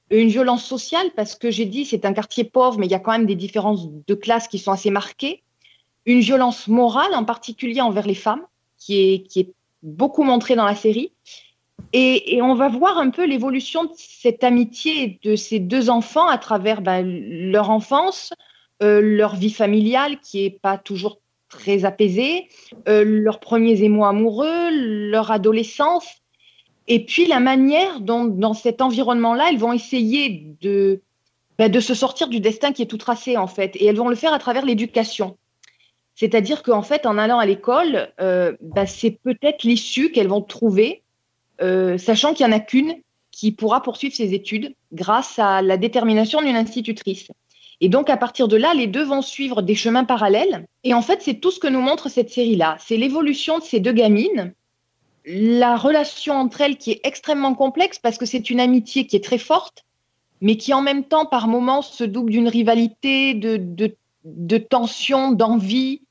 Une 0.10 0.28
violence 0.28 0.66
sociale, 0.66 1.10
parce 1.16 1.36
que 1.36 1.50
j'ai 1.52 1.66
dit 1.66 1.86
c'est 1.86 2.06
un 2.06 2.14
quartier 2.14 2.44
pauvre, 2.44 2.78
mais 2.78 2.86
il 2.86 2.92
y 2.92 2.96
a 2.96 3.00
quand 3.00 3.12
même 3.12 3.26
des 3.26 3.36
différences 3.36 3.88
de 3.90 4.14
classe 4.14 4.48
qui 4.48 4.60
sont 4.60 4.72
assez 4.72 4.90
marquées. 4.90 5.42
Une 6.06 6.20
violence 6.20 6.68
morale, 6.68 7.14
en 7.14 7.24
particulier 7.24 7.82
envers 7.82 8.08
les 8.08 8.16
femmes, 8.16 8.46
qui 8.82 9.26
est, 9.36 9.54
beaucoup 9.84 10.24
montrée 10.24 10.56
dans 10.56 10.66
la 10.66 10.76
série. 10.76 11.12
Et, 11.94 12.40
on 12.42 12.54
va 12.54 12.70
voir 12.70 13.00
un 13.00 13.10
peu 13.10 13.26
l'évolution 13.26 13.86
de 13.86 13.92
cette 13.96 14.44
amitié 14.44 15.20
de 15.24 15.36
ces 15.36 15.60
deux 15.60 15.90
enfants 15.90 16.28
à 16.28 16.38
travers 16.38 16.82
ben, 16.82 17.02
leur 17.04 17.72
enfance, 17.72 18.32
euh, 18.84 19.02
leur 19.02 19.36
vie 19.36 19.52
familiale 19.52 20.20
qui 20.20 20.46
est 20.46 20.60
pas 20.62 20.78
toujours 20.78 21.20
très 21.50 21.84
apaisée, 21.84 22.48
euh, 22.88 23.04
leurs 23.04 23.40
premiers 23.40 23.82
émois 23.82 24.10
amoureux, 24.10 24.70
leur 24.72 25.32
adolescence, 25.32 26.08
et 26.88 27.04
puis 27.04 27.26
la 27.26 27.40
manière 27.40 28.00
dont 28.00 28.26
dans 28.26 28.54
cet 28.54 28.82
environnement-là, 28.82 29.48
elles 29.50 29.58
vont 29.58 29.74
essayer 29.74 30.56
ben, 31.58 31.72
de 31.72 31.80
se 31.80 31.94
sortir 31.94 32.30
du 32.30 32.40
destin 32.40 32.72
qui 32.72 32.84
est 32.84 32.88
tout 32.88 32.98
tracé 32.98 33.36
en 33.36 33.48
fait, 33.48 33.76
et 33.76 33.86
elles 33.86 33.98
vont 33.98 34.10
le 34.10 34.16
faire 34.16 34.34
à 34.34 34.40
travers 34.40 34.66
l'éducation. 34.66 35.38
C'est-à-dire 36.22 36.62
qu'en 36.62 36.84
fait, 36.84 37.08
en 37.08 37.18
allant 37.18 37.40
à 37.40 37.48
l'école, 37.48 38.14
euh, 38.22 38.56
ben, 38.62 38.86
c'est 38.86 39.10
peut-être 39.10 39.64
l'issue 39.64 40.12
qu'elles 40.12 40.28
vont 40.28 40.44
trouver 40.44 41.02
euh, 41.64 41.98
sachant 41.98 42.36
qu'il 42.36 42.46
n'y 42.46 42.54
en 42.54 42.56
a 42.56 42.60
qu'une 42.60 42.94
qui 43.32 43.52
pourra 43.52 43.82
poursuivre 43.82 44.14
ses 44.14 44.36
études 44.36 44.76
grâce 44.94 45.40
à 45.40 45.64
la 45.64 45.78
détermination 45.78 46.44
d'une 46.44 46.56
institutrice. 46.56 47.32
Et 47.80 47.90
donc, 47.90 48.08
à 48.12 48.18
partir 48.18 48.48
de 48.48 48.56
là, 48.56 48.76
les 48.76 48.86
deux 48.86 49.04
vont 49.04 49.24
suivre 49.24 49.64
des 49.64 49.74
chemins 49.74 50.04
parallèles. 50.04 50.68
Et 50.84 50.94
en 50.94 51.02
fait, 51.02 51.24
c'est 51.24 51.40
tout 51.40 51.50
ce 51.50 51.58
que 51.58 51.68
nous 51.68 51.82
montre 51.82 52.08
cette 52.08 52.30
série-là. 52.30 52.78
C'est 52.80 52.98
l'évolution 52.98 53.58
de 53.58 53.64
ces 53.64 53.80
deux 53.80 53.92
gamines, 53.92 54.54
la 55.26 55.76
relation 55.76 56.36
entre 56.36 56.62
elles 56.62 56.78
qui 56.78 56.92
est 56.92 57.02
extrêmement 57.04 57.56
complexe 57.56 57.98
parce 57.98 58.20
que 58.20 58.28
c'est 58.28 58.52
une 58.52 58.60
amitié 58.60 59.08
qui 59.08 59.16
est 59.16 59.24
très 59.24 59.40
forte, 59.40 59.86
mais 60.40 60.56
qui 60.56 60.72
en 60.72 60.84
même 60.84 61.04
temps, 61.04 61.26
par 61.26 61.48
moments, 61.48 61.82
se 61.82 62.04
double 62.04 62.30
d'une 62.30 62.48
rivalité, 62.48 63.34
de 63.34 64.58
tension, 64.60 65.32
d'envie. 65.32 66.02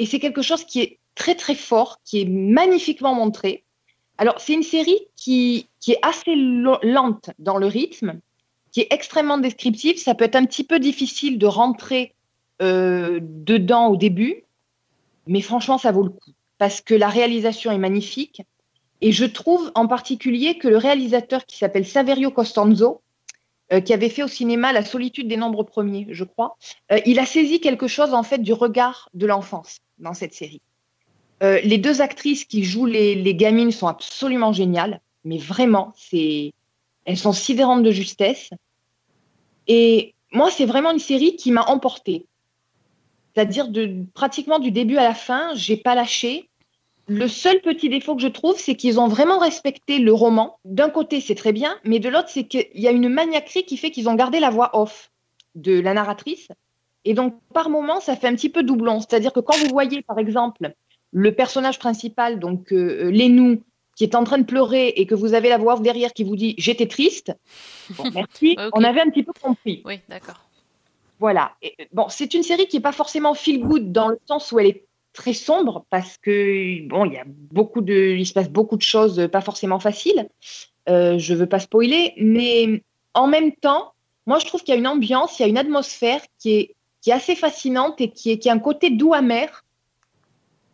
Et 0.00 0.06
c'est 0.06 0.18
quelque 0.18 0.40
chose 0.40 0.64
qui 0.64 0.80
est 0.80 0.98
très, 1.14 1.34
très 1.34 1.54
fort, 1.54 2.00
qui 2.06 2.22
est 2.22 2.24
magnifiquement 2.24 3.14
montré. 3.14 3.64
Alors, 4.16 4.40
c'est 4.40 4.54
une 4.54 4.62
série 4.62 4.98
qui, 5.14 5.68
qui 5.78 5.92
est 5.92 5.98
assez 6.00 6.34
lente 6.34 7.28
dans 7.38 7.58
le 7.58 7.66
rythme, 7.66 8.18
qui 8.72 8.80
est 8.80 8.90
extrêmement 8.90 9.36
descriptive. 9.36 9.98
Ça 9.98 10.14
peut 10.14 10.24
être 10.24 10.36
un 10.36 10.46
petit 10.46 10.64
peu 10.64 10.78
difficile 10.78 11.38
de 11.38 11.44
rentrer 11.44 12.14
euh, 12.62 13.20
dedans 13.22 13.88
au 13.88 13.98
début, 13.98 14.44
mais 15.26 15.42
franchement, 15.42 15.76
ça 15.76 15.92
vaut 15.92 16.02
le 16.02 16.08
coup 16.08 16.32
parce 16.56 16.80
que 16.80 16.94
la 16.94 17.08
réalisation 17.08 17.70
est 17.70 17.78
magnifique. 17.78 18.40
Et 19.02 19.12
je 19.12 19.26
trouve 19.26 19.70
en 19.74 19.86
particulier 19.86 20.56
que 20.56 20.68
le 20.68 20.78
réalisateur 20.78 21.44
qui 21.44 21.58
s'appelle 21.58 21.86
Saverio 21.86 22.30
Costanzo, 22.30 23.02
qui 23.78 23.92
avait 23.92 24.08
fait 24.08 24.22
au 24.22 24.28
cinéma 24.28 24.72
La 24.72 24.84
solitude 24.84 25.28
des 25.28 25.36
nombres 25.36 25.62
premiers, 25.62 26.06
je 26.10 26.24
crois, 26.24 26.56
euh, 26.90 26.98
il 27.06 27.18
a 27.18 27.26
saisi 27.26 27.60
quelque 27.60 27.86
chose 27.86 28.12
en 28.14 28.22
fait 28.22 28.38
du 28.38 28.52
regard 28.52 29.08
de 29.14 29.26
l'enfance 29.26 29.78
dans 29.98 30.14
cette 30.14 30.34
série. 30.34 30.60
Euh, 31.42 31.60
les 31.62 31.78
deux 31.78 32.02
actrices 32.02 32.44
qui 32.44 32.64
jouent 32.64 32.86
les, 32.86 33.14
les 33.14 33.34
gamines 33.34 33.70
sont 33.70 33.86
absolument 33.86 34.52
géniales, 34.52 35.00
mais 35.24 35.38
vraiment, 35.38 35.92
c'est, 35.96 36.52
elles 37.04 37.16
sont 37.16 37.32
sidérantes 37.32 37.82
de 37.82 37.92
justesse. 37.92 38.50
Et 39.68 40.14
moi, 40.32 40.50
c'est 40.50 40.66
vraiment 40.66 40.90
une 40.90 40.98
série 40.98 41.36
qui 41.36 41.52
m'a 41.52 41.62
emportée. 41.62 42.26
C'est-à-dire 43.34 43.68
de 43.68 44.04
pratiquement 44.12 44.58
du 44.58 44.70
début 44.70 44.96
à 44.96 45.04
la 45.04 45.14
fin, 45.14 45.54
j'ai 45.54 45.76
pas 45.76 45.94
lâché. 45.94 46.49
Le 47.12 47.26
seul 47.26 47.60
petit 47.60 47.88
défaut 47.88 48.14
que 48.14 48.22
je 48.22 48.28
trouve, 48.28 48.56
c'est 48.56 48.76
qu'ils 48.76 49.00
ont 49.00 49.08
vraiment 49.08 49.40
respecté 49.40 49.98
le 49.98 50.12
roman. 50.12 50.60
D'un 50.64 50.90
côté, 50.90 51.20
c'est 51.20 51.34
très 51.34 51.52
bien, 51.52 51.76
mais 51.82 51.98
de 51.98 52.08
l'autre, 52.08 52.28
c'est 52.28 52.44
qu'il 52.44 52.68
y 52.74 52.86
a 52.86 52.92
une 52.92 53.08
maniaquerie 53.08 53.64
qui 53.64 53.76
fait 53.76 53.90
qu'ils 53.90 54.08
ont 54.08 54.14
gardé 54.14 54.38
la 54.38 54.48
voix 54.48 54.78
off 54.78 55.10
de 55.56 55.80
la 55.80 55.92
narratrice. 55.92 56.46
Et 57.04 57.14
donc, 57.14 57.34
par 57.52 57.68
moment, 57.68 57.98
ça 57.98 58.14
fait 58.14 58.28
un 58.28 58.36
petit 58.36 58.48
peu 58.48 58.62
doublon. 58.62 59.00
C'est-à-dire 59.00 59.32
que 59.32 59.40
quand 59.40 59.56
vous 59.56 59.66
voyez, 59.70 60.02
par 60.02 60.20
exemple, 60.20 60.72
le 61.10 61.34
personnage 61.34 61.80
principal, 61.80 62.38
donc 62.38 62.72
euh, 62.72 63.10
Lénou, 63.10 63.60
qui 63.96 64.04
est 64.04 64.14
en 64.14 64.22
train 64.22 64.38
de 64.38 64.44
pleurer 64.44 64.86
et 64.90 65.04
que 65.04 65.16
vous 65.16 65.34
avez 65.34 65.48
la 65.48 65.58
voix 65.58 65.74
off 65.74 65.82
derrière 65.82 66.12
qui 66.12 66.22
vous 66.22 66.36
dit 66.36 66.54
j'étais 66.58 66.86
triste, 66.86 67.32
bon, 67.98 68.04
merci, 68.14 68.54
Ok. 68.56 68.70
on 68.72 68.84
avait 68.84 69.00
un 69.00 69.10
petit 69.10 69.24
peu 69.24 69.32
compris. 69.32 69.82
Oui, 69.84 69.98
d'accord. 70.08 70.44
Voilà. 71.18 71.56
Et, 71.60 71.74
euh, 71.80 71.84
bon, 71.92 72.06
c'est 72.08 72.34
une 72.34 72.44
série 72.44 72.68
qui 72.68 72.76
n'est 72.76 72.82
pas 72.82 72.92
forcément 72.92 73.34
feel 73.34 73.62
good 73.62 73.90
dans 73.90 74.10
le 74.10 74.18
sens 74.28 74.52
où 74.52 74.60
elle 74.60 74.66
est 74.68 74.84
très 75.12 75.32
sombre 75.32 75.84
parce 75.90 76.16
que 76.18 76.86
bon, 76.88 77.04
il 77.04 77.14
y 77.14 77.18
a 77.18 77.24
beaucoup 77.26 77.80
de, 77.80 78.16
il 78.16 78.26
se 78.26 78.32
passe 78.32 78.50
beaucoup 78.50 78.76
de 78.76 78.82
choses 78.82 79.28
pas 79.30 79.40
forcément 79.40 79.80
faciles. 79.80 80.28
Euh, 80.88 81.18
je 81.18 81.34
veux 81.34 81.46
pas 81.46 81.58
spoiler, 81.58 82.14
mais 82.16 82.82
en 83.14 83.26
même 83.26 83.52
temps, 83.52 83.92
moi 84.26 84.38
je 84.38 84.46
trouve 84.46 84.62
qu'il 84.62 84.72
y 84.74 84.76
a 84.76 84.80
une 84.80 84.86
ambiance, 84.86 85.38
il 85.38 85.42
y 85.42 85.44
a 85.44 85.48
une 85.48 85.58
atmosphère 85.58 86.20
qui 86.38 86.52
est 86.54 86.74
qui 87.02 87.10
est 87.10 87.14
assez 87.14 87.34
fascinante 87.34 88.00
et 88.00 88.10
qui 88.10 88.30
est 88.30 88.38
qui 88.38 88.48
a 88.48 88.52
un 88.52 88.58
côté 88.58 88.90
doux 88.90 89.14
amer. 89.14 89.64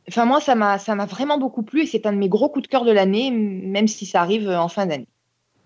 Enfin 0.08 0.24
moi 0.24 0.40
ça 0.40 0.54
m'a 0.54 0.78
ça 0.78 0.94
m'a 0.94 1.06
vraiment 1.06 1.38
beaucoup 1.38 1.62
plu 1.62 1.82
et 1.82 1.86
c'est 1.86 2.06
un 2.06 2.12
de 2.12 2.18
mes 2.18 2.28
gros 2.28 2.48
coups 2.48 2.64
de 2.64 2.68
cœur 2.68 2.84
de 2.84 2.92
l'année, 2.92 3.30
même 3.30 3.88
si 3.88 4.06
ça 4.06 4.20
arrive 4.20 4.48
en 4.48 4.68
fin 4.68 4.86
d'année. 4.86 5.08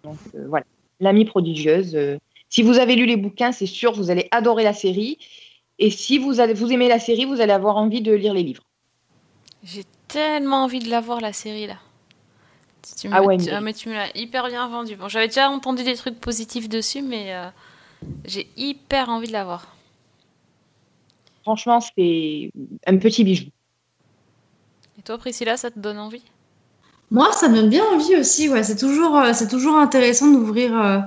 Donc 0.05 0.17
euh, 0.35 0.47
voilà, 0.49 0.67
l'amie 1.01 1.25
prodigieuse. 1.25 1.95
euh, 1.95 2.19
si 2.51 2.63
vous 2.63 2.79
avez 2.79 2.97
lu 2.97 3.07
les 3.07 3.17
bouquins, 3.17 3.53
c'est 3.53 3.67
sûr, 3.67 3.93
vous 3.93 4.11
allez 4.11 4.27
adorer 4.33 4.65
la 4.65 4.73
série. 4.73 5.19
Et 5.81 5.91
si 5.91 6.19
vous, 6.19 6.41
avez, 6.41 6.53
vous 6.55 6.71
aimez 6.71 6.89
la 6.89 6.99
série, 7.01 7.25
vous 7.25 7.41
allez 7.41 7.53
avoir 7.53 7.77
envie 7.77 8.03
de 8.03 8.13
lire 8.13 8.35
les 8.35 8.43
livres. 8.43 8.63
J'ai 9.65 9.85
tellement 10.09 10.65
envie 10.65 10.79
de 10.79 10.89
la 10.91 11.01
voir 11.01 11.21
la 11.21 11.33
série 11.33 11.67
là. 11.67 11.77
Tu 12.99 13.09
Ah 13.11 13.23
ouais, 13.23 13.37
tu- 13.39 13.47
mais- 13.47 13.53
ah, 13.53 13.61
mais 13.61 13.73
tu 13.73 13.89
me 13.89 13.95
l'as 13.95 14.17
hyper 14.17 14.47
bien 14.49 14.69
vendu. 14.69 14.97
Bon, 14.97 15.09
j'avais 15.09 15.29
déjà 15.29 15.49
entendu 15.49 15.83
des 15.83 15.95
trucs 15.97 16.21
positifs 16.21 16.69
dessus, 16.69 17.03
mais 17.03 17.35
euh, 17.35 17.47
j'ai 18.25 18.49
hyper 18.57 19.09
envie 19.09 19.29
de 19.29 19.33
la 19.33 19.45
voir. 19.45 19.75
Franchement, 21.43 21.81
c'est 21.81 22.51
un 22.87 22.97
petit 22.99 23.25
bijou. 23.25 23.47
Et 24.99 25.03
toi, 25.03 25.17
Priscilla, 25.19 25.57
ça 25.57 25.71
te 25.71 25.79
donne 25.79 25.99
envie? 25.99 26.23
Moi, 27.11 27.33
ça 27.33 27.49
me 27.49 27.57
donne 27.57 27.71
bien 27.71 27.85
envie 27.93 28.17
aussi. 28.17 28.49
Ouais, 28.49 28.63
c'est 28.63 28.77
toujours, 28.77 29.17
euh, 29.17 29.33
c'est 29.33 29.49
toujours 29.49 29.77
intéressant 29.77 30.31
d'ouvrir, 30.31 30.79
euh, 30.79 30.99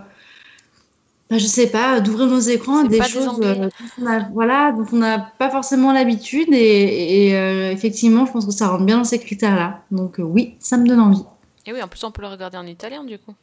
je 1.38 1.46
sais 1.46 1.70
pas, 1.70 2.00
d'ouvrir 2.00 2.28
nos 2.28 2.40
écrans 2.40 2.80
à 2.86 2.88
des 2.88 3.02
choses, 3.04 3.40
euh, 3.44 3.56
dont 3.56 3.70
on 4.02 4.06
a- 4.08 4.30
voilà, 4.32 4.72
dont 4.72 4.86
on 4.92 4.98
n'a 4.98 5.20
pas 5.20 5.50
forcément 5.50 5.92
l'habitude. 5.94 6.50
Et, 6.54 7.28
et, 7.30 7.36
euh, 7.38 7.72
effectivement, 7.72 8.26
je 8.26 8.32
pense 8.32 8.46
que 8.46 8.52
ça 8.52 8.68
rentre 8.68 8.86
bien 8.86 8.98
dans 8.98 9.04
ces 9.04 9.20
critères-là. 9.20 9.82
Donc 9.92 10.20
euh, 10.20 10.24
oui, 10.24 10.56
ça 10.60 10.78
me 10.78 10.86
donne 10.88 11.00
envie. 11.00 11.24
Et 11.66 11.74
oui, 11.74 11.82
en 11.82 11.88
plus, 11.88 12.04
on 12.04 12.12
peut 12.12 12.22
le 12.22 12.28
regarder 12.28 12.58
en 12.58 12.66
italien 12.68 13.04
du 13.04 13.18
coup. 13.20 13.34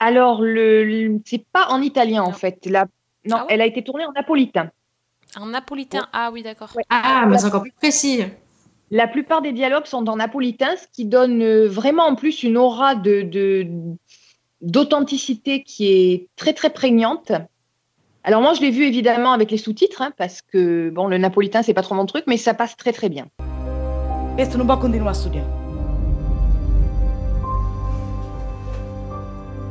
Alors, 0.00 0.42
le, 0.42 0.84
le- 0.84 1.20
c'est 1.24 1.44
pas 1.52 1.68
en 1.70 1.82
italien 1.82 2.22
en 2.22 2.32
fait. 2.32 2.58
La, 2.66 2.86
non, 3.26 3.36
Ah 3.38 3.40
ouais 3.40 3.46
elle 3.50 3.60
a 3.60 3.66
été 3.66 3.82
tournée 3.82 4.06
en 4.06 4.12
napolitain. 4.12 4.70
En 5.36 5.46
napolitain 5.46 6.06
Ah 6.12 6.30
oui, 6.32 6.42
d'accord. 6.42 6.70
Ah, 6.88 7.26
mais 7.28 7.38
c'est 7.38 7.46
encore 7.46 7.62
plus 7.62 7.72
précis. 7.72 8.22
La 8.90 9.06
plupart 9.06 9.42
des 9.42 9.52
dialogues 9.52 9.84
sont 9.84 10.08
en 10.08 10.16
napolitain, 10.16 10.74
ce 10.76 10.86
qui 10.92 11.04
donne 11.04 11.66
vraiment 11.66 12.04
en 12.06 12.14
plus 12.14 12.42
une 12.42 12.56
aura 12.56 12.94
de, 12.94 13.20
de- 13.22 13.66
d'authenticité 14.60 15.62
qui 15.62 15.86
est 15.92 16.28
très 16.36 16.52
très 16.52 16.70
prégnante. 16.70 17.32
Alors 18.24 18.42
moi, 18.42 18.54
je 18.54 18.60
l'ai 18.60 18.70
vu 18.70 18.84
évidemment 18.84 19.32
avec 19.32 19.50
les 19.50 19.58
sous-titres, 19.58 20.02
hein, 20.02 20.12
parce 20.16 20.42
que 20.42 20.90
bon, 20.90 21.06
le 21.06 21.18
napolitain 21.18 21.62
c'est 21.62 21.74
pas 21.74 21.82
trop 21.82 21.94
mon 21.94 22.06
truc, 22.06 22.24
mais 22.26 22.36
ça 22.36 22.54
passe 22.54 22.76
très 22.76 22.92
très 22.92 23.08
bien. 23.08 23.26
Questo 24.38 24.56
non 24.56 24.66
può 24.66 24.78
continuare 24.78 25.10
a 25.10 25.14
studiare. 25.14 25.46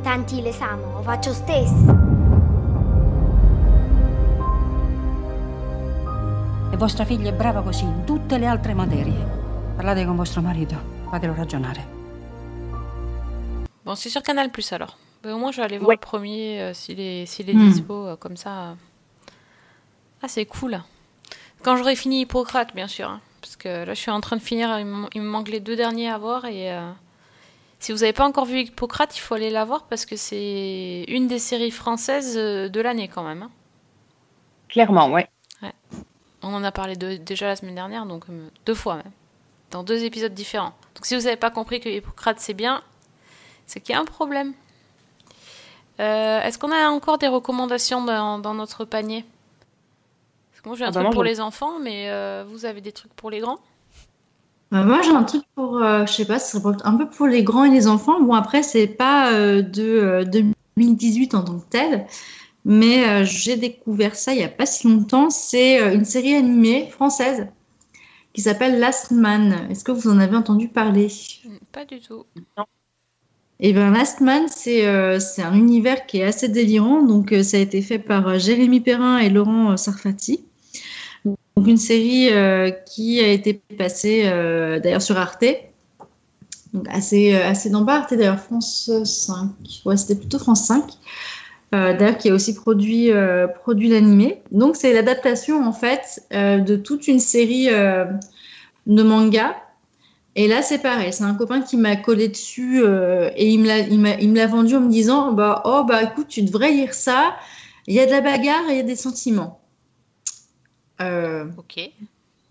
Tanti 0.02 0.42
l'esame, 0.42 0.82
lo 0.92 1.02
faccio 1.02 1.32
stesso. 1.32 1.96
E 6.70 6.76
vostra 6.76 7.06
figlia 7.06 7.30
è 7.30 7.32
brava 7.32 7.62
così 7.62 7.84
in 7.84 8.04
tutte 8.04 8.36
le 8.36 8.44
altre 8.44 8.74
materie. 8.74 9.26
Parlate 9.74 10.04
con 10.04 10.16
vostro 10.16 10.42
marito, 10.42 10.76
fatelo 11.08 11.34
ragionare. 11.34 11.97
Bon, 13.88 13.94
c'est 13.94 14.10
sur 14.10 14.22
Canal 14.22 14.50
Plus 14.50 14.70
alors. 14.74 14.98
Ben, 15.22 15.32
au 15.32 15.38
moins, 15.38 15.50
je 15.50 15.56
vais 15.56 15.62
aller 15.62 15.78
voir 15.78 15.88
Ouais. 15.88 15.94
le 15.94 16.00
premier 16.00 16.60
euh, 16.60 16.74
s'il 16.74 17.00
est, 17.00 17.24
s'il 17.24 17.48
est 17.48 17.54
Hmm. 17.54 17.70
dispo 17.70 18.06
euh, 18.06 18.16
comme 18.16 18.36
ça. 18.36 18.76
Ah, 20.22 20.28
c'est 20.28 20.44
cool. 20.44 20.78
Quand 21.62 21.74
j'aurai 21.76 21.96
fini 21.96 22.20
Hippocrate, 22.20 22.74
bien 22.74 22.86
sûr. 22.86 23.08
hein, 23.08 23.22
parce 23.40 23.56
que 23.56 23.86
là, 23.86 23.94
je 23.94 23.98
suis 23.98 24.10
en 24.10 24.20
train 24.20 24.36
de 24.36 24.42
finir. 24.42 24.78
Il 24.78 24.84
me, 24.84 25.06
il 25.14 25.22
me 25.22 25.26
manque 25.30 25.48
les 25.48 25.60
deux 25.60 25.74
derniers 25.74 26.10
à 26.10 26.18
voir. 26.18 26.44
Et 26.44 26.70
euh, 26.70 26.90
si 27.78 27.92
vous 27.92 28.00
n'avez 28.00 28.12
pas 28.12 28.26
encore 28.26 28.44
vu 28.44 28.60
Hippocrate, 28.60 29.16
il 29.16 29.20
faut 29.20 29.32
aller 29.34 29.48
la 29.48 29.64
voir 29.64 29.84
parce 29.86 30.04
que 30.04 30.16
c'est 30.16 31.04
une 31.08 31.26
des 31.26 31.38
séries 31.38 31.70
françaises 31.70 32.34
de 32.36 32.80
l'année 32.82 33.08
quand 33.08 33.22
même. 33.24 33.44
hein. 33.44 33.50
Clairement, 34.68 35.08
ouais. 35.10 35.28
On 36.42 36.52
en 36.54 36.62
a 36.62 36.70
parlé 36.70 36.94
de- 36.94 37.16
déjà 37.16 37.46
la 37.46 37.56
semaine 37.56 37.74
dernière, 37.74 38.04
donc 38.04 38.24
deux 38.66 38.74
fois 38.74 38.96
même. 38.96 39.10
Dans 39.70 39.82
deux 39.82 40.04
épisodes 40.04 40.34
différents. 40.34 40.74
Donc 40.94 41.06
si 41.06 41.16
vous 41.16 41.22
n'avez 41.22 41.36
pas 41.36 41.50
compris 41.50 41.80
que 41.80 41.88
Hippocrate 41.88 42.38
c'est 42.38 42.54
bien, 42.54 42.82
c'est 43.68 43.80
qu'il 43.80 43.94
y 43.94 43.96
a 43.96 44.00
un 44.00 44.06
problème. 44.06 44.54
Euh, 46.00 46.40
Est-ce 46.42 46.58
qu'on 46.58 46.72
a 46.72 46.88
encore 46.90 47.18
des 47.18 47.28
recommandations 47.28 48.04
dans, 48.04 48.38
dans 48.38 48.54
notre 48.54 48.84
panier? 48.84 49.24
Parce 50.50 50.62
que 50.62 50.68
moi 50.68 50.76
j'ai 50.76 50.84
un 50.84 50.90
Ah 50.90 50.92
bah 50.92 51.04
truc 51.04 51.10
pour 51.10 51.24
les 51.24 51.40
enfants, 51.40 51.78
mais 51.80 52.10
euh, 52.10 52.44
vous 52.48 52.64
avez 52.66 52.80
des 52.80 52.92
trucs 52.92 53.14
pour 53.14 53.30
les 53.30 53.40
grands? 53.40 53.60
Bah, 54.70 54.84
moi, 54.84 55.00
j'ai 55.02 55.10
un 55.12 55.24
truc 55.24 55.44
pour, 55.54 55.78
euh, 55.82 56.04
je 56.06 56.12
sais 56.12 56.26
pas, 56.26 56.38
ce 56.38 56.58
serait 56.58 56.76
un 56.84 56.96
peu 56.96 57.08
pour 57.08 57.26
les 57.26 57.42
grands 57.42 57.64
et 57.64 57.70
les 57.70 57.86
enfants. 57.86 58.20
Bon, 58.20 58.34
après, 58.34 58.62
c'est 58.62 58.86
pas 58.86 59.32
euh, 59.32 59.62
de 59.62 59.82
euh, 59.82 60.24
2018 60.24 61.34
en 61.34 61.42
tant 61.44 61.58
que 61.60 61.68
tel, 61.70 62.06
mais 62.64 63.08
euh, 63.08 63.24
j'ai 63.24 63.56
découvert 63.56 64.16
ça 64.16 64.32
il 64.34 64.40
y 64.40 64.44
a 64.44 64.48
pas 64.48 64.66
si 64.66 64.88
longtemps. 64.88 65.30
C'est 65.30 65.80
euh, 65.82 65.94
une 65.94 66.04
série 66.04 66.34
animée 66.34 66.88
française 66.90 67.48
qui 68.34 68.42
s'appelle 68.42 68.80
Last 68.80 69.12
Man. 69.12 69.68
Est-ce 69.70 69.84
que 69.84 69.92
vous 69.92 70.08
en 70.10 70.18
avez 70.18 70.36
entendu 70.36 70.68
parler? 70.68 71.08
Pas 71.72 71.84
du 71.84 72.00
tout. 72.00 72.26
Et 73.60 73.72
ben 73.72 73.90
Last 73.90 74.20
Man, 74.20 74.44
c'est 74.48 74.86
euh, 74.86 75.18
c'est 75.18 75.42
un 75.42 75.54
univers 75.54 76.06
qui 76.06 76.18
est 76.18 76.24
assez 76.24 76.48
délirant. 76.48 77.02
Donc, 77.02 77.32
euh, 77.32 77.42
ça 77.42 77.56
a 77.56 77.60
été 77.60 77.82
fait 77.82 77.98
par 77.98 78.28
euh, 78.28 78.38
Jérémy 78.38 78.80
Perrin 78.80 79.18
et 79.18 79.30
Laurent 79.30 79.76
Sarfati. 79.76 80.44
Donc, 81.24 81.66
une 81.66 81.76
série 81.76 82.28
qui 82.86 83.18
a 83.18 83.26
été 83.32 83.54
passée 83.76 84.22
d'ailleurs 84.80 85.02
sur 85.02 85.18
Arte. 85.18 85.44
Donc, 86.72 86.86
assez, 86.88 87.34
assez 87.34 87.68
dans 87.68 87.84
Arte 87.84 88.14
d'ailleurs, 88.14 88.38
France 88.38 88.88
5. 89.02 89.50
Ouais, 89.84 89.96
c'était 89.96 90.14
plutôt 90.14 90.38
France 90.38 90.66
5. 90.66 90.84
Euh, 91.74 91.96
d'ailleurs, 91.98 92.16
qui 92.16 92.30
a 92.30 92.34
aussi 92.34 92.54
produit, 92.54 93.10
produit 93.60 93.88
l'animé. 93.88 94.40
Donc, 94.52 94.76
c'est 94.76 94.92
l'adaptation 94.92 95.66
en 95.66 95.72
fait 95.72 96.22
de 96.30 96.76
toute 96.76 97.08
une 97.08 97.18
série 97.18 97.66
de 97.66 99.02
mangas 99.02 99.56
et 100.38 100.46
là, 100.46 100.62
c'est 100.62 100.78
pareil, 100.78 101.12
c'est 101.12 101.24
un 101.24 101.34
copain 101.34 101.62
qui 101.62 101.76
m'a 101.76 101.96
collé 101.96 102.28
dessus 102.28 102.80
euh, 102.84 103.28
et 103.34 103.48
il 103.48 103.58
me 103.58 104.36
l'a, 104.36 104.46
vendu 104.46 104.76
en 104.76 104.80
me 104.82 104.88
disant 104.88 105.32
bah, 105.32 105.62
Oh, 105.64 105.82
bah 105.82 106.00
écoute, 106.04 106.28
tu 106.28 106.42
devrais 106.42 106.70
lire 106.70 106.94
ça. 106.94 107.34
Il 107.88 107.94
y 107.96 107.98
a 107.98 108.06
de 108.06 108.12
la 108.12 108.20
bagarre 108.20 108.70
et 108.70 108.74
il 108.74 108.76
y 108.76 108.80
a 108.80 108.84
des 108.84 108.94
sentiments. 108.94 109.60
Euh, 111.00 111.46
Ok. 111.56 111.90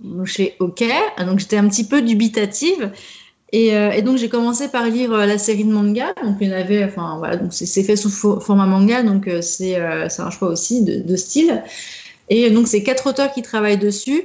donc, 0.01 0.25
j'ai 0.25 0.57
OK. 0.59 0.83
Donc, 1.19 1.39
j'étais 1.39 1.55
un 1.55 1.69
petit 1.69 1.87
peu 1.87 2.01
dubitative. 2.01 2.91
Et, 3.53 3.73
euh, 3.73 3.91
et 3.91 4.01
donc, 4.01 4.17
j'ai 4.17 4.27
commencé 4.27 4.67
par 4.67 4.87
lire 4.87 5.11
la 5.11 5.37
série 5.37 5.63
de 5.63 5.71
manga. 5.71 6.13
Donc, 6.25 6.39
il 6.41 6.49
y 6.49 6.53
en 6.53 6.57
avait, 6.57 6.83
enfin, 6.83 7.15
voilà, 7.19 7.37
donc 7.37 7.53
c'est, 7.53 7.83
fait 7.83 7.95
sous 7.95 8.09
fo- 8.09 8.41
format 8.41 8.65
manga. 8.65 9.01
Donc, 9.01 9.29
c'est, 9.39 9.79
c'est 10.09 10.21
un 10.21 10.29
choix 10.29 10.49
aussi 10.49 10.83
de, 10.83 10.99
de 11.03 11.15
style. 11.15 11.63
Et 12.27 12.49
donc, 12.49 12.67
c'est 12.67 12.83
quatre 12.83 13.07
auteurs 13.07 13.31
qui 13.31 13.43
travaillent 13.43 13.77
dessus. 13.77 14.23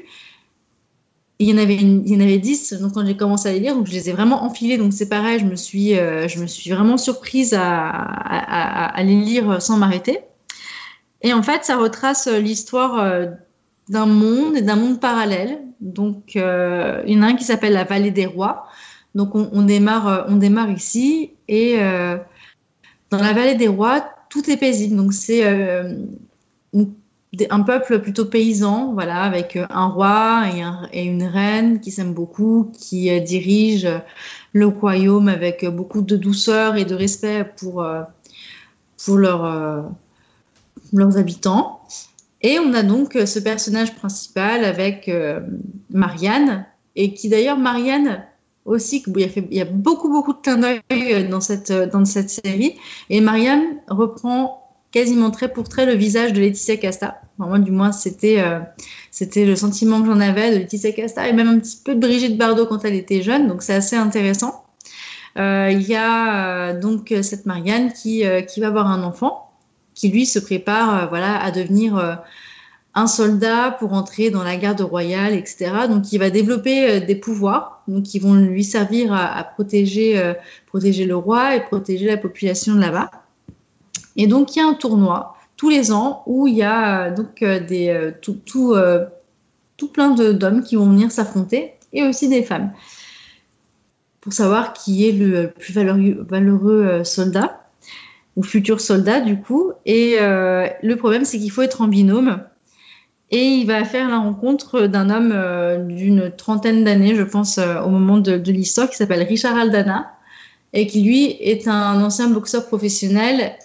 Il 1.39 1.49
y 1.49 1.53
en 1.53 1.59
avait 1.59 1.75
il 1.75 2.09
y 2.09 2.17
en 2.17 2.21
avait 2.21 2.39
10 2.39 2.75
donc 2.75 2.93
quand 2.93 3.05
j'ai 3.05 3.17
commencé 3.17 3.49
à 3.49 3.53
les 3.53 3.61
lire 3.61 3.75
donc 3.75 3.87
je 3.87 3.93
les 3.93 4.09
ai 4.11 4.13
vraiment 4.13 4.45
enfilés. 4.45 4.79
Donc 4.79 4.93
c'est 4.93 5.09
pareil 5.09 5.39
je 5.41 5.45
me 5.45 5.57
suis 5.57 5.99
euh, 5.99 6.29
je 6.29 6.41
me 6.41 6.47
suis 6.47 6.71
vraiment 6.71 6.97
surprise 6.97 7.55
à, 7.59 8.95
les 8.99 9.17
lire 9.17 9.61
sans 9.61 9.77
m'arrêter. 9.77 10.21
Et 11.23 11.33
en 11.33 11.43
fait 11.43 11.65
ça 11.65 11.77
retrace 11.77 12.29
l'histoire 12.29 12.99
euh, 13.01 13.27
d'un 13.89 14.07
monde 14.07 14.57
et 14.57 14.63
d'un 14.63 14.77
monde 14.77 15.01
parallèle. 15.01 15.61
Donc 15.81 16.37
euh, 16.37 17.03
il 17.07 17.17
y 17.17 17.19
en 17.19 17.23
a 17.23 17.27
un 17.27 17.37
qui 17.37 17.45
s'appelle 17.45 17.73
la 17.73 17.85
vallée 17.85 18.11
des 18.11 18.27
rois. 18.27 18.67
Donc 19.15 19.35
on, 19.35 19.63
démarre 19.63 20.09
euh, 20.09 20.23
on 20.29 20.37
démarre 20.37 20.71
ici 20.71 21.33
et 21.49 21.77
dans 23.11 23.19
la 23.19 23.33
vallée 23.33 23.57
des 23.57 23.69
rois 23.69 24.05
tout 24.31 24.49
est 24.49 24.57
paisible. 24.57 24.97
Donc 24.97 25.13
c'est 25.13 25.43
une 26.73 26.95
un 27.51 27.61
peuple 27.61 28.01
plutôt 28.01 28.27
paysan, 28.27 28.93
voilà, 28.93 29.23
avec 29.23 29.57
euh, 29.57 29.67
un 29.71 29.87
roi 29.87 30.45
et, 30.55 30.61
un- 30.63 30.89
et 30.93 31.05
une 31.05 31.23
reine 31.25 31.81
qui 31.81 31.91
s'aiment 31.91 32.13
beaucoup, 32.15 32.71
qui 32.79 33.11
euh, 33.11 33.21
dirigent 33.21 33.89
euh, 33.89 33.99
le 34.53 34.67
royaume 34.67 35.29
avec 35.29 35.65
euh, 35.65 35.71
beaucoup 35.71 36.03
de 36.03 36.17
douceur 36.17 36.77
et 36.77 36.85
de 36.85 36.95
respect 36.95 37.45
pour, 37.57 37.85
pour 39.05 39.17
leurs, 39.17 39.91
habitants. 41.17 41.81
Et 42.43 42.59
on 42.59 42.75
a 42.75 42.83
donc 42.83 43.13
ce 43.15 43.39
personnage 43.39 43.95
principal 43.95 44.65
avec 44.65 45.11
Marianne, 45.91 46.67
et 46.97 47.15
qui 47.15 47.29
d'ailleurs, 47.31 47.57
Marianne 47.57 48.25
aussi, 48.65 49.03
il 49.07 49.21
y, 49.21 49.25
a 49.25 49.29
il 49.37 49.57
y 49.57 49.61
a 49.61 49.65
beaucoup, 49.65 50.09
beaucoup 50.11 50.35
de 50.35 50.39
clins 50.39 50.59
d'œil 50.59 51.29
dans 51.29 51.41
cette, 51.41 51.73
dans 51.73 52.05
cette 52.05 52.31
série. 52.31 52.75
Et 53.11 53.21
Marianne 53.21 53.79
reprend 53.89 54.62
quasiment 54.93 55.31
trait 55.31 55.53
pour 55.53 55.69
trait 55.69 55.87
le 55.87 55.95
visage 55.95 56.33
de 56.33 56.41
Laetitia 56.41 56.77
Casta. 56.77 57.21
Enfin, 57.39 57.49
moi, 57.49 57.59
du 57.59 57.71
moins, 57.73 57.93
c'était 57.93 58.41
euh, 58.41 58.61
c'était 59.11 59.45
le 59.45 59.57
sentiment 59.57 60.01
que 60.01 60.07
j'en 60.07 60.21
avais 60.21 60.53
de 60.53 60.59
Laetitia 60.59 60.93
Casta 60.93 61.29
et 61.29 61.33
même 61.33 61.49
un 61.49 61.59
petit 61.59 61.79
peu 61.85 61.95
de 61.95 62.01
Brigitte 62.01 62.39
Bardot 62.39 62.67
quand 62.67 62.85
elle 62.85 62.95
était 62.95 63.23
jeune. 63.23 63.49
Donc, 63.49 63.63
c'est 63.63 63.75
assez 63.75 63.97
intéressant. 63.97 64.65
Euh, 65.39 65.71
Il 65.73 65.83
y 65.83 65.95
a 65.95 66.71
euh, 66.71 66.81
donc 66.81 67.15
cette 67.23 67.47
Marianne 67.47 67.93
qui, 67.93 68.27
euh, 68.27 68.43
qui 68.43 68.61
va 68.61 68.67
avoir 68.69 68.87
un 68.87 69.03
enfant 69.03 69.51
qui, 69.95 70.09
lui, 70.09 70.27
se 70.27 70.39
prépare 70.39 71.05
euh, 71.05 71.07
voilà, 71.07 71.43
à 71.43 71.51
devenir 71.51 72.19
un 72.95 73.07
soldat 73.07 73.75
pour 73.79 73.95
entrer 73.95 74.29
dans 74.29 74.43
la 74.43 74.57
garde 74.57 74.83
royale, 74.83 75.33
etc. 75.33 75.73
Donc, 75.89 76.13
il 76.13 76.19
va 76.19 76.29
développer 76.29 77.01
des 77.01 77.15
pouvoirs 77.15 77.83
donc, 77.89 78.03
qui 78.03 78.19
vont 78.19 78.35
lui 78.35 78.65
servir 78.65 79.15
à, 79.15 79.35
à 79.35 79.45
protéger, 79.45 80.35
protéger 80.67 81.07
le 81.07 81.17
roi 81.17 81.57
et 81.57 81.61
protéger 81.61 82.07
la 82.07 82.19
population 82.19 82.75
de 82.75 82.81
là-bas. 82.81 83.11
Et 84.17 84.27
donc, 84.27 84.57
il 84.57 84.59
y 84.59 84.63
a 84.63 84.67
un 84.67 84.75
tournoi 84.75 85.37
tous 85.63 85.71
les 85.71 85.93
ans 85.93 86.25
où 86.27 86.49
il 86.49 86.57
y 86.57 86.65
a 86.65 87.07
euh, 87.07 87.15
donc 87.15 87.41
euh, 87.41 87.61
des, 87.61 87.89
euh, 87.89 88.11
tout, 88.21 88.41
tout, 88.45 88.75
tout 89.77 89.87
plein 89.87 90.11
d'hommes 90.11 90.65
qui 90.65 90.75
vont 90.75 90.87
venir 90.87 91.13
s'affronter 91.13 91.75
et 91.93 92.03
aussi 92.03 92.29
des 92.29 92.43
femmes 92.43 92.73
pour 94.21 94.33
savoir 94.33 94.73
qui 94.73 95.09
est 95.09 95.13
le 95.13 95.53
plus 95.53 95.73
valeureux, 95.73 97.05
soldat 97.05 97.65
ou 98.35 98.43
futur 98.43 98.81
soldat 98.81 99.21
du 99.21 99.41
coup. 99.41 99.71
Et 99.87 100.17
le 100.21 100.95
problème, 100.95 101.25
c'est 101.25 101.39
qu'il 101.39 101.51
faut 101.51 101.63
être 101.63 101.81
en 101.81 101.89
binôme. 101.89 102.41
Et 103.31 103.45
il 103.45 103.67
va 103.67 103.85
faire 103.85 104.09
la 104.09 104.19
rencontre 104.19 104.83
d'un 104.83 105.11
homme 105.11 105.89
d'une 105.89 106.31
trentaine 106.37 106.85
d'années, 106.85 107.17
je 107.17 107.23
pense, 107.23 107.59
au 107.59 107.89
moment 107.89 108.19
de 108.19 108.51
l'histoire, 108.53 108.89
qui 108.89 108.97
s'appelle 108.97 109.23
Richard 109.25 109.57
Aldana, 109.57 110.13
et 110.73 110.87
qui 110.87 111.03
lui 111.03 111.37
est 111.41 111.67
un 111.67 112.01
ancien 112.01 112.31
boxeur 112.31 112.67
professionnel 112.67 113.57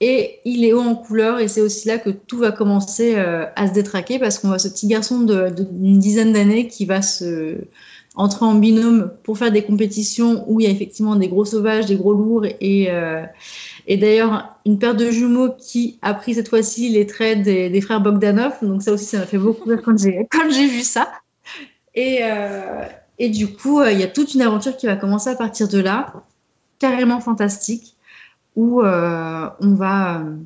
et 0.00 0.40
il 0.44 0.64
est 0.64 0.72
haut 0.72 0.80
en 0.80 0.94
couleur 0.94 1.40
et 1.40 1.48
c'est 1.48 1.60
aussi 1.60 1.88
là 1.88 1.98
que 1.98 2.10
tout 2.10 2.38
va 2.38 2.52
commencer 2.52 3.16
euh, 3.16 3.46
à 3.56 3.66
se 3.66 3.72
détraquer 3.72 4.18
parce 4.18 4.38
qu'on 4.38 4.48
voit 4.48 4.60
ce 4.60 4.68
petit 4.68 4.86
garçon 4.86 5.20
d'une 5.22 5.98
dizaine 5.98 6.32
d'années 6.32 6.68
qui 6.68 6.86
va 6.86 7.02
se 7.02 7.58
entrer 8.14 8.44
en 8.44 8.54
binôme 8.54 9.12
pour 9.22 9.38
faire 9.38 9.52
des 9.52 9.62
compétitions 9.62 10.44
où 10.48 10.60
il 10.60 10.64
y 10.64 10.66
a 10.66 10.70
effectivement 10.70 11.16
des 11.16 11.28
gros 11.28 11.44
sauvages, 11.44 11.86
des 11.86 11.96
gros 11.96 12.12
lourds 12.12 12.46
et, 12.60 12.90
euh, 12.90 13.22
d'ailleurs 13.88 14.56
une 14.66 14.78
paire 14.78 14.94
de 14.94 15.10
jumeaux 15.10 15.50
qui 15.58 15.98
a 16.02 16.14
pris 16.14 16.34
cette 16.34 16.48
fois-ci 16.48 16.88
les 16.90 17.06
traits 17.06 17.42
des, 17.42 17.80
frères 17.80 18.00
Bogdanov. 18.00 18.54
Donc 18.62 18.82
ça 18.82 18.92
aussi 18.92 19.04
ça 19.04 19.18
m'a 19.18 19.26
fait 19.26 19.38
beaucoup 19.38 19.68
rire 19.68 19.80
quand 19.82 19.96
j'ai 19.96 20.66
vu 20.66 20.82
ça. 20.82 21.10
Et, 21.94 22.20
euh, 22.22 22.84
du 23.18 23.48
coup 23.48 23.82
il 23.82 23.98
y 23.98 24.04
a 24.04 24.08
toute 24.08 24.34
une 24.34 24.42
aventure 24.42 24.76
qui 24.76 24.86
va 24.86 24.94
commencer 24.94 25.30
à 25.30 25.34
partir 25.34 25.66
de 25.66 25.78
là, 25.78 26.12
carrément 26.78 27.20
fantastique 27.20 27.96
où 28.58 28.82
euh, 28.82 29.48
on 29.60 29.74
va 29.74 30.20
euh, 30.20 30.36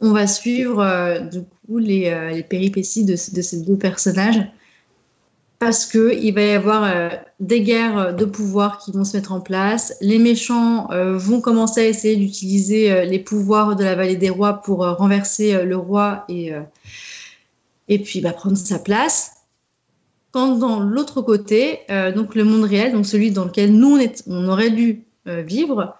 on 0.00 0.12
va 0.12 0.26
suivre 0.26 0.80
euh, 0.80 1.20
du 1.20 1.40
coup 1.42 1.78
les, 1.78 2.04
les 2.32 2.42
péripéties 2.42 3.04
de, 3.04 3.12
de 3.12 3.42
ces 3.42 3.60
deux 3.62 3.76
personnages 3.76 4.40
parce 5.58 5.86
que 5.86 6.12
il 6.16 6.32
va 6.34 6.42
y 6.42 6.50
avoir 6.52 6.92
des 7.38 7.60
guerres 7.62 8.16
de 8.16 8.24
pouvoir 8.24 8.78
qui 8.78 8.90
vont 8.90 9.04
se 9.04 9.16
mettre 9.16 9.30
en 9.30 9.40
place. 9.40 9.94
Les 10.00 10.18
méchants 10.18 10.88
vont 10.90 11.40
commencer 11.40 11.82
à 11.82 11.86
essayer 11.86 12.16
d'utiliser 12.16 13.06
les 13.06 13.20
pouvoirs 13.20 13.76
de 13.76 13.84
la 13.84 13.94
vallée 13.94 14.16
des 14.16 14.28
rois 14.28 14.54
pour 14.54 14.78
renverser 14.78 15.64
le 15.64 15.76
roi 15.76 16.24
et 16.28 16.50
et 17.86 17.98
puis 18.00 18.20
bah, 18.20 18.32
prendre 18.32 18.56
sa 18.56 18.80
place. 18.80 19.30
Quand 20.32 20.56
dans 20.58 20.80
l'autre 20.80 21.22
côté, 21.22 21.78
donc 22.16 22.34
le 22.34 22.42
monde 22.42 22.64
réel, 22.64 22.92
donc 22.92 23.06
celui 23.06 23.30
dans 23.30 23.44
lequel 23.44 23.72
nous 23.72 23.94
on, 23.94 23.98
est- 23.98 24.24
on 24.26 24.48
aurait 24.48 24.70
dû 24.70 25.04
vivre, 25.26 25.94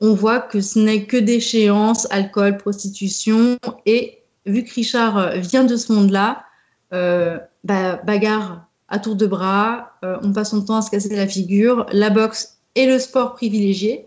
on 0.00 0.14
voit 0.14 0.40
que 0.40 0.60
ce 0.60 0.78
n'est 0.78 1.04
que 1.04 1.16
déchéance, 1.16 2.06
alcool, 2.10 2.56
prostitution. 2.56 3.56
Et 3.86 4.18
vu 4.46 4.64
que 4.64 4.74
Richard 4.74 5.18
euh, 5.18 5.36
vient 5.36 5.64
de 5.64 5.76
ce 5.76 5.92
monde-là, 5.92 6.44
euh, 6.92 7.38
bah, 7.64 7.96
bagarre 8.04 8.68
à 8.88 8.98
tour 8.98 9.16
de 9.16 9.26
bras, 9.26 9.92
euh, 10.04 10.18
on 10.22 10.32
passe 10.32 10.50
son 10.50 10.64
temps 10.64 10.76
à 10.76 10.82
se 10.82 10.90
casser 10.90 11.14
la 11.14 11.26
figure, 11.26 11.86
la 11.92 12.10
boxe 12.10 12.58
et 12.74 12.86
le 12.86 12.98
sport 12.98 13.34
privilégié. 13.34 14.06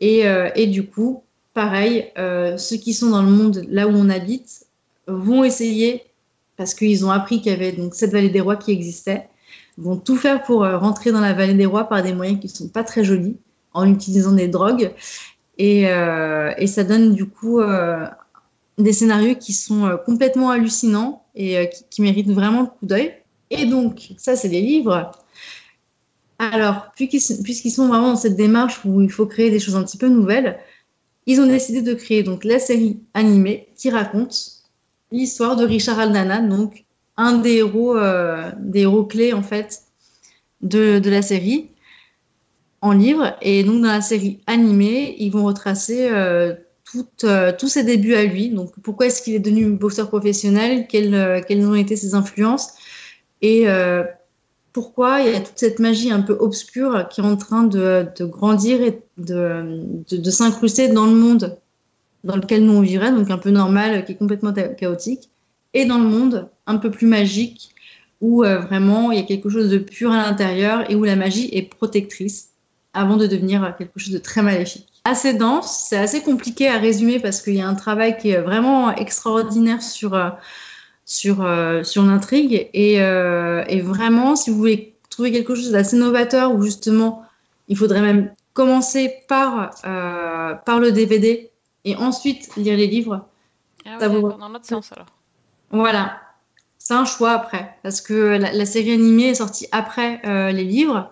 Et, 0.00 0.24
et 0.56 0.66
du 0.66 0.86
coup, 0.86 1.22
pareil, 1.54 2.12
ceux 2.58 2.76
qui 2.76 2.92
sont 2.92 3.08
dans 3.08 3.22
le 3.22 3.30
monde 3.30 3.64
là 3.70 3.88
où 3.88 3.92
on 3.92 4.10
habite 4.10 4.66
vont 5.06 5.42
essayer, 5.42 6.02
parce 6.58 6.74
qu'ils 6.74 7.06
ont 7.06 7.10
appris 7.10 7.40
qu'il 7.40 7.50
y 7.50 7.54
avait 7.54 7.72
donc 7.72 7.94
cette 7.94 8.12
vallée 8.12 8.28
des 8.28 8.42
rois 8.42 8.56
qui 8.56 8.72
existait, 8.72 9.26
vont 9.78 9.96
tout 9.96 10.16
faire 10.16 10.42
pour 10.42 10.66
rentrer 10.66 11.12
dans 11.12 11.22
la 11.22 11.32
vallée 11.32 11.54
des 11.54 11.64
rois 11.64 11.84
par 11.84 12.02
des 12.02 12.12
moyens 12.12 12.40
qui 12.40 12.48
ne 12.48 12.52
sont 12.52 12.68
pas 12.68 12.84
très 12.84 13.04
jolis 13.04 13.38
en 13.76 13.88
utilisant 13.92 14.32
des 14.32 14.48
drogues. 14.48 14.92
Et, 15.58 15.88
euh, 15.88 16.66
ça 16.66 16.84
donne 16.84 17.14
du 17.14 17.26
coup 17.26 17.60
euh, 17.60 18.06
des 18.78 18.92
scénarios 18.92 19.36
qui 19.36 19.52
sont 19.52 19.86
euh, 19.86 19.96
complètement 19.96 20.50
hallucinants 20.50 21.24
et 21.34 21.70
qui, 21.90 22.02
méritent 22.02 22.30
vraiment 22.30 22.62
le 22.62 22.66
coup 22.66 22.86
d'œil. 22.86 23.12
Et 23.50 23.66
donc, 23.66 24.12
ça, 24.16 24.36
c'est 24.36 24.48
des 24.48 24.62
livres. 24.62 25.12
Alors, 26.38 26.88
puisqu'ils 26.96 27.70
sont 27.70 27.88
vraiment 27.88 28.12
dans 28.12 28.16
cette 28.16 28.36
démarche 28.36 28.84
où 28.84 29.00
il 29.00 29.10
faut 29.10 29.26
créer 29.26 29.50
des 29.50 29.60
choses 29.60 29.76
un 29.76 29.84
petit 29.84 29.98
peu 29.98 30.08
nouvelles, 30.08 30.58
ils 31.26 31.40
ont 31.40 31.46
décidé 31.46 31.82
de 31.82 31.94
créer 31.94 32.22
donc 32.22 32.44
la 32.44 32.58
série 32.58 33.00
animée 33.14 33.68
qui 33.76 33.90
raconte 33.90 34.62
l'histoire 35.12 35.56
de 35.56 35.64
Richard 35.64 35.98
Aldana, 35.98 36.40
donc 36.40 36.84
un 37.16 37.38
des 37.38 37.56
héros, 37.56 37.96
des 38.58 38.80
héros 38.80 39.04
clés 39.04 39.32
en 39.32 39.42
fait 39.42 39.82
de 40.60 41.00
la 41.08 41.22
série 41.22 41.70
en 42.86 42.92
livre. 42.92 43.36
Et 43.42 43.64
donc 43.64 43.82
dans 43.82 43.88
la 43.88 44.00
série 44.00 44.40
animée, 44.46 45.16
ils 45.18 45.30
vont 45.30 45.44
retracer 45.44 46.08
euh, 46.10 46.54
toutes, 46.86 47.24
euh, 47.24 47.52
tous 47.56 47.68
ses 47.68 47.84
débuts 47.84 48.14
à 48.14 48.24
lui. 48.24 48.48
Donc 48.50 48.72
pourquoi 48.82 49.06
est-ce 49.06 49.20
qu'il 49.20 49.34
est 49.34 49.40
devenu 49.40 49.70
boxeur 49.72 50.08
professionnel? 50.08 50.86
Quelles, 50.88 51.14
euh, 51.14 51.40
quelles 51.46 51.66
ont 51.66 51.74
été 51.74 51.96
ses 51.96 52.14
influences? 52.14 52.74
Et 53.42 53.68
euh, 53.68 54.04
pourquoi 54.72 55.20
il 55.20 55.32
y 55.32 55.36
a 55.36 55.40
toute 55.40 55.58
cette 55.58 55.78
magie 55.78 56.10
un 56.10 56.20
peu 56.20 56.36
obscure 56.38 57.08
qui 57.10 57.20
est 57.20 57.24
en 57.24 57.36
train 57.36 57.64
de, 57.64 58.06
de 58.16 58.24
grandir 58.24 58.80
et 58.82 59.02
de, 59.18 59.80
de, 60.08 60.30
s'incruster 60.30 60.88
dans 60.88 61.06
le 61.06 61.14
monde 61.14 61.58
dans 62.24 62.36
lequel 62.36 62.64
nous 62.64 62.72
on 62.72 62.80
vivrait, 62.80 63.12
donc 63.12 63.30
un 63.30 63.38
peu 63.38 63.50
normal, 63.50 64.04
qui 64.04 64.12
est 64.12 64.16
complètement 64.16 64.52
chaotique, 64.52 65.30
et 65.74 65.84
dans 65.84 65.98
le 65.98 66.08
monde 66.08 66.48
un 66.66 66.76
peu 66.76 66.90
plus 66.90 67.06
magique, 67.06 67.70
où 68.20 68.38
vraiment 68.38 69.12
il 69.12 69.18
y 69.18 69.22
a 69.22 69.24
quelque 69.24 69.48
chose 69.48 69.70
de 69.70 69.78
pur 69.78 70.10
à 70.10 70.16
l'intérieur 70.16 70.90
et 70.90 70.96
où 70.96 71.04
la 71.04 71.14
magie 71.14 71.48
est 71.52 71.62
protectrice 71.62 72.50
avant 72.96 73.16
de 73.16 73.26
devenir 73.26 73.74
quelque 73.78 73.98
chose 73.98 74.12
de 74.12 74.18
très 74.18 74.42
maléfique. 74.42 74.88
Assez 75.04 75.34
dense, 75.34 75.86
c'est 75.88 75.96
assez 75.98 76.22
compliqué 76.22 76.68
à 76.68 76.78
résumer 76.78 77.20
parce 77.20 77.40
qu'il 77.42 77.54
y 77.54 77.60
a 77.60 77.68
un 77.68 77.74
travail 77.76 78.16
qui 78.18 78.30
est 78.30 78.40
vraiment 78.40 78.92
extraordinaire 78.94 79.80
sur, 79.82 80.14
euh, 80.14 80.30
sur, 81.04 81.42
euh, 81.42 81.82
sur 81.84 82.02
l'intrigue. 82.02 82.68
Et, 82.74 83.00
euh, 83.02 83.64
et 83.68 83.80
vraiment, 83.80 84.34
si 84.34 84.50
vous 84.50 84.56
voulez 84.56 84.94
trouver 85.10 85.30
quelque 85.32 85.54
chose 85.54 85.70
d'assez 85.70 85.96
novateur, 85.96 86.52
où 86.54 86.62
justement 86.62 87.22
il 87.68 87.76
faudrait 87.76 88.00
même 88.02 88.32
commencer 88.54 89.14
par, 89.28 89.70
euh, 89.84 90.54
par 90.54 90.80
le 90.80 90.90
DVD 90.92 91.50
et 91.84 91.94
ensuite 91.96 92.54
lire 92.56 92.76
les 92.76 92.86
livres, 92.88 93.26
Ah 93.84 93.98
Ça 94.00 94.08
ouais, 94.08 94.14
d'accord, 94.22 94.38
dans 94.38 94.48
l'autre 94.48 94.66
sens 94.66 94.90
alors. 94.92 95.06
voilà. 95.70 96.20
C'est 96.78 96.94
un 96.94 97.04
choix 97.04 97.32
après, 97.32 97.76
parce 97.82 98.00
que 98.00 98.14
la, 98.14 98.52
la 98.52 98.64
série 98.66 98.92
animée 98.92 99.30
est 99.30 99.34
sortie 99.34 99.66
après 99.72 100.20
euh, 100.24 100.52
les 100.52 100.62
livres, 100.64 101.10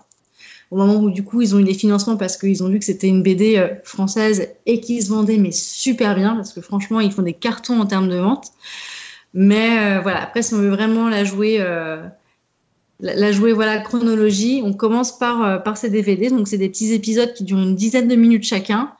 au 0.70 0.76
moment 0.76 0.96
où 0.96 1.10
du 1.10 1.24
coup 1.24 1.42
ils 1.42 1.54
ont 1.54 1.58
eu 1.58 1.64
des 1.64 1.74
financements 1.74 2.16
parce 2.16 2.36
qu'ils 2.36 2.62
ont 2.62 2.68
vu 2.68 2.78
que 2.78 2.84
c'était 2.84 3.08
une 3.08 3.22
BD 3.22 3.56
euh, 3.56 3.68
française 3.84 4.48
et 4.66 4.80
qu'ils 4.80 5.02
se 5.02 5.08
vendaient 5.08 5.38
mais 5.38 5.52
super 5.52 6.14
bien, 6.14 6.34
parce 6.34 6.52
que 6.52 6.60
franchement 6.60 7.00
ils 7.00 7.12
font 7.12 7.22
des 7.22 7.34
cartons 7.34 7.80
en 7.80 7.86
termes 7.86 8.08
de 8.08 8.16
vente. 8.16 8.52
Mais 9.34 9.96
euh, 9.96 10.00
voilà, 10.00 10.22
après 10.22 10.42
si 10.42 10.54
on 10.54 10.58
veut 10.58 10.70
vraiment 10.70 11.08
la 11.08 11.24
jouer, 11.24 11.56
euh, 11.58 12.00
la, 13.00 13.32
jouer 13.32 13.52
voilà 13.52 13.78
chronologie. 13.80 14.62
On 14.64 14.72
commence 14.72 15.18
par 15.18 15.42
euh, 15.42 15.58
par 15.58 15.76
ces 15.76 15.90
DVD. 15.90 16.30
Donc 16.30 16.46
c'est 16.46 16.56
des 16.56 16.68
petits 16.68 16.92
épisodes 16.92 17.34
qui 17.34 17.42
durent 17.42 17.58
une 17.58 17.74
dizaine 17.74 18.08
de 18.08 18.14
minutes 18.14 18.44
chacun. 18.44 18.92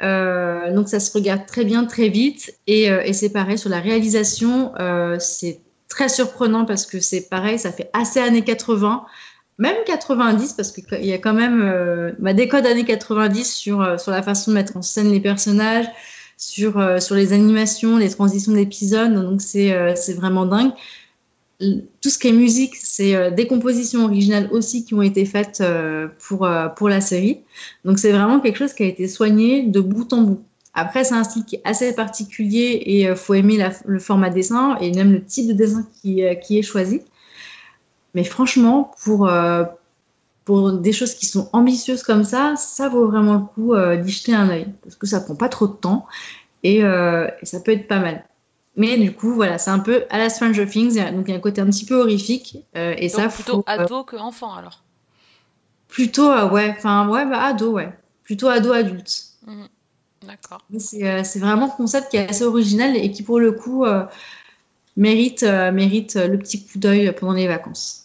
Donc 0.00 0.88
ça 0.88 0.98
se 0.98 1.12
regarde 1.12 1.46
très 1.46 1.64
bien, 1.64 1.84
très 1.84 2.08
vite. 2.08 2.58
Et, 2.66 2.88
c'est 3.12 3.30
pareil 3.30 3.58
sur 3.58 3.68
la 3.68 3.80
réalisation, 3.80 4.72
c'est 5.18 5.60
très 5.88 6.08
surprenant 6.08 6.64
parce 6.64 6.86
que 6.86 7.00
c'est 7.00 7.28
pareil, 7.28 7.58
ça 7.58 7.70
fait 7.70 7.90
assez 7.92 8.18
années 8.18 8.42
80, 8.42 9.04
même 9.60 9.76
90 9.86 10.54
parce 10.54 10.72
qu'il 10.72 11.04
y 11.04 11.12
a 11.12 11.18
quand 11.18 11.34
même 11.34 11.62
euh, 11.62 12.12
bah, 12.18 12.32
des 12.32 12.48
codes 12.48 12.66
années 12.66 12.84
90 12.84 13.44
sur 13.44 13.82
euh, 13.82 13.98
sur 13.98 14.10
la 14.10 14.22
façon 14.22 14.50
de 14.50 14.56
mettre 14.56 14.76
en 14.76 14.82
scène 14.82 15.12
les 15.12 15.20
personnages, 15.20 15.86
sur 16.40 16.78
euh, 16.78 16.98
sur 16.98 17.14
les 17.14 17.32
animations, 17.32 17.98
les 17.98 18.08
transitions 18.08 18.52
d'épisodes. 18.52 19.12
Donc 19.12 19.42
c'est 19.42 19.72
euh, 19.72 19.94
vraiment 20.16 20.46
dingue. 20.46 20.72
Tout 21.60 22.08
ce 22.08 22.18
qui 22.18 22.28
est 22.28 22.32
musique, 22.32 22.74
c'est 22.74 23.14
euh, 23.14 23.30
des 23.30 23.46
compositions 23.46 24.04
originales 24.04 24.48
aussi 24.50 24.86
qui 24.86 24.94
ont 24.94 25.02
été 25.02 25.26
faites 25.26 25.62
pour 26.18 26.48
pour 26.76 26.88
la 26.88 27.00
série. 27.02 27.40
Donc 27.84 27.98
c'est 27.98 28.12
vraiment 28.12 28.40
quelque 28.40 28.56
chose 28.56 28.72
qui 28.72 28.82
a 28.82 28.86
été 28.86 29.06
soigné 29.06 29.62
de 29.62 29.80
bout 29.80 30.10
en 30.14 30.22
bout. 30.22 30.42
Après, 30.72 31.04
c'est 31.04 31.14
un 31.14 31.24
style 31.24 31.44
qui 31.44 31.56
est 31.56 31.62
assez 31.64 31.94
particulier 31.94 32.80
et 32.86 33.02
il 33.02 33.16
faut 33.16 33.34
aimer 33.34 33.58
le 33.84 33.98
format 33.98 34.30
dessin 34.30 34.78
et 34.80 34.92
même 34.92 35.12
le 35.12 35.22
type 35.22 35.48
de 35.48 35.52
dessin 35.52 35.86
qui, 36.00 36.22
qui 36.42 36.58
est 36.58 36.62
choisi. 36.62 37.02
Mais 38.14 38.24
franchement, 38.24 38.92
pour, 39.04 39.28
euh, 39.28 39.64
pour 40.44 40.72
des 40.72 40.92
choses 40.92 41.14
qui 41.14 41.26
sont 41.26 41.48
ambitieuses 41.52 42.02
comme 42.02 42.24
ça, 42.24 42.56
ça 42.56 42.88
vaut 42.88 43.06
vraiment 43.06 43.34
le 43.34 43.40
coup 43.40 43.74
euh, 43.74 43.96
d'y 43.96 44.10
jeter 44.10 44.34
un 44.34 44.48
œil 44.48 44.66
parce 44.82 44.96
que 44.96 45.06
ça 45.06 45.20
prend 45.20 45.36
pas 45.36 45.48
trop 45.48 45.66
de 45.66 45.74
temps 45.74 46.06
et, 46.62 46.84
euh, 46.84 47.28
et 47.40 47.46
ça 47.46 47.60
peut 47.60 47.72
être 47.72 47.88
pas 47.88 48.00
mal. 48.00 48.24
Mais 48.76 48.96
du 48.98 49.12
coup, 49.14 49.34
voilà, 49.34 49.58
c'est 49.58 49.70
un 49.70 49.78
peu 49.80 50.04
à 50.10 50.18
la 50.18 50.30
Stranger 50.30 50.66
Things, 50.66 50.96
donc 51.12 51.24
il 51.28 51.30
y 51.30 51.34
a 51.34 51.36
un 51.36 51.40
côté 51.40 51.60
un 51.60 51.66
petit 51.66 51.84
peu 51.84 52.00
horrifique 52.00 52.58
et 52.74 53.08
Donc 53.08 53.10
ça 53.10 53.28
plutôt 53.28 53.56
faut, 53.56 53.64
ado 53.66 54.04
que 54.04 54.16
enfant 54.16 54.54
alors. 54.54 54.82
plutôt 55.88 56.28
ouais, 56.28 56.74
enfin 56.76 57.08
ouais, 57.08 57.26
bah, 57.26 57.42
ado 57.42 57.72
ouais, 57.72 57.92
plutôt 58.22 58.48
ado 58.48 58.72
adulte. 58.72 59.24
Mhm. 59.46 59.68
D'accord. 60.26 60.60
C'est 60.78 61.38
vraiment 61.38 61.66
un 61.66 61.70
concept 61.70 62.10
qui 62.10 62.16
est 62.18 62.28
assez 62.28 62.44
original 62.44 62.94
et 62.96 63.10
qui, 63.10 63.22
pour 63.22 63.40
le 63.40 63.52
coup, 63.52 63.86
mérite, 64.96 65.42
mérite 65.42 66.14
le 66.14 66.38
petit 66.38 66.64
coup 66.66 66.78
d'œil 66.78 67.14
pendant 67.18 67.32
les 67.32 67.48
vacances. 67.48 67.99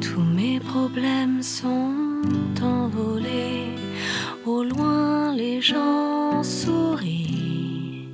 Tous 0.00 0.20
mes 0.20 0.60
problèmes 0.60 1.42
sont 1.42 2.22
envolés. 2.62 3.74
Au 4.46 4.62
loin, 4.62 5.34
les 5.34 5.60
gens 5.60 6.42
sourient. 6.42 8.08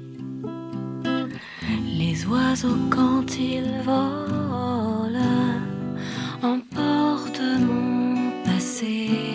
Les 1.98 2.26
oiseaux, 2.26 2.78
quand 2.90 3.38
ils 3.38 3.82
volent, 3.84 5.60
emportent 6.42 7.58
mon 7.60 8.30
passé. 8.44 9.29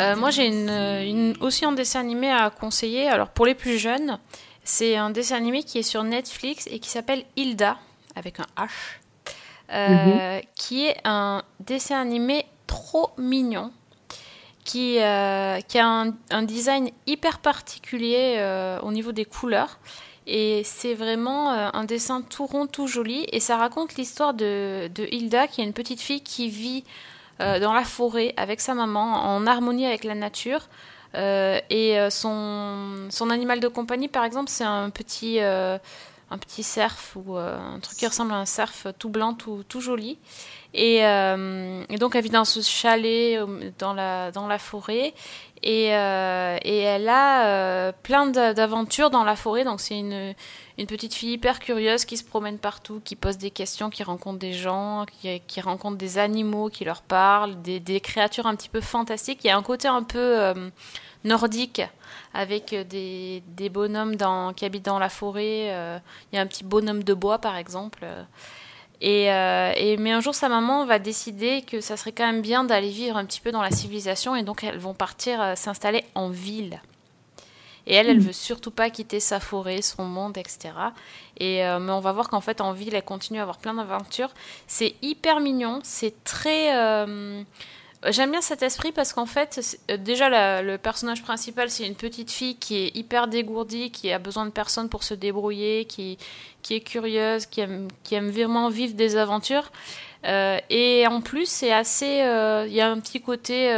Euh, 0.00 0.16
moi, 0.16 0.30
j'ai 0.30 0.46
une, 0.46 0.70
une- 0.70 1.36
aussi 1.40 1.64
un 1.64 1.72
dessin 1.72 2.00
animé 2.00 2.30
à 2.30 2.50
conseiller. 2.50 3.08
Alors, 3.08 3.28
pour 3.28 3.46
les 3.46 3.54
plus 3.54 3.78
jeunes, 3.78 4.18
c'est 4.64 4.96
un 4.96 5.10
dessin 5.10 5.36
animé 5.36 5.62
qui 5.62 5.78
est 5.78 5.82
sur 5.84 6.02
Netflix 6.02 6.66
et 6.70 6.78
qui 6.80 6.88
s'appelle 6.88 7.24
Hilda, 7.36 7.78
avec 8.16 8.40
un 8.40 8.46
H, 8.56 8.68
euh, 9.72 10.40
qui 10.56 10.86
est 10.86 10.96
un 11.04 11.42
dessin 11.60 12.00
animé 12.00 12.44
trop 12.66 13.10
mignon, 13.18 13.70
qui, 14.64 14.98
euh, 15.00 15.60
qui 15.60 15.78
a 15.78 15.86
un, 15.86 16.14
un 16.30 16.42
design 16.42 16.90
hyper 17.06 17.38
particulier 17.38 18.36
euh, 18.38 18.80
au 18.80 18.90
niveau 18.90 19.12
des 19.12 19.24
couleurs. 19.24 19.78
Et 20.26 20.62
c'est 20.64 20.94
vraiment 20.94 21.52
euh, 21.52 21.68
un 21.72 21.84
dessin 21.84 22.22
tout 22.22 22.46
rond, 22.46 22.66
tout 22.66 22.86
joli. 22.88 23.26
Et 23.30 23.40
ça 23.40 23.58
raconte 23.58 23.94
l'histoire 23.96 24.34
de, 24.34 24.88
de 24.92 25.06
Hilda, 25.12 25.46
qui 25.46 25.60
est 25.60 25.64
une 25.64 25.74
petite 25.74 26.00
fille 26.00 26.22
qui 26.22 26.48
vit 26.48 26.82
euh, 27.40 27.58
dans 27.58 27.72
la 27.72 27.84
forêt 27.84 28.32
avec 28.36 28.60
sa 28.60 28.74
maman, 28.74 29.34
en 29.34 29.46
harmonie 29.46 29.86
avec 29.86 30.04
la 30.04 30.14
nature. 30.14 30.68
Euh, 31.14 31.60
et 31.70 31.98
euh, 31.98 32.10
son, 32.10 33.30
animal 33.30 33.60
de 33.60 33.68
compagnie, 33.68 34.08
par 34.08 34.24
exemple, 34.24 34.50
c'est 34.50 34.64
un 34.64 34.90
petit, 34.90 35.40
un 35.40 36.38
petit 36.38 36.62
cerf 36.62 36.96
ou 37.16 37.36
un 37.36 37.78
truc 37.80 37.98
qui 37.98 38.06
ressemble 38.06 38.32
à 38.32 38.36
un 38.36 38.46
cerf 38.46 38.86
tout 38.98 39.08
blanc, 39.08 39.34
tout, 39.34 39.64
tout 39.68 39.80
joli. 39.80 40.18
Et, 40.74 41.00
donc, 41.98 42.14
elle 42.14 42.22
vit 42.22 42.30
dans 42.30 42.44
ce 42.44 42.60
chalet 42.60 43.40
dans 43.78 43.94
la, 43.94 44.30
dans 44.30 44.46
la 44.46 44.58
forêt. 44.58 45.14
Et, 45.66 45.96
euh, 45.96 46.58
et 46.62 46.80
elle 46.80 47.08
a 47.08 47.46
euh, 47.46 47.92
plein 48.02 48.26
d'a- 48.26 48.52
d'aventures 48.52 49.08
dans 49.08 49.24
la 49.24 49.34
forêt. 49.34 49.64
Donc, 49.64 49.80
c'est 49.80 49.98
une, 49.98 50.34
petite 50.76 51.14
fille 51.14 51.32
hyper 51.32 51.58
curieuse 51.58 52.04
qui 52.04 52.18
se 52.18 52.24
promène 52.24 52.58
partout, 52.58 53.00
qui 53.02 53.16
pose 53.16 53.38
des 53.38 53.50
questions, 53.50 53.88
qui 53.88 54.02
rencontre 54.02 54.38
des 54.38 54.52
gens, 54.52 55.06
qui, 55.22 55.60
rencontre 55.62 55.96
des 55.96 56.18
animaux 56.18 56.68
qui 56.68 56.84
leur 56.84 57.00
parlent, 57.00 57.62
des, 57.62 58.00
créatures 58.00 58.46
un 58.46 58.54
petit 58.56 58.68
peu 58.68 58.82
fantastiques. 58.82 59.40
Il 59.42 59.46
y 59.46 59.50
a 59.50 59.56
un 59.56 59.62
côté 59.62 59.88
un 59.88 60.02
peu 60.02 60.18
euh, 60.18 60.68
nordique 61.24 61.80
avec 62.34 62.74
des, 62.74 63.42
bonhommes 63.70 64.18
qui 64.54 64.66
habitent 64.66 64.84
dans 64.84 64.98
la 64.98 65.08
forêt. 65.08 65.68
il 66.30 66.36
y 66.36 66.38
a 66.38 66.42
un 66.42 66.46
petit 66.46 66.64
bonhomme 66.64 67.02
de 67.02 67.14
bois, 67.14 67.38
par 67.38 67.56
exemple. 67.56 68.04
Euh, 69.02 69.06
et, 69.06 69.30
euh, 69.30 69.72
et- 69.76 69.96
mais 69.96 70.12
un 70.12 70.20
jour, 70.20 70.34
sa 70.34 70.48
maman 70.48 70.84
va 70.84 70.98
décider 70.98 71.62
que 71.62 71.80
ça 71.80 71.96
serait 71.96 72.12
quand 72.12 72.26
même 72.26 72.42
bien 72.42 72.64
d'aller 72.64 72.90
vivre 72.90 73.16
un 73.16 73.24
petit 73.24 73.40
peu 73.40 73.52
dans 73.52 73.62
la 73.62 73.70
civilisation, 73.70 74.34
et 74.36 74.42
donc 74.42 74.64
elles 74.64 74.78
vont 74.78 74.94
partir 74.94 75.40
euh, 75.42 75.54
s'installer 75.56 76.04
en 76.14 76.28
ville. 76.28 76.80
Et 77.86 77.94
elle, 77.94 78.08
elle 78.08 78.18
veut 78.20 78.32
surtout 78.32 78.70
pas 78.70 78.88
quitter 78.88 79.20
sa 79.20 79.40
forêt, 79.40 79.82
son 79.82 80.04
monde, 80.04 80.38
etc. 80.38 80.70
Et 81.38 81.62
euh, 81.66 81.78
mais 81.78 81.92
on 81.92 82.00
va 82.00 82.12
voir 82.12 82.30
qu'en 82.30 82.40
fait, 82.40 82.62
en 82.62 82.72
ville, 82.72 82.94
elle 82.94 83.02
continue 83.04 83.40
à 83.40 83.42
avoir 83.42 83.58
plein 83.58 83.74
d'aventures. 83.74 84.30
C'est 84.66 84.94
hyper 85.02 85.40
mignon, 85.40 85.80
c'est 85.82 86.24
très. 86.24 86.72
J'aime 88.10 88.30
bien 88.32 88.42
cet 88.42 88.62
esprit 88.62 88.92
parce 88.92 89.12
qu'en 89.14 89.24
fait, 89.26 89.78
euh, 89.90 89.96
déjà, 89.96 90.28
la- 90.28 90.60
le 90.62 90.76
personnage 90.76 91.22
principal, 91.22 91.70
c'est 91.70 91.86
une 91.86 91.94
petite 91.94 92.30
fille 92.30 92.56
qui 92.56 92.76
est 92.76 92.94
hyper 92.96 93.28
dégourdie, 93.28 93.90
qui 93.90 94.12
a 94.12 94.18
besoin 94.18 94.44
de 94.44 94.50
personne 94.50 94.88
pour 94.90 95.02
se 95.04 95.14
débrouiller, 95.14 95.86
qui, 95.86 96.18
qui 96.62 96.74
est 96.74 96.80
curieuse, 96.80 97.46
qui 97.46 97.60
aime, 97.62 97.88
qui 98.02 98.14
aime 98.14 98.30
vraiment 98.30 98.68
vivre 98.68 98.94
des 98.94 99.16
aventures. 99.16 99.70
Euh, 100.26 100.58
et 100.70 101.06
en 101.06 101.20
plus, 101.22 101.46
c'est 101.48 101.72
assez. 101.72 102.20
euh, 102.22 102.66
Il 102.68 102.74
y 102.74 102.80
a 102.82 102.90
un 102.90 103.00
petit 103.00 103.20
côté. 103.22 103.72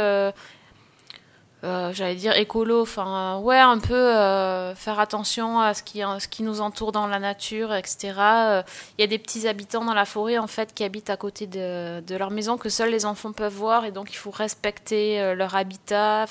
Euh, 1.63 1.91
j'allais 1.91 2.13
dire 2.13 2.37
écolo, 2.37 2.83
enfin 2.83 3.39
ouais, 3.39 3.57
un 3.57 3.79
peu 3.79 3.95
euh, 3.95 4.75
faire 4.75 4.99
attention 4.99 5.59
à 5.59 5.73
ce 5.73 5.81
qui, 5.81 6.01
ce 6.19 6.27
qui 6.27 6.43
nous 6.43 6.61
entoure 6.61 6.91
dans 6.91 7.07
la 7.07 7.17
nature, 7.17 7.73
etc. 7.73 8.13
Euh, 8.19 8.63
Il 8.97 9.01
y 9.01 9.03
a 9.03 9.07
des 9.07 9.17
petits 9.17 9.47
habitants 9.47 9.83
dans 9.83 9.95
la 9.95 10.05
forêt 10.05 10.37
en 10.37 10.45
fait 10.45 10.75
qui 10.75 10.83
habitent 10.83 11.09
à 11.09 11.17
côté 11.17 11.47
de, 11.47 12.15
leur 12.15 12.29
maison 12.29 12.57
que 12.57 12.69
seuls 12.69 12.91
les 12.91 13.05
enfants 13.05 13.31
peuvent 13.31 13.53
voir 13.53 13.85
et 13.85 13.91
donc 13.91 14.11
il 14.11 14.17
faut 14.17 14.29
respecter 14.29 15.33
leur 15.33 15.55
habitat, 15.55 16.25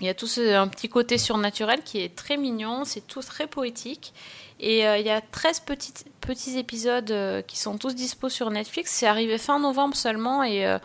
il 0.00 0.06
y 0.06 0.08
a 0.10 0.14
tout 0.14 0.26
ce, 0.26 0.54
un 0.54 0.68
petit 0.68 0.90
côté 0.90 1.16
surnaturel 1.16 1.82
qui 1.82 2.00
est 2.00 2.14
très 2.14 2.36
mignon, 2.36 2.84
c'est 2.84 3.06
tout 3.06 3.22
très 3.22 3.46
poétique. 3.46 4.12
Et 4.60 4.80
il 4.80 5.06
y 5.06 5.10
a 5.10 5.20
13 5.20 5.60
petits, 5.60 5.92
petits 6.20 6.58
épisodes 6.58 7.44
qui 7.46 7.58
sont 7.58 7.78
tous 7.78 7.94
dispo 7.94 8.28
sur 8.28 8.50
Netflix. 8.50 8.92
C'est 8.92 9.06
arrivé 9.06 9.38
fin 9.38 9.58
novembre 9.58 9.96
seulement 9.96 10.42
et 10.42 10.78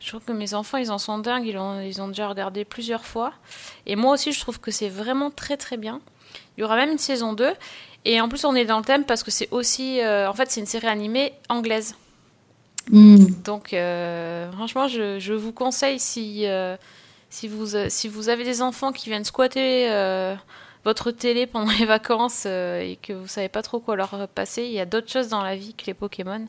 je 0.00 0.08
trouve 0.08 0.22
que 0.24 0.32
mes 0.32 0.54
enfants, 0.54 0.78
ils 0.78 0.90
en 0.92 0.98
sont 0.98 1.18
dingues. 1.18 1.46
Ils 1.46 1.58
ont, 1.58 1.80
ils 1.80 2.00
ont 2.00 2.08
déjà 2.08 2.28
regardé 2.28 2.64
plusieurs 2.64 3.04
fois. 3.04 3.32
Et 3.86 3.96
moi 3.96 4.14
aussi, 4.14 4.32
je 4.32 4.40
trouve 4.40 4.60
que 4.60 4.70
c'est 4.70 4.88
vraiment 4.88 5.30
très 5.30 5.56
très 5.56 5.76
bien. 5.76 6.00
Il 6.56 6.60
y 6.60 6.64
aura 6.64 6.76
même 6.76 6.90
une 6.90 6.98
saison 6.98 7.32
2. 7.32 7.52
Et 8.04 8.20
en 8.20 8.28
plus, 8.28 8.44
on 8.44 8.54
est 8.54 8.64
dans 8.64 8.78
le 8.78 8.84
thème 8.84 9.04
parce 9.04 9.22
que 9.22 9.30
c'est 9.30 9.48
aussi... 9.50 10.00
euh, 10.00 10.28
en 10.30 10.34
fait, 10.34 10.50
c'est 10.50 10.60
une 10.60 10.66
série 10.66 10.86
animée 10.86 11.32
anglaise. 11.48 11.96
Donc, 13.44 13.74
euh, 13.74 14.50
franchement, 14.52 14.88
je, 14.88 15.18
je 15.18 15.34
vous 15.34 15.52
conseille 15.52 15.98
si, 15.98 16.46
euh, 16.46 16.76
si, 17.28 17.48
vous, 17.48 17.66
si 17.88 18.08
vous 18.08 18.28
avez 18.28 18.44
des 18.44 18.62
enfants 18.62 18.92
qui 18.92 19.10
viennent 19.10 19.24
squatter 19.24 19.90
votre 20.84 21.10
télé 21.10 21.46
pendant 21.46 21.72
les 21.78 21.84
vacances 21.84 22.46
et 22.46 22.98
que 23.02 23.12
vous 23.12 23.26
savez 23.26 23.48
pas 23.48 23.62
trop 23.62 23.80
quoi 23.80 23.96
leur 23.96 24.28
passer, 24.28 24.62
il 24.62 24.72
y 24.72 24.80
a 24.80 24.86
d'autres 24.86 25.10
choses 25.10 25.28
dans 25.28 25.42
la 25.42 25.56
vie 25.56 25.74
que 25.74 25.84
les 25.86 25.92
Pokémon. 25.94 26.46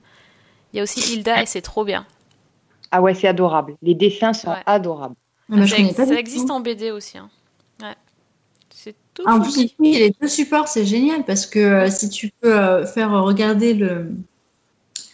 Il 0.71 0.77
y 0.77 0.79
a 0.79 0.83
aussi 0.83 1.13
Hilda 1.13 1.41
et 1.41 1.45
c'est 1.45 1.61
trop 1.63 1.83
bien. 1.83 2.05
Ah 2.91 3.01
ouais, 3.01 3.13
c'est 3.13 3.27
adorable. 3.27 3.75
Les 3.81 3.93
dessins 3.95 4.33
sont 4.33 4.49
Ouais. 4.49 4.63
adorables. 4.65 5.15
Ah 5.51 5.55
bah, 5.57 5.67
ça 5.67 5.77
ex- 5.77 5.99
existe 6.11 6.49
en 6.51 6.59
BD 6.59 6.91
aussi. 6.91 7.17
hein. 7.17 7.29
Ouais. 7.81 7.95
C'est 8.69 8.95
tout 9.13 9.23
Ah, 9.25 9.35
en 9.35 9.41
plus, 9.41 9.57
oui, 9.79 9.93
les 9.97 10.11
deux 10.21 10.27
supports, 10.27 10.67
c'est 10.67 10.85
génial 10.85 11.23
parce 11.25 11.45
que 11.45 11.59
euh, 11.59 11.89
si 11.89 12.09
tu 12.09 12.29
peux 12.41 12.55
euh, 12.57 12.85
faire 12.85 13.11
regarder 13.11 13.73
le. 13.73 14.11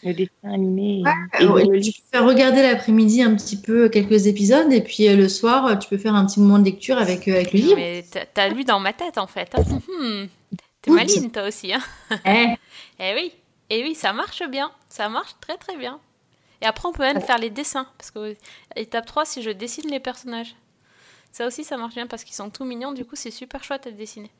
Le 0.04 0.14
dessin 0.14 0.30
animé. 0.54 1.04
Ouais, 1.40 1.46
ouais, 1.48 1.80
tu 1.80 1.92
peux 1.92 2.04
faire 2.12 2.26
regarder 2.28 2.62
l'après-midi 2.62 3.24
un 3.24 3.34
petit 3.36 3.58
peu 3.58 3.90
quelques 3.90 4.28
épisodes 4.28 4.72
et 4.72 4.82
puis 4.82 5.08
euh, 5.08 5.16
le 5.16 5.28
soir, 5.28 5.80
tu 5.80 5.90
peux 5.90 5.98
faire 5.98 6.14
un 6.14 6.26
petit 6.28 6.40
moment 6.40 6.60
de 6.60 6.66
lecture 6.66 6.98
avec, 7.00 7.28
euh, 7.28 7.34
avec 7.36 7.54
le 7.54 7.60
livre. 7.60 7.76
Mais 7.76 8.06
t'as- 8.34 8.50
lu 8.50 8.64
dans 8.66 8.80
ma 8.80 8.94
tête 8.94 9.18
en 9.18 9.26
fait. 9.26 9.56
hein. 9.58 9.64
Hum, 10.00 10.28
T'es 10.84 10.92
maline 10.92 11.32
toi 11.32 11.48
aussi. 11.48 11.74
Hein. 11.74 11.80
Eh. 12.26 12.54
Eh 13.00 13.14
oui, 13.16 13.32
et 13.72 13.84
oui, 13.84 13.96
ça 13.96 14.14
marche 14.14 14.44
bien. 14.50 14.70
Ça 14.90 15.10
marche 15.10 15.32
très 15.42 15.58
très 15.58 15.76
bien. 15.76 16.00
Et 16.62 16.66
après, 16.66 16.88
on 16.88 16.92
peut 16.92 17.04
même 17.04 17.22
faire 17.22 17.38
les 17.38 17.50
dessins. 17.50 17.88
Parce 17.98 18.12
que 18.12 18.36
étape 18.76 19.06
3, 19.06 19.26
si 19.26 19.42
je 19.42 19.50
dessine 19.50 19.90
les 19.90 20.00
personnages. 20.00 20.56
Ça 21.32 21.46
aussi, 21.46 21.64
ça 21.64 21.78
marche 21.78 21.96
bien 21.96 22.08
parce 22.08 22.24
qu'ils 22.24 22.36
sont 22.36 22.50
tout 22.50 22.64
mignons. 22.64 22.94
Du 22.94 23.06
coup, 23.06 23.16
c'est 23.16 23.32
super 23.32 23.64
chouette 23.64 23.88
à 23.88 23.92
dessiner. 23.92 24.32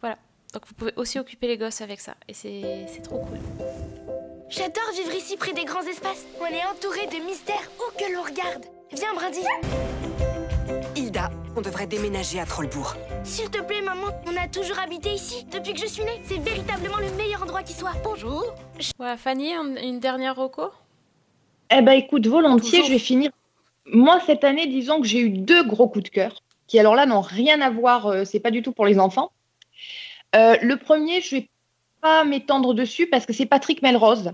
Voilà. 0.00 0.18
Donc, 0.52 0.66
vous 0.66 0.74
pouvez 0.74 0.92
aussi 0.96 1.18
occuper 1.18 1.46
les 1.46 1.56
gosses 1.56 1.80
avec 1.80 2.00
ça. 2.00 2.14
Et 2.28 2.34
c'est 2.34 2.86
c'est 2.88 3.02
trop 3.02 3.20
cool. 3.20 3.38
J'adore 4.50 4.90
vivre 4.94 5.14
ici 5.14 5.36
près 5.36 5.52
des 5.52 5.64
grands 5.64 5.82
espaces. 5.82 6.26
On 6.40 6.46
est 6.46 6.64
entouré 6.66 7.06
de 7.06 7.24
mystères 7.24 7.70
où 7.78 7.96
que 7.96 8.12
l'on 8.12 8.22
regarde. 8.22 8.66
Viens, 8.92 9.14
Brindille. 9.14 9.46
Hilda, 10.96 11.30
on 11.56 11.60
devrait 11.60 11.86
déménager 11.86 12.40
à 12.40 12.46
Trollbourg. 12.46 12.94
S'il 13.24 13.50
te 13.50 13.60
plaît, 13.62 13.82
maman, 13.82 14.06
on 14.26 14.36
a 14.36 14.48
toujours 14.48 14.78
habité 14.78 15.12
ici 15.12 15.44
depuis 15.52 15.74
que 15.74 15.80
je 15.80 15.86
suis 15.86 16.04
née. 16.04 16.20
C'est 16.24 16.38
véritablement 16.38 16.98
le 16.98 17.10
meilleur 17.16 17.42
endroit 17.42 17.62
qui 17.62 17.72
soit. 17.72 17.92
Bonjour. 18.04 18.44
Voilà, 18.98 19.16
Fanny, 19.16 19.52
un- 19.54 19.76
une 19.76 20.00
dernière 20.00 20.36
reco? 20.36 20.70
Eh 21.70 21.82
ben 21.82 21.92
écoute, 21.92 22.26
volontiers, 22.26 22.84
je 22.84 22.90
vais 22.90 22.98
finir. 22.98 23.30
Moi, 23.86 24.20
cette 24.26 24.44
année, 24.44 24.66
disons 24.66 25.00
que 25.00 25.06
j'ai 25.06 25.20
eu 25.20 25.30
deux 25.30 25.64
gros 25.64 25.88
coups 25.88 26.04
de 26.04 26.08
cœur, 26.10 26.42
qui 26.66 26.78
alors 26.78 26.94
là 26.94 27.06
n'ont 27.06 27.20
rien 27.20 27.60
à 27.60 27.70
voir, 27.70 28.06
euh, 28.06 28.24
c'est 28.24 28.40
pas 28.40 28.50
du 28.50 28.62
tout 28.62 28.72
pour 28.72 28.86
les 28.86 28.98
enfants. 28.98 29.32
Euh, 30.36 30.56
le 30.62 30.76
premier, 30.76 31.20
je 31.20 31.36
vais 31.36 31.50
pas 32.00 32.24
m'étendre 32.24 32.74
dessus 32.74 33.06
parce 33.08 33.26
que 33.26 33.32
c'est 33.32 33.46
Patrick 33.46 33.82
Melrose. 33.82 34.32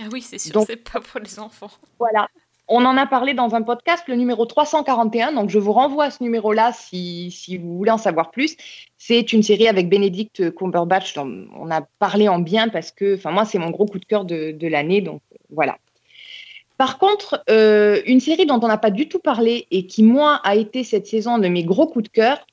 Ah 0.00 0.04
oui, 0.12 0.22
c'est 0.22 0.38
sûr, 0.38 0.52
Donc- 0.52 0.66
c'est 0.68 0.76
pas 0.76 1.00
pour 1.00 1.20
les 1.20 1.38
enfants. 1.38 1.70
Voilà. 1.98 2.28
On 2.74 2.86
en 2.86 2.96
a 2.96 3.04
parlé 3.04 3.34
dans 3.34 3.54
un 3.54 3.60
podcast, 3.60 4.04
le 4.08 4.14
numéro 4.14 4.46
341. 4.46 5.32
Donc, 5.32 5.50
je 5.50 5.58
vous 5.58 5.74
renvoie 5.74 6.04
à 6.04 6.10
ce 6.10 6.22
numéro-là 6.22 6.72
si, 6.72 7.30
si 7.30 7.58
vous 7.58 7.76
voulez 7.76 7.90
en 7.90 7.98
savoir 7.98 8.30
plus. 8.30 8.56
C'est 8.96 9.34
une 9.34 9.42
série 9.42 9.68
avec 9.68 9.90
Benedict 9.90 10.54
Cumberbatch. 10.54 11.12
dont 11.12 11.44
on 11.54 11.70
a 11.70 11.82
parlé 11.98 12.30
en 12.30 12.38
bien 12.38 12.70
parce 12.70 12.90
que, 12.90 13.20
moi, 13.28 13.44
c'est 13.44 13.58
mon 13.58 13.68
gros 13.68 13.84
coup 13.84 13.98
de 13.98 14.06
cœur 14.06 14.24
de, 14.24 14.66
l'année. 14.66 15.02
Donc, 15.02 15.20
voilà. 15.50 15.76
Par 16.78 16.96
contre, 16.96 17.44
euh, 17.50 18.00
une 18.06 18.20
série 18.20 18.46
dont 18.46 18.58
on 18.62 18.68
n'a 18.68 18.78
pas 18.78 18.90
du 18.90 19.06
tout 19.06 19.18
parlé 19.18 19.66
et 19.70 19.86
qui, 19.86 20.02
moi, 20.02 20.40
a 20.42 20.56
été 20.56 20.82
cette 20.82 21.06
saison 21.06 21.36
de 21.36 21.48
mes 21.48 21.64
gros 21.64 21.86
coups 21.86 22.04
de 22.04 22.08
cœur, 22.08 22.46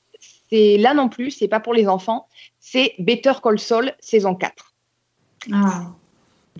c'est 0.50 0.76
là 0.76 0.92
non 0.92 1.08
plus, 1.08 1.30
c'est 1.30 1.48
pas 1.48 1.60
pour 1.60 1.72
les 1.72 1.88
enfants, 1.88 2.28
c'est 2.58 2.92
Better 2.98 3.32
Call 3.42 3.58
Saul, 3.58 3.94
saison 4.00 4.34
4. 4.34 4.74
Ah. 5.50 5.94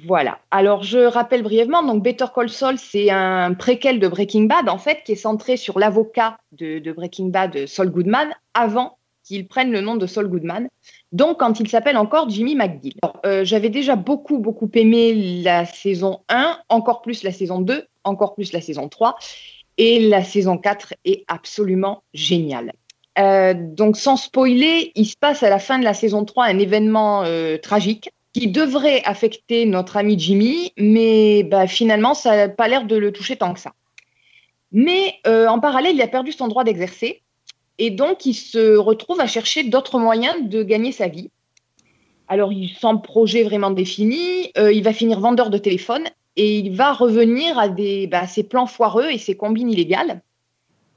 Voilà. 0.06 0.38
Alors, 0.50 0.82
je 0.82 0.98
rappelle 0.98 1.42
brièvement, 1.42 1.82
donc 1.82 2.02
Better 2.02 2.26
Call 2.34 2.48
Saul, 2.48 2.78
c'est 2.78 3.10
un 3.10 3.54
préquel 3.54 4.00
de 4.00 4.08
Breaking 4.08 4.44
Bad, 4.44 4.68
en 4.68 4.78
fait, 4.78 5.02
qui 5.04 5.12
est 5.12 5.16
centré 5.16 5.56
sur 5.56 5.78
l'avocat 5.78 6.38
de, 6.52 6.92
Breaking 6.92 7.26
Bad, 7.26 7.66
Saul 7.66 7.90
Goodman, 7.90 8.28
avant 8.54 8.98
qu'il 9.24 9.46
prenne 9.46 9.70
le 9.70 9.80
nom 9.80 9.96
de 9.96 10.06
Saul 10.06 10.28
Goodman, 10.28 10.68
donc 11.12 11.38
quand 11.40 11.60
il 11.60 11.68
s'appelle 11.68 11.96
encore 11.96 12.28
Jimmy 12.30 12.54
McGill. 12.54 12.94
Euh, 13.26 13.44
J'avais 13.44 13.68
déjà 13.68 13.94
beaucoup, 13.94 14.38
beaucoup 14.38 14.70
aimé 14.74 15.42
la 15.42 15.66
saison 15.66 16.20
1, 16.28 16.58
encore 16.68 17.02
plus 17.02 17.22
la 17.22 17.30
saison 17.30 17.60
2, 17.60 17.84
encore 18.04 18.34
plus 18.34 18.52
la 18.52 18.60
saison 18.60 18.88
3, 18.88 19.16
et 19.76 20.08
la 20.08 20.24
saison 20.24 20.58
4 20.58 20.94
est 21.04 21.24
absolument 21.28 22.02
géniale. 22.14 22.72
Euh, 23.18 23.54
donc, 23.54 23.96
sans 23.96 24.16
spoiler, 24.16 24.92
il 24.94 25.06
se 25.06 25.16
passe 25.16 25.42
à 25.42 25.50
la 25.50 25.58
fin 25.58 25.78
de 25.78 25.84
la 25.84 25.94
saison 25.94 26.24
3 26.24 26.46
un 26.46 26.58
événement 26.58 27.22
euh, 27.24 27.58
tragique 27.58 28.10
qui 28.32 28.48
devrait 28.48 29.02
affecter 29.04 29.66
notre 29.66 29.96
ami 29.96 30.18
Jimmy, 30.18 30.72
mais 30.76 31.42
bah, 31.42 31.66
finalement, 31.66 32.14
ça 32.14 32.36
n'a 32.36 32.48
pas 32.48 32.68
l'air 32.68 32.84
de 32.84 32.96
le 32.96 33.12
toucher 33.12 33.36
tant 33.36 33.52
que 33.52 33.60
ça. 33.60 33.72
Mais 34.72 35.14
euh, 35.26 35.48
en 35.48 35.58
parallèle, 35.58 35.96
il 35.96 36.02
a 36.02 36.08
perdu 36.08 36.32
son 36.32 36.46
droit 36.46 36.62
d'exercer, 36.62 37.22
et 37.78 37.90
donc 37.90 38.26
il 38.26 38.34
se 38.34 38.76
retrouve 38.76 39.20
à 39.20 39.26
chercher 39.26 39.64
d'autres 39.64 39.98
moyens 39.98 40.36
de 40.42 40.62
gagner 40.62 40.92
sa 40.92 41.08
vie. 41.08 41.30
Alors, 42.28 42.52
il 42.52 42.70
sans 42.70 42.96
projet 42.96 43.42
vraiment 43.42 43.72
défini, 43.72 44.52
euh, 44.56 44.72
il 44.72 44.84
va 44.84 44.92
finir 44.92 45.18
vendeur 45.18 45.50
de 45.50 45.58
téléphone, 45.58 46.04
et 46.36 46.58
il 46.58 46.76
va 46.76 46.92
revenir 46.92 47.58
à, 47.58 47.68
des, 47.68 48.06
bah, 48.06 48.28
ses 48.28 48.44
plans 48.44 48.66
foireux 48.66 49.10
et 49.10 49.18
ses 49.18 49.36
combines 49.36 49.70
illégales, 49.70 50.22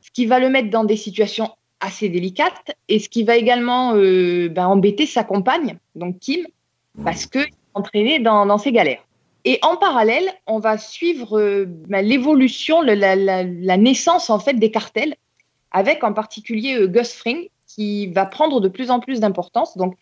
ce 0.01 0.11
qui 0.11 0.27
va 0.27 0.37
le 0.37 0.49
mettre 0.49 0.69
dans 0.69 0.83
des 0.83 0.97
situations 0.97 1.49
assez 1.79 2.09
délicates, 2.09 2.75
et 2.87 2.99
ce 2.99 3.09
qui 3.09 3.23
va 3.23 3.37
également 3.37 3.95
euh, 3.95 4.49
bah, 4.49 4.67
embêter 4.67 5.07
sa 5.07 5.23
compagne, 5.23 5.79
donc 5.95 6.19
Kim, 6.19 6.45
parce 7.03 7.25
qu'il 7.25 7.41
est 7.41 7.53
entraîné 7.73 8.19
dans, 8.19 8.45
dans 8.45 8.57
ses 8.57 8.71
galères. 8.71 9.03
Et 9.45 9.59
en 9.61 9.75
parallèle, 9.75 10.29
on 10.47 10.59
va 10.59 10.77
suivre 10.77 11.37
euh, 11.39 11.65
bah, 11.67 12.01
l'évolution, 12.01 12.81
la, 12.81 12.95
la- 13.15 13.43
la 13.43 13.77
naissance 13.77 14.29
en 14.29 14.39
fait 14.39 14.53
des 14.53 14.71
cartels, 14.71 15.15
avec 15.71 16.03
en 16.03 16.13
particulier 16.13 16.75
euh, 16.77 16.87
Gus 16.87 17.13
Fring, 17.13 17.49
qui 17.67 18.07
va 18.07 18.25
prendre 18.25 18.61
de 18.61 18.67
plus 18.69 18.89
en 18.91 18.99
plus 18.99 19.19
d'importance. 19.19 19.75
Donc, 19.77 19.95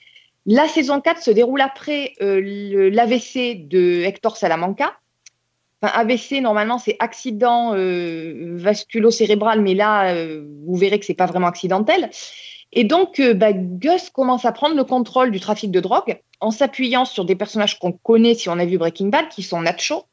la 0.45 0.67
saison 0.67 0.99
4 1.01 1.21
se 1.21 1.31
déroule 1.31 1.61
après 1.61 2.13
euh, 2.21 2.89
l'AVC 2.91 3.67
de 3.67 4.01
Hector 4.03 4.35
Salamanca. 4.37 4.93
Enfin, 5.81 5.93
AVC, 5.95 6.41
normalement, 6.41 6.77
c'est 6.77 6.95
accident 6.99 7.73
vasculo-cérébral, 7.75 9.61
mais 9.61 9.73
là, 9.73 10.13
vous 10.65 10.75
verrez 10.75 10.99
que 10.99 11.05
c'est 11.05 11.15
pas 11.15 11.25
vraiment 11.25 11.47
accidentel. 11.47 12.11
Et 12.71 12.83
donc, 12.83 13.19
bah, 13.35 13.51
Gus 13.53 14.11
commence 14.11 14.45
à 14.45 14.51
prendre 14.51 14.75
le 14.75 14.83
contrôle 14.83 15.31
du 15.31 15.39
trafic 15.39 15.71
de 15.71 15.79
drogue 15.79 16.19
en 16.41 16.51
s'appuyant 16.51 17.05
sur 17.05 17.23
des 17.23 17.35
personnages 17.35 17.79
qu'on 17.79 17.91
connaît 17.91 18.33
si 18.33 18.49
on 18.49 18.57
a 18.59 18.65
vu 18.65 18.77
Breaking 18.77 19.07
Bad, 19.07 19.29
qui 19.29 19.43
sont 19.43 19.61
Nacho 19.61 20.03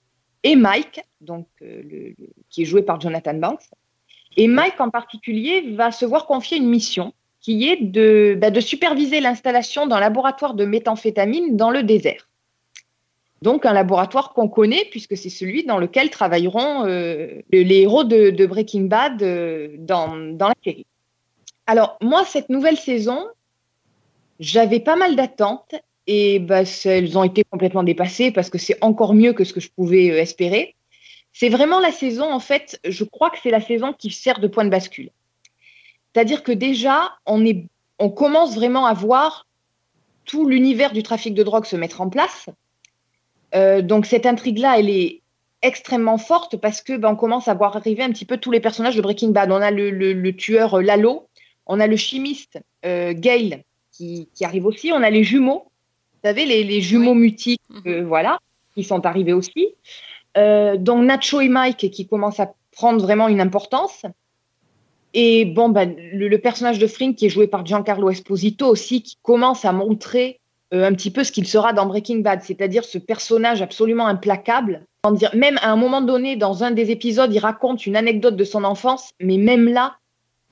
et 0.45 0.55
Mike, 0.55 1.01
donc, 1.21 1.49
euh, 1.63 2.13
qui 2.51 2.63
est 2.63 2.65
joué 2.65 2.83
par 2.83 3.01
Jonathan 3.01 3.35
Banks. 3.35 3.65
Et 4.37 4.47
Mike 4.47 4.81
en 4.81 4.91
particulier 4.91 5.73
va 5.73 5.91
se 5.91 6.05
voir 6.05 6.27
confier 6.27 6.59
une 6.59 6.69
mission 6.69 7.13
qui 7.41 7.69
est 7.69 7.83
de, 7.83 8.37
bah, 8.39 8.51
de 8.51 8.61
superviser 8.61 9.21
l'installation 9.21 9.87
d'un 9.87 10.01
laboratoire 10.01 10.55
de 10.55 10.65
méthamphétamine 10.65 11.57
dans 11.57 11.71
le 11.71 11.83
désert. 11.83 12.29
Donc 13.43 13.65
un 13.65 13.73
laboratoire 13.73 14.35
qu'on 14.35 14.49
connaît 14.49 14.87
puisque 14.91 15.17
c'est 15.17 15.31
celui 15.31 15.65
dans 15.65 15.79
lequel 15.79 16.11
travailleront 16.11 16.85
euh, 16.87 17.41
les 17.51 17.81
héros 17.81 18.05
de, 18.05 18.31
de 18.31 18.47
Breaking 18.47 18.83
Bad 18.83 19.23
euh, 19.23 19.77
dans, 19.79 20.17
dans 20.35 20.49
la 20.49 20.55
série. 20.65 20.87
Alors 21.67 21.97
moi, 22.01 22.25
cette 22.25 22.49
nouvelle 22.49 22.77
saison, 22.77 23.27
j'avais 24.41 24.81
pas 24.81 24.97
mal 24.97 25.17
d'attentes 25.17 25.75
et 26.09 26.39
bah, 26.41 26.63
elles 26.87 27.17
ont 27.19 27.23
été 27.23 27.45
complètement 27.45 27.85
dépassées 27.85 28.33
parce 28.33 28.49
que 28.51 28.59
c'est 28.59 28.79
encore 28.81 29.15
mieux 29.15 29.35
que 29.35 29.45
ce 29.45 29.53
que 29.53 29.61
je 29.61 29.71
pouvais 29.71 30.11
euh, 30.11 30.19
espérer. 30.21 30.75
C'est 31.33 31.51
vraiment 31.51 31.79
la 31.79 31.93
saison, 31.93 32.33
en 32.33 32.41
fait, 32.41 32.81
je 32.85 33.05
crois 33.05 33.31
que 33.31 33.37
c'est 33.43 33.51
la 33.51 33.61
saison 33.61 33.93
qui 33.93 34.11
sert 34.11 34.41
de 34.41 34.49
point 34.49 34.65
de 34.65 34.71
bascule. 34.71 35.11
C'est-à-dire 36.13 36.43
que 36.43 36.51
déjà, 36.51 37.13
on, 37.27 37.45
est, 37.45 37.67
on 37.99 38.09
commence 38.09 38.57
vraiment 38.57 38.87
à 38.87 38.95
voir 38.95 39.47
tout 40.25 40.49
l'univers 40.49 40.93
du 40.93 41.03
trafic 41.03 41.35
de 41.35 41.43
drogue 41.43 41.67
se 41.67 41.77
mettre 41.77 42.01
en 42.01 42.09
place. 42.09 42.49
Euh, 43.55 43.83
donc 43.83 44.07
cette 44.07 44.27
intrigue-là, 44.27 44.79
elle 44.79 44.91
est 44.91 45.21
extrêmement 45.61 46.19
forte 46.19 46.57
parce 46.57 46.81
que 46.81 46.97
ben, 46.97 47.11
on 47.11 47.17
commence 47.17 47.49
à 47.49 47.55
voir 47.55 47.77
arriver 47.77 48.03
un 48.03 48.11
petit 48.11 48.25
peu 48.25 48.39
tous 48.39 48.51
les 48.51 48.61
personnages 48.61 48.97
de 48.97 49.03
Breaking 49.03 49.31
Bad. 49.31 49.53
On 49.53 49.57
a 49.61 49.71
le, 49.71 49.91
le- 49.91 50.37
tueur 50.37 50.79
euh, 50.79 50.83
Lalo, 50.83 51.29
on 51.67 51.81
a 51.81 51.87
le 51.87 51.97
chimiste 51.97 52.59
euh, 52.87 53.13
Gale 53.15 53.63
qui, 53.93 54.29
qui 54.35 54.45
arrive 54.45 54.67
aussi, 54.67 54.93
on 54.93 55.03
a 55.03 55.11
les 55.11 55.25
jumeaux, 55.25 55.71
vous 56.23 56.29
savez, 56.29 56.47
les, 56.47 56.65
les 56.65 56.81
jumeaux 56.81 57.15
mutiques, 57.15 57.63
euh, 57.87 58.05
voilà, 58.05 58.41
qui 58.75 58.83
sont 58.83 59.07
arrivés 59.07 59.33
aussi. 59.33 59.69
Euh, 60.37 60.77
donc 60.77 61.05
Nacho 61.05 61.41
et 61.41 61.49
Mike 61.49 61.91
qui 61.91 62.07
commencent 62.07 62.41
à 62.41 62.53
prendre 62.73 63.01
vraiment 63.01 63.29
une 63.29 63.41
importance. 63.41 64.05
Et 65.15 65.45
bon, 65.45 65.69
ben, 65.69 65.97
le, 66.13 66.29
le 66.29 66.39
personnage 66.39 66.79
de 66.79 66.87
Frink 66.87 67.17
qui 67.17 67.27
est 67.27 67.31
joué 67.31 67.47
par 67.47 67.65
Giancarlo 67.65 68.11
Esposito 68.11 68.67
aussi, 68.67 69.03
qui 69.03 69.17
commence 69.23 69.65
à 69.65 69.73
montrer 69.73 70.39
euh, 70.75 70.85
un 70.85 70.93
petit 70.93 71.11
peu 71.11 71.25
ce 71.25 71.33
qu'il 71.33 71.47
sera 71.47 71.73
dans 71.73 71.87
Breaking 71.87 72.19
Bad, 72.19 72.43
c'est-à-dire 72.43 72.85
ce 72.85 72.99
personnage 72.99 73.63
absolument 73.63 74.07
implacable. 74.07 74.85
Même 75.33 75.59
à 75.63 75.71
un 75.71 75.77
moment 75.77 76.03
donné, 76.03 76.37
dans 76.37 76.65
un 76.65 76.73
des 76.73 76.91
épisodes, 76.91 77.33
il 77.33 77.39
raconte 77.39 77.87
une 77.87 77.97
anecdote 77.97 78.37
de 78.37 78.45
son 78.45 78.65
enfance, 78.65 79.11
mais 79.21 79.39
même 79.39 79.69
là, 79.69 79.97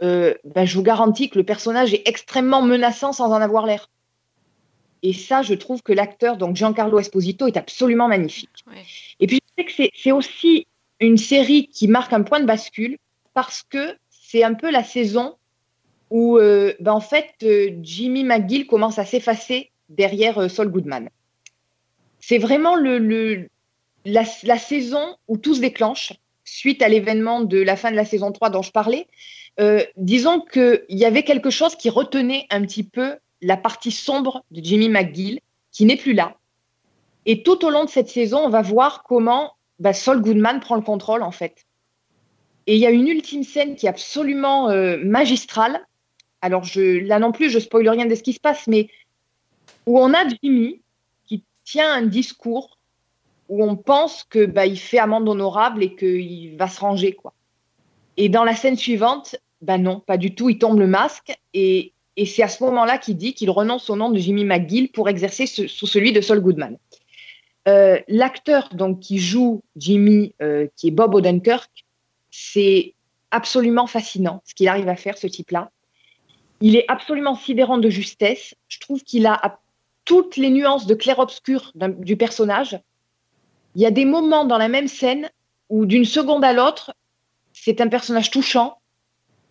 euh, 0.03 0.35
ben, 0.45 0.64
je 0.64 0.77
vous 0.77 0.83
garantis 0.83 1.29
que 1.29 1.39
le 1.39 1.45
personnage 1.45 1.93
est 1.93 2.09
extrêmement 2.09 2.62
menaçant 2.62 3.12
sans 3.12 3.33
en 3.33 3.41
avoir 3.41 3.67
l'air. 3.67 3.91
Et 5.09 5.12
ça, 5.12 5.42
je 5.42 5.54
trouve 5.54 5.82
que 5.82 5.92
l'acteur, 5.92 6.36
donc 6.36 6.57
Giancarlo 6.57 6.98
Esposito, 6.98 7.46
est 7.46 7.57
absolument 7.57 8.09
magnifique. 8.09 8.50
Et 9.20 9.26
puis, 9.28 9.38
je 9.57 9.62
sais 9.62 9.64
que 9.68 9.90
c'est- 10.02 10.12
aussi 10.12 10.66
une 11.00 11.18
série 11.18 11.68
qui 11.68 11.86
marque 11.88 12.12
un 12.12 12.22
point 12.22 12.40
de 12.40 12.46
bascule 12.46 12.98
parce 13.34 13.62
que 13.62 13.96
c'est 14.11 14.42
un 14.42 14.54
peu 14.54 14.70
la 14.70 14.82
saison 14.82 15.36
où, 16.11 16.38
euh, 16.38 16.72
ben, 16.80 16.92
en 16.92 17.00
fait, 17.00 17.30
euh, 17.42 17.70
Jimmy 17.82 18.24
McGill 18.24 18.66
commence 18.66 18.98
à 18.98 19.04
s'effacer 19.04 19.70
derrière 19.90 20.38
euh, 20.38 20.48
Saul 20.48 20.68
Goodman. 20.68 21.09
C'est 22.20 22.38
vraiment 22.38 22.74
le, 22.74 22.98
le- 22.98 23.48
la, 24.04 24.24
la 24.42 24.59
saison 24.59 25.16
où 25.28 25.36
tout 25.36 25.54
se 25.54 25.61
déclenche 25.61 26.12
suite 26.44 26.80
à 26.82 26.88
l'événement 26.88 27.40
de 27.42 27.59
la 27.61 27.76
fin 27.76 27.90
de 27.90 27.96
la 27.96 28.04
saison 28.04 28.32
3 28.32 28.50
dont 28.50 28.62
je 28.62 28.72
parlais. 28.72 29.07
Disons 29.96 30.40
qu'il 30.52 30.84
y 30.90 31.04
avait 31.04 31.22
quelque 31.24 31.50
chose 31.50 31.74
qui 31.76 31.88
retenait 31.90 32.46
un 32.50 32.62
petit 32.62 32.84
peu 32.84 33.16
la 33.43 33.57
partie 33.57 33.91
sombre 33.91 34.45
de 34.51 34.62
Jimmy 34.62 34.89
McGill, 34.89 35.41
qui 35.72 35.84
n'est 35.84 35.97
plus 35.97 36.14
là. 36.14 36.37
Et 37.26 37.43
tout 37.43 37.64
au 37.64 37.70
long 37.70 37.84
de 37.84 37.91
cette 37.91 38.09
saison, 38.09 38.39
on 38.39 38.49
va 38.49 38.62
voir 38.62 39.03
comment 39.03 39.53
bah, 39.78 39.93
Saul 39.93 40.22
Goodman 40.22 40.61
prend 40.61 40.76
le 40.76 40.82
contrôle, 40.82 41.22
en 41.22 41.32
fait. 41.32 41.66
Et 42.66 42.74
il 42.76 42.80
y 42.80 42.87
a 42.87 42.91
une 42.91 43.09
ultime 43.09 43.45
scène 43.45 43.76
qui 43.76 43.87
est 43.87 43.89
absolument 43.89 44.70
euh, 44.70 44.97
magistrale. 45.05 45.84
Alors, 46.41 46.64
je, 46.64 47.05
là 47.05 47.18
non 47.18 47.32
plus, 47.32 47.51
je 47.51 47.59
spoil 47.59 47.89
rien 47.89 48.07
de 48.07 48.14
ce 48.14 48.22
qui 48.22 48.32
se 48.32 48.41
passe, 48.41 48.66
mais 48.66 48.89
où 49.87 49.99
on 49.99 50.14
a 50.14 50.26
Jimmy 50.43 50.80
qui 51.26 51.45
tient 51.64 51.93
un 51.93 52.03
discours 52.03 52.78
où 53.49 53.64
on 53.64 53.76
pense 53.76 54.24
que 54.24 54.45
bah, 54.45 54.66
il 54.66 54.78
fait 54.78 54.99
amende 54.99 55.28
honorable 55.28 55.82
et 55.82 55.95
qu'il 55.95 56.57
va 56.57 56.68
se 56.68 56.80
ranger, 56.80 57.12
quoi. 57.12 57.32
Et 58.16 58.28
dans 58.28 58.45
la 58.45 58.55
scène 58.55 58.76
suivante, 58.76 59.37
Ben 59.61 59.78
non, 59.78 60.01
pas 60.01 60.16
du 60.16 60.34
tout. 60.34 60.49
Il 60.49 60.59
tombe 60.59 60.78
le 60.78 60.87
masque 60.87 61.37
et, 61.55 61.93
et 62.17 62.27
c'est 62.27 62.43
à 62.43 62.49
ce 62.49 62.62
moment-là 62.64 62.99
qu'il 62.99 63.17
dit 63.17 63.35
qu'il 63.35 63.51
renonce 63.51 63.91
au 63.91 63.97
nom 63.97 64.11
de 64.11 64.19
Jimmy 64.19 64.45
McGill 64.45 64.91
pour 64.91 65.09
exercer 65.09 65.47
ce- 65.47 65.67
sous 65.67 65.87
celui 65.87 66.12
de 66.12 66.21
Saul 66.21 66.41
Goodman. 66.41 66.79
Euh, 67.69 67.99
L'acteur 68.09 68.71
qui 69.01 69.19
joue 69.19 69.62
Jimmy, 69.77 70.35
euh, 70.41 70.67
qui 70.77 70.89
est 70.89 70.93
Bob 70.93 71.14
Odenkirk, 71.14 71.85
c'est 72.31 72.95
absolument 73.31 73.87
fascinant 73.87 74.43
ce 74.47 74.55
qu'il 74.55 74.69
arrive 74.69 74.89
à 74.89 74.97
faire, 74.97 75.19
ce 75.19 75.27
type-là. 75.27 75.71
Il 76.61 76.77
est 76.77 76.87
absolument 76.89 77.35
sidérant 77.35 77.79
de 77.79 77.91
justesse. 77.91 78.55
Je 78.69 78.79
trouve 78.79 79.03
qu'il 79.03 79.27
a 79.27 79.59
toutes 80.05 80.37
les 80.37 80.51
nuances 80.51 80.87
de 80.87 80.95
clair-obscur 80.95 81.73
du 81.75 82.17
personnage. 82.17 82.79
Il 83.75 83.83
y 83.83 83.87
a 83.87 83.91
des 83.91 84.05
moments 84.05 84.45
dans 84.45 84.57
la 84.59 84.69
même 84.69 84.89
scène 84.89 85.29
où 85.69 85.85
d'une 85.85 86.05
seconde 86.05 86.45
à 86.45 86.53
l'autre, 86.53 86.95
c'est 87.53 87.81
un 87.81 87.89
personnage 87.89 88.31
touchant. 88.31 88.79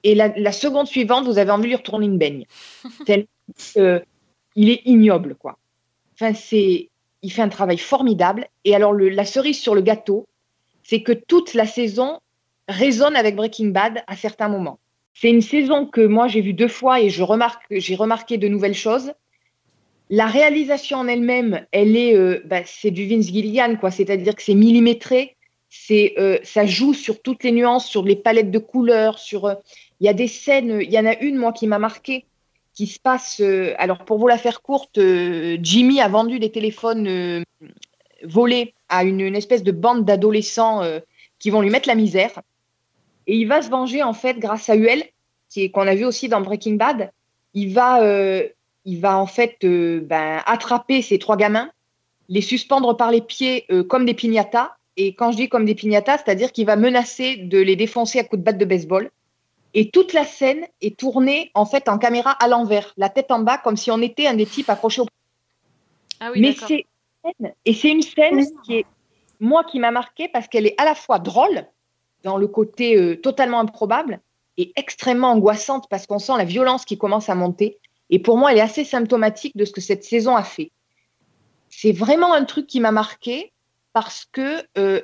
Et 0.05 0.13
la, 0.13 0.27
la 0.37 0.51
seconde 0.51 0.87
suivante, 0.87 1.25
vous 1.25 1.39
avez 1.39 1.49
envie 1.51 1.63
de 1.63 1.67
lui 1.69 1.75
retourner 1.75 2.05
une 2.05 2.19
baigne. 2.19 2.45
Tellement 3.05 3.25
que 3.73 4.03
il 4.55 4.69
est 4.69 4.81
ignoble, 4.85 5.35
quoi. 5.35 5.57
Enfin, 6.13 6.33
c'est, 6.33 6.89
il 7.23 7.31
fait 7.31 7.41
un 7.41 7.49
travail 7.49 7.77
formidable. 7.77 8.47
Et 8.63 8.75
alors, 8.75 8.93
le- 8.93 9.09
la 9.09 9.25
cerise 9.25 9.59
sur 9.59 9.75
le 9.75 9.81
gâteau, 9.81 10.27
c'est 10.83 11.01
que 11.01 11.11
toute 11.11 11.55
la 11.55 11.65
saison 11.65 12.19
résonne 12.69 13.15
avec 13.15 13.35
Breaking 13.35 13.69
Bad 13.69 14.03
à 14.07 14.15
certains 14.15 14.47
moments. 14.47 14.79
C'est 15.15 15.29
une 15.29 15.41
saison 15.41 15.85
que 15.87 16.01
moi 16.05 16.27
j'ai 16.27 16.41
vue 16.41 16.53
deux 16.53 16.67
fois 16.67 17.01
et 17.01 17.09
je 17.09 17.23
remarque, 17.23 17.63
j'ai 17.71 17.95
remarqué 17.95 18.37
de 18.37 18.47
nouvelles 18.47 18.75
choses. 18.75 19.11
La 20.09 20.27
réalisation 20.27 20.99
en 20.99 21.07
elle-même, 21.07 21.65
elle 21.71 21.97
est, 21.97 22.15
euh, 22.15 22.41
bah, 22.45 22.61
c'est 22.65 22.91
du 22.91 23.07
Vince 23.07 23.25
Gilligan, 23.27 23.75
quoi. 23.77 23.89
C'est-à-dire 23.91 24.35
que 24.35 24.43
c'est 24.43 24.53
millimétré, 24.53 25.34
c'est, 25.77 26.13
euh, 26.17 26.37
ça 26.43 26.65
joue 26.65 26.93
sur 26.93 27.21
toutes 27.21 27.43
les 27.43 27.51
nuances, 27.51 27.85
sur 27.85 28.03
les 28.03 28.15
palettes 28.15 28.51
de 28.51 28.59
couleurs, 28.59 29.19
sur. 29.19 29.45
euh, 29.45 29.55
Il 29.99 30.05
y 30.05 30.09
a 30.09 30.13
des 30.13 30.27
scènes, 30.27 30.79
il 30.81 30.91
y 30.91 30.99
en 30.99 31.05
a 31.05 31.17
une 31.19 31.37
moi 31.37 31.51
qui 31.53 31.67
m'a 31.67 31.79
marqué, 31.79 32.25
qui 32.73 32.87
se 32.87 32.99
passe. 32.99 33.39
euh, 33.41 33.73
alors 33.77 33.99
pour 34.05 34.17
vous 34.17 34.27
la 34.27 34.37
faire 34.37 34.61
courte, 34.61 34.99
Jimmy 35.61 36.01
a 36.01 36.07
vendu 36.07 36.39
des 36.39 36.51
téléphones 36.51 37.43
volés 38.23 38.73
à 38.89 39.03
une, 39.03 39.35
espèce 39.35 39.63
de 39.63 39.71
bande 39.71 40.05
d'adolescents 40.05 40.81
qui 41.39 41.49
vont 41.49 41.61
lui 41.61 41.69
mettre 41.69 41.87
la 41.87 41.95
misère. 41.95 42.41
Et 43.27 43.35
il 43.37 43.47
va 43.47 43.61
se 43.61 43.69
venger 43.69 44.01
en 44.03 44.13
fait 44.13 44.37
grâce 44.39 44.69
à 44.69 44.75
Huel, 44.75 45.03
qui 45.49 45.71
qu'on 45.71 45.87
a 45.87 45.95
vu 45.95 46.05
aussi 46.05 46.29
dans 46.29 46.41
Breaking 46.41 46.75
Bad. 46.75 47.11
Il 47.53 47.73
va, 47.73 47.89
il 48.85 48.99
va 48.99 49.17
en 49.17 49.27
fait 49.27 49.57
ben, 49.61 50.41
attraper 50.45 51.01
ces 51.01 51.19
trois 51.19 51.37
gamins, 51.37 51.69
les 52.29 52.41
suspendre 52.41 52.95
par 52.95 53.11
les 53.11 53.21
pieds 53.21 53.65
comme 53.89 54.05
des 54.05 54.13
piñatas. 54.13 54.71
Et 54.97 55.13
quand 55.13 55.31
je 55.31 55.37
dis 55.37 55.49
comme 55.49 55.65
des 55.65 55.75
piñatas, 55.75 56.19
c'est-à-dire 56.19 56.51
qu'il 56.51 56.65
va 56.65 56.75
menacer 56.75 57.37
de 57.37 57.59
les 57.59 57.75
défoncer 57.75 58.19
à 58.19 58.23
coups 58.23 58.39
de 58.39 58.45
batte 58.45 58.57
de 58.57 58.65
baseball. 58.65 59.11
Et 59.73 59.89
toute 59.89 60.13
la 60.13 60.23
scène 60.23 60.65
est 60.81 60.97
tournée 60.97 61.51
en 61.53 61.65
fait 61.65 61.89
en 61.89 61.97
caméra 61.97 62.31
à 62.31 62.47
l'envers, 62.47 62.93
la 62.95 63.09
tête 63.09 63.29
en 63.29 63.39
bas, 63.39 63.57
comme 63.57 63.75
si 63.75 63.91
on 63.91 64.01
était 64.01 64.25
un 64.25 64.35
des 64.35 64.45
types 64.45 64.69
accrochés 64.69 65.01
au. 65.01 65.07
Ah 66.21 66.31
oui, 66.31 66.39
Mais 66.39 66.53
c'est 66.53 66.85
et 67.65 67.73
c'est 67.73 67.89
une 67.89 68.01
scène 68.01 68.45
qui 68.63 68.75
est 68.75 68.85
moi 69.39 69.63
qui 69.63 69.79
m'a 69.79 69.91
marqué 69.91 70.27
parce 70.27 70.47
qu'elle 70.47 70.67
est 70.67 70.79
à 70.79 70.85
la 70.85 70.95
fois 70.95 71.19
drôle 71.19 71.65
dans 72.23 72.37
le 72.37 72.47
côté 72.47 72.97
euh, 72.97 73.15
totalement 73.19 73.59
improbable 73.59 74.19
et 74.57 74.71
extrêmement 74.75 75.31
angoissante 75.31 75.87
parce 75.89 76.07
qu'on 76.07 76.19
sent 76.19 76.37
la 76.37 76.45
violence 76.45 76.85
qui 76.85 76.97
commence 76.97 77.29
à 77.29 77.35
monter. 77.35 77.79
Et 78.09 78.19
pour 78.19 78.37
moi, 78.37 78.51
elle 78.51 78.59
est 78.59 78.61
assez 78.61 78.85
symptomatique 78.85 79.57
de 79.57 79.65
ce 79.65 79.71
que 79.71 79.81
cette 79.81 80.03
saison 80.03 80.35
a 80.35 80.43
fait. 80.43 80.71
C'est 81.69 81.91
vraiment 81.91 82.33
un 82.33 82.45
truc 82.45 82.67
qui 82.67 82.79
m'a 82.79 82.91
marqué 82.91 83.51
parce 83.95 84.25
que 84.29 84.61
euh, 84.77 84.99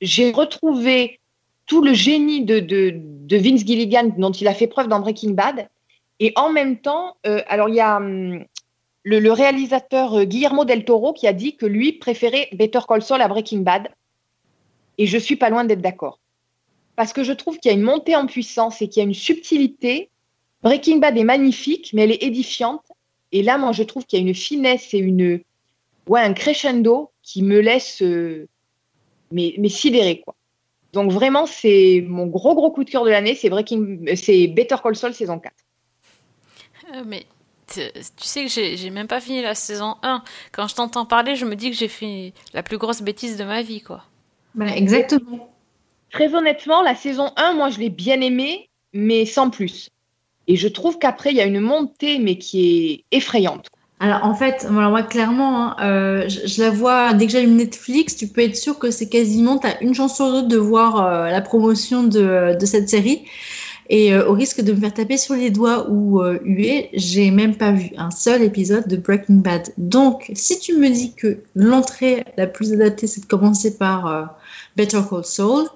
j'ai 0.00 0.32
retrouvé 0.32 1.20
tout 1.66 1.84
le 1.84 1.94
génie 1.94 2.44
de, 2.44 2.58
de, 2.58 3.36
Vince 3.36 3.64
Gilligan 3.64 4.12
dont 4.18 4.32
il 4.32 4.48
a 4.48 4.54
fait 4.54 4.66
preuve 4.66 4.88
dans 4.88 4.98
Breaking 4.98 5.34
Bad. 5.34 5.68
Et 6.18 6.32
en 6.34 6.50
même 6.50 6.78
temps, 6.78 7.16
euh, 7.28 7.42
alors 7.46 7.68
il 7.68 7.76
y 7.76 7.80
a 7.80 7.98
hum, 7.98 8.44
le, 9.04 9.20
le 9.20 9.30
réalisateur 9.30 10.14
euh, 10.14 10.24
Guillermo 10.24 10.64
del 10.64 10.84
Toro 10.84 11.12
qui 11.12 11.28
a 11.28 11.32
dit 11.32 11.54
que 11.54 11.64
lui 11.64 11.92
préférait 11.92 12.48
Better 12.54 12.80
Call 12.88 13.02
Saul 13.02 13.22
à 13.22 13.28
Breaking 13.28 13.60
Bad. 13.60 13.88
Et 14.98 15.06
je 15.06 15.16
suis 15.16 15.36
pas 15.36 15.48
loin 15.48 15.62
d'être 15.62 15.80
d'accord. 15.80 16.18
Parce 16.96 17.12
que 17.12 17.22
je 17.22 17.32
trouve 17.32 17.58
qu'il 17.58 17.70
y 17.70 17.74
a 17.74 17.78
une 17.78 17.84
montée 17.84 18.16
en 18.16 18.26
puissance 18.26 18.82
et 18.82 18.88
qu'il 18.88 19.00
y 19.00 19.06
a 19.06 19.08
une 19.08 19.14
subtilité. 19.14 20.10
Breaking 20.64 20.96
Bad 20.96 21.16
est 21.16 21.22
magnifique, 21.22 21.92
mais 21.92 22.02
elle 22.02 22.10
est 22.10 22.24
édifiante. 22.24 22.82
Et 23.30 23.44
là, 23.44 23.58
moi, 23.58 23.70
je 23.70 23.84
trouve 23.84 24.04
qu'il 24.06 24.18
y 24.18 24.22
a 24.24 24.26
une 24.26 24.34
finesse 24.34 24.92
et 24.92 24.98
une, 24.98 25.40
ouais, 26.08 26.20
un 26.20 26.32
crescendo 26.32 27.12
qui 27.28 27.42
me 27.42 27.60
laisse 27.60 28.00
euh, 28.00 28.48
mais, 29.30 29.54
mais 29.58 29.68
sidéré, 29.68 30.20
quoi. 30.20 30.34
Donc 30.94 31.12
vraiment, 31.12 31.44
c'est 31.44 32.02
mon 32.08 32.26
gros 32.26 32.54
gros 32.54 32.70
coup 32.70 32.84
de 32.84 32.88
cœur 32.88 33.04
de 33.04 33.10
l'année, 33.10 33.34
c'est 33.34 33.50
Breaking, 33.50 34.06
c'est 34.16 34.46
Better 34.46 34.76
Call 34.82 34.96
Saul 34.96 35.12
saison 35.12 35.38
4. 35.38 35.52
Euh, 36.94 37.02
mais 37.06 37.26
tu 37.70 37.82
sais 38.16 38.44
que 38.44 38.50
j'ai 38.50 38.78
j'ai 38.78 38.88
même 38.88 39.08
pas 39.08 39.20
fini 39.20 39.42
la 39.42 39.54
saison 39.54 39.96
1. 40.02 40.22
Quand 40.52 40.68
je 40.68 40.74
t'entends 40.74 41.04
parler, 41.04 41.36
je 41.36 41.44
me 41.44 41.54
dis 41.54 41.70
que 41.70 41.76
j'ai 41.76 41.88
fait 41.88 42.32
la 42.54 42.62
plus 42.62 42.78
grosse 42.78 43.02
bêtise 43.02 43.36
de 43.36 43.44
ma 43.44 43.60
vie, 43.60 43.82
quoi. 43.82 44.04
Bah, 44.54 44.74
exactement. 44.74 45.52
Très 46.10 46.34
honnêtement, 46.34 46.80
la 46.80 46.94
saison 46.94 47.32
1, 47.36 47.52
moi, 47.52 47.68
je 47.68 47.78
l'ai 47.78 47.90
bien 47.90 48.22
aimée, 48.22 48.70
mais 48.94 49.26
sans 49.26 49.50
plus. 49.50 49.90
Et 50.46 50.56
je 50.56 50.68
trouve 50.68 50.98
qu'après, 50.98 51.32
il 51.32 51.36
y 51.36 51.42
a 51.42 51.44
une 51.44 51.60
montée, 51.60 52.18
mais 52.18 52.38
qui 52.38 53.04
est 53.12 53.14
effrayante. 53.14 53.68
Alors 54.00 54.24
en 54.24 54.34
fait, 54.34 54.66
moi 54.70 55.02
clairement, 55.02 55.72
hein, 55.72 55.76
euh, 55.80 56.28
je, 56.28 56.62
la 56.62 56.70
vois 56.70 57.14
dès 57.14 57.26
que 57.26 57.32
j'allume 57.32 57.56
Netflix, 57.56 58.14
tu 58.14 58.28
peux 58.28 58.42
être 58.42 58.54
sûr 58.56 58.78
que 58.78 58.92
c'est 58.92 59.08
quasiment, 59.08 59.58
tu 59.58 59.66
as 59.66 59.82
une 59.82 59.92
chance 59.92 60.14
sur 60.14 60.30
deux 60.30 60.46
de 60.46 60.56
voir 60.56 61.04
euh, 61.04 61.30
la 61.30 61.40
promotion 61.40 62.04
de, 62.04 62.56
cette 62.64 62.88
série. 62.88 63.24
Et 63.90 64.12
euh, 64.12 64.28
au 64.28 64.34
risque 64.34 64.60
de 64.60 64.72
me 64.72 64.80
faire 64.80 64.94
taper 64.94 65.16
sur 65.16 65.34
les 65.34 65.50
doigts 65.50 65.90
ou 65.90 66.22
huer, 66.44 66.90
j'ai 66.92 67.30
même 67.30 67.56
pas 67.56 67.72
vu 67.72 67.90
un 67.96 68.10
seul 68.10 68.42
épisode 68.42 68.86
de 68.86 68.96
Breaking 68.96 69.36
Bad. 69.36 69.72
Donc, 69.78 70.30
si 70.34 70.60
tu 70.60 70.76
me 70.76 70.88
dis 70.90 71.14
que 71.14 71.38
l'entrée 71.56 72.24
la 72.36 72.46
plus 72.46 72.72
adaptée, 72.72 73.06
c'est 73.06 73.22
de 73.22 73.26
commencer 73.26 73.78
par 73.78 74.36
Better 74.76 75.00
Call 75.08 75.24
Saul, 75.24 75.66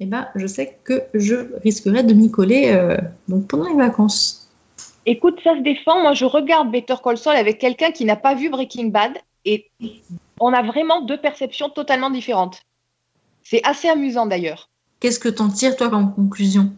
eh 0.00 0.06
ben, 0.06 0.26
je 0.34 0.46
sais 0.46 0.76
que 0.84 1.02
je 1.14 1.36
risquerais 1.62 2.02
de 2.02 2.12
m'y 2.12 2.30
coller 2.30 2.76
pendant 3.48 3.68
les 3.68 3.76
vacances. 3.76 4.41
Écoute, 5.04 5.40
ça 5.42 5.56
se 5.56 5.60
défend. 5.62 6.00
Moi, 6.00 6.14
je 6.14 6.24
regarde 6.24 6.70
Better 6.70 6.94
Call 7.02 7.18
Saul 7.18 7.36
avec 7.36 7.58
quelqu'un 7.58 7.90
qui 7.90 8.04
n'a 8.04 8.16
pas 8.16 8.34
vu 8.34 8.50
Breaking 8.50 8.86
Bad 8.86 9.12
et 9.44 9.70
on 10.38 10.52
a 10.52 10.62
vraiment 10.62 11.02
deux 11.02 11.20
perceptions 11.20 11.68
totalement 11.70 12.10
différentes. 12.10 12.62
C'est 13.42 13.64
assez 13.64 13.88
amusant 13.88 14.26
d'ailleurs. 14.26 14.70
Qu'est-ce 15.00 15.18
que 15.18 15.28
t'en 15.28 15.48
tires, 15.48 15.76
toi, 15.76 15.90
comme 15.90 16.14
conclusion? 16.14 16.72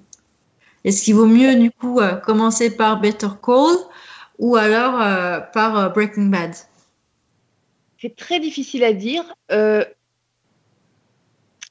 Est-ce 0.84 1.04
qu'il 1.04 1.14
vaut 1.14 1.26
mieux, 1.26 1.54
du 1.56 1.70
coup, 1.70 2.00
euh, 2.00 2.14
commencer 2.14 2.74
par 2.74 3.00
Better 3.00 3.28
Call 3.42 3.76
ou 4.38 4.56
alors 4.56 5.00
euh, 5.00 5.40
par 5.40 5.78
euh, 5.78 5.88
Breaking 5.90 6.26
Bad? 6.26 6.54
C'est 8.00 8.16
très 8.16 8.40
difficile 8.40 8.84
à 8.84 8.92
dire. 8.92 9.24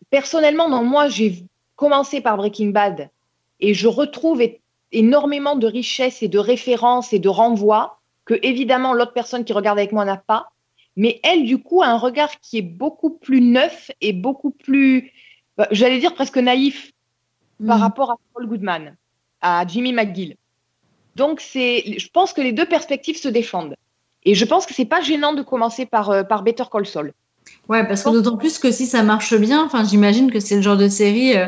Personnellement, 0.10 0.70
non, 0.70 0.84
moi, 0.84 1.10
j'ai 1.10 1.44
commencé 1.76 2.22
par 2.22 2.38
Breaking 2.38 2.70
Bad 2.70 3.10
et 3.60 3.74
je 3.74 3.88
retrouve 3.88 4.42
é- 4.42 4.62
énormément 4.94 5.56
de 5.56 5.68
richesses 5.68 6.24
et 6.24 6.28
de 6.28 6.40
références 6.40 7.14
et 7.14 7.20
de 7.20 7.30
renvois 7.30 8.00
que, 8.26 8.36
évidemment, 8.42 8.94
l'autre 8.94 9.14
personne 9.14 9.44
qui 9.44 9.54
regarde 9.54 9.78
avec 9.78 9.92
moi 9.92 10.06
n'a 10.06 10.18
pas. 10.18 10.48
Mais 10.96 11.20
elle, 11.24 11.46
du 11.46 11.58
coup, 11.58 11.82
a 11.82 11.88
un 11.88 11.98
regard 11.98 12.40
qui 12.40 12.60
est 12.60 12.62
beaucoup 12.62 13.10
plus 13.10 13.42
neuf 13.42 13.92
et 14.00 14.14
beaucoup 14.14 14.52
plus, 14.52 15.12
bah, 15.58 15.68
j'allais 15.72 16.00
dire 16.00 16.14
presque 16.14 16.38
naïf 16.38 16.92
par 17.66 17.80
rapport 17.80 18.12
à 18.12 18.16
Paul 18.34 18.48
Goodman, 18.48 18.96
à 19.42 19.66
Jimmy 19.68 19.94
McGill. 19.94 20.36
Donc, 21.16 21.40
c'est, 21.42 21.98
je 21.98 22.08
pense 22.10 22.34
que 22.34 22.42
les 22.42 22.54
deux 22.54 22.66
perspectives 22.66 23.18
se 23.18 23.28
défendent. 23.28 23.76
Et 24.26 24.36
je 24.36 24.46
pense 24.46 24.66
que 24.66 24.74
c'est 24.74 24.86
pas 24.86 25.02
gênant 25.02 25.34
de 25.34 25.42
commencer 25.42 25.86
par, 25.86 26.10
euh, 26.10 26.24
par 26.24 26.44
Better 26.44 26.64
Call 26.72 26.86
Saul. 26.86 27.14
Ouais, 27.68 27.86
parce 27.86 28.04
que 28.04 28.10
d'autant 28.10 28.38
plus 28.38 28.58
que 28.58 28.72
si 28.72 28.86
ça 28.86 29.04
marche 29.04 29.36
bien, 29.36 29.64
enfin, 29.64 29.84
j'imagine 29.84 30.32
que 30.32 30.40
c'est 30.40 30.56
le 30.56 30.62
genre 30.62 30.78
de 30.78 30.88
série 30.88 31.36
euh, 31.38 31.48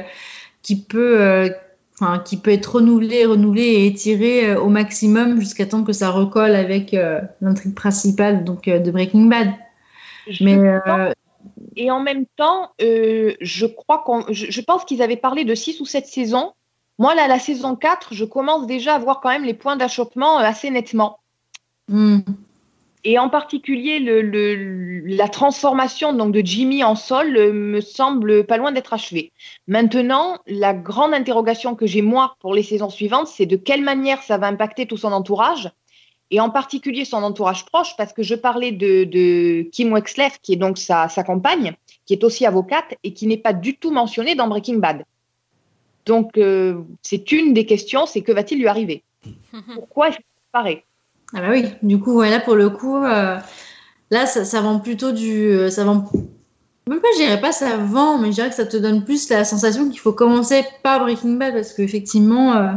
qui 0.62 0.82
peut, 0.82 1.22
euh, 1.22 1.50
enfin, 2.00 2.20
qui 2.20 2.38
peut 2.38 2.52
être 2.52 2.76
renouvelée, 2.76 3.26
renouvelée 3.26 3.64
et 3.64 3.88
étirée 3.88 4.50
euh, 4.50 4.60
au 4.60 4.70
maximum 4.70 5.40
jusqu'à 5.40 5.66
temps 5.66 5.84
que 5.84 5.94
ça 5.94 6.10
recolle 6.12 6.56
avec 6.56 6.94
euh, 6.94 7.22
l'intrigue 7.42 7.74
principale, 7.74 8.44
donc 8.44 8.68
euh, 8.68 8.80
de 8.80 8.92
Breaking 8.92 9.26
Bad. 9.26 9.54
Mais 10.42 10.58
euh, 10.58 11.12
Et 11.76 11.92
en 11.92 12.00
même 12.00 12.26
temps, 12.36 12.72
je 12.80 13.66
crois 13.66 14.00
qu'on, 14.00 14.26
je, 14.30 14.48
je 14.50 14.62
pense 14.62 14.84
qu'ils 14.86 15.02
avaient 15.02 15.16
parlé 15.16 15.46
de 15.46 15.56
6 15.56 15.80
ou 15.82 15.86
7 15.86 16.06
saisons. 16.06 16.52
Moi, 16.98 17.14
là, 17.14 17.28
la 17.28 17.40
saison 17.40 17.76
4, 17.76 18.14
je 18.14 18.26
commence 18.26 18.68
déjà 18.68 18.96
à 18.96 19.00
voir 19.00 19.20
quand 19.22 19.30
même 19.30 19.44
les 19.44 19.54
points 19.54 19.76
d'achoppement 19.76 20.38
assez 20.38 20.70
nettement. 20.72 21.20
hmm, 21.90 22.20
Et 23.08 23.20
en 23.20 23.30
particulier, 23.30 24.00
le, 24.00 24.22
le- 24.24 25.02
la 25.06 25.30
transformation 25.30 26.12
donc, 26.12 26.34
de 26.34 26.42
Jimmy 26.44 26.84
en 26.84 26.96
Sol 26.96 27.38
euh, 27.38 27.54
me 27.54 27.80
semble 27.80 28.46
pas 28.48 28.58
loin 28.58 28.72
d'être 28.72 28.94
achevée. 28.94 29.32
Maintenant, 29.68 30.40
la 30.48 30.74
grande 30.74 31.14
interrogation 31.14 31.76
que 31.76 31.86
j'ai 31.86 32.02
moi 32.02 32.36
pour 32.40 32.56
les 32.56 32.64
saisons 32.64 32.90
suivantes, 32.90 33.28
c'est 33.28 33.46
de 33.46 33.58
quelle 33.58 33.84
manière 33.84 34.24
ça 34.24 34.40
va 34.40 34.48
impacter 34.48 34.88
tout 34.88 34.98
son 34.98 35.12
entourage, 35.12 35.70
et 36.32 36.40
en 36.40 36.50
particulier 36.50 37.06
son 37.06 37.22
entourage 37.22 37.64
proche, 37.66 37.96
parce 37.96 38.12
que 38.12 38.24
je 38.24 38.34
parlais 38.34 38.72
de, 38.72 39.04
de 39.04 39.62
Kim 39.72 39.94
Wexler, 39.94 40.30
qui 40.42 40.54
est 40.54 40.58
donc 40.58 40.80
sa, 40.80 41.08
sa 41.08 41.24
compagne, 41.24 41.76
qui 42.08 42.14
est 42.14 42.24
aussi 42.24 42.44
avocate 42.48 42.96
et 43.04 43.14
qui 43.14 43.28
n'est 43.28 43.38
pas 43.38 43.54
du 43.54 43.78
tout 43.78 43.92
mentionnée 43.92 44.34
dans 44.34 44.48
Breaking 44.48 44.78
Bad. 44.78 45.04
Donc, 46.08 46.40
euh, 46.40 46.82
c'est 47.04 47.32
une 47.32 47.54
des 47.54 47.68
questions, 47.68 48.08
c'est 48.08 48.22
que 48.22 48.32
va-t-il 48.32 48.60
lui 48.60 48.68
arriver? 48.68 49.04
Pourquoi 49.76 50.08
est-ce 50.10 50.18
qu'il 50.18 50.26
disparaît 50.44 50.84
Ah 51.36 51.42
bah 51.42 51.48
oui, 51.52 51.66
du 51.84 52.00
coup, 52.00 52.14
ouais, 52.14 52.30
là 52.30 52.40
pour 52.40 52.56
le 52.56 52.70
coup, 52.70 52.96
euh, 52.96 53.38
là 54.10 54.26
ça, 54.26 54.46
ça 54.46 54.62
vend 54.62 54.80
plutôt 54.80 55.12
du, 55.12 55.50
euh, 55.50 55.70
ça 55.70 55.84
vend. 55.84 56.10
Même 56.88 57.02
pas, 57.02 57.10
je 57.14 57.24
dirais 57.24 57.42
pas 57.42 57.52
ça 57.52 57.76
vend, 57.76 58.18
mais 58.18 58.28
je 58.28 58.36
dirais 58.36 58.50
que 58.50 58.56
ça 58.56 58.66
te 58.66 58.78
donne 58.78 59.04
plus 59.04 59.30
la 59.30 59.44
sensation 59.44 59.90
qu'il 59.90 60.00
faut 60.00 60.14
commencer 60.14 60.64
par 60.82 61.02
Breaking 61.02 61.34
Bad 61.34 61.54
parce 61.54 61.74
qu'effectivement, 61.74 62.56
euh, 62.56 62.72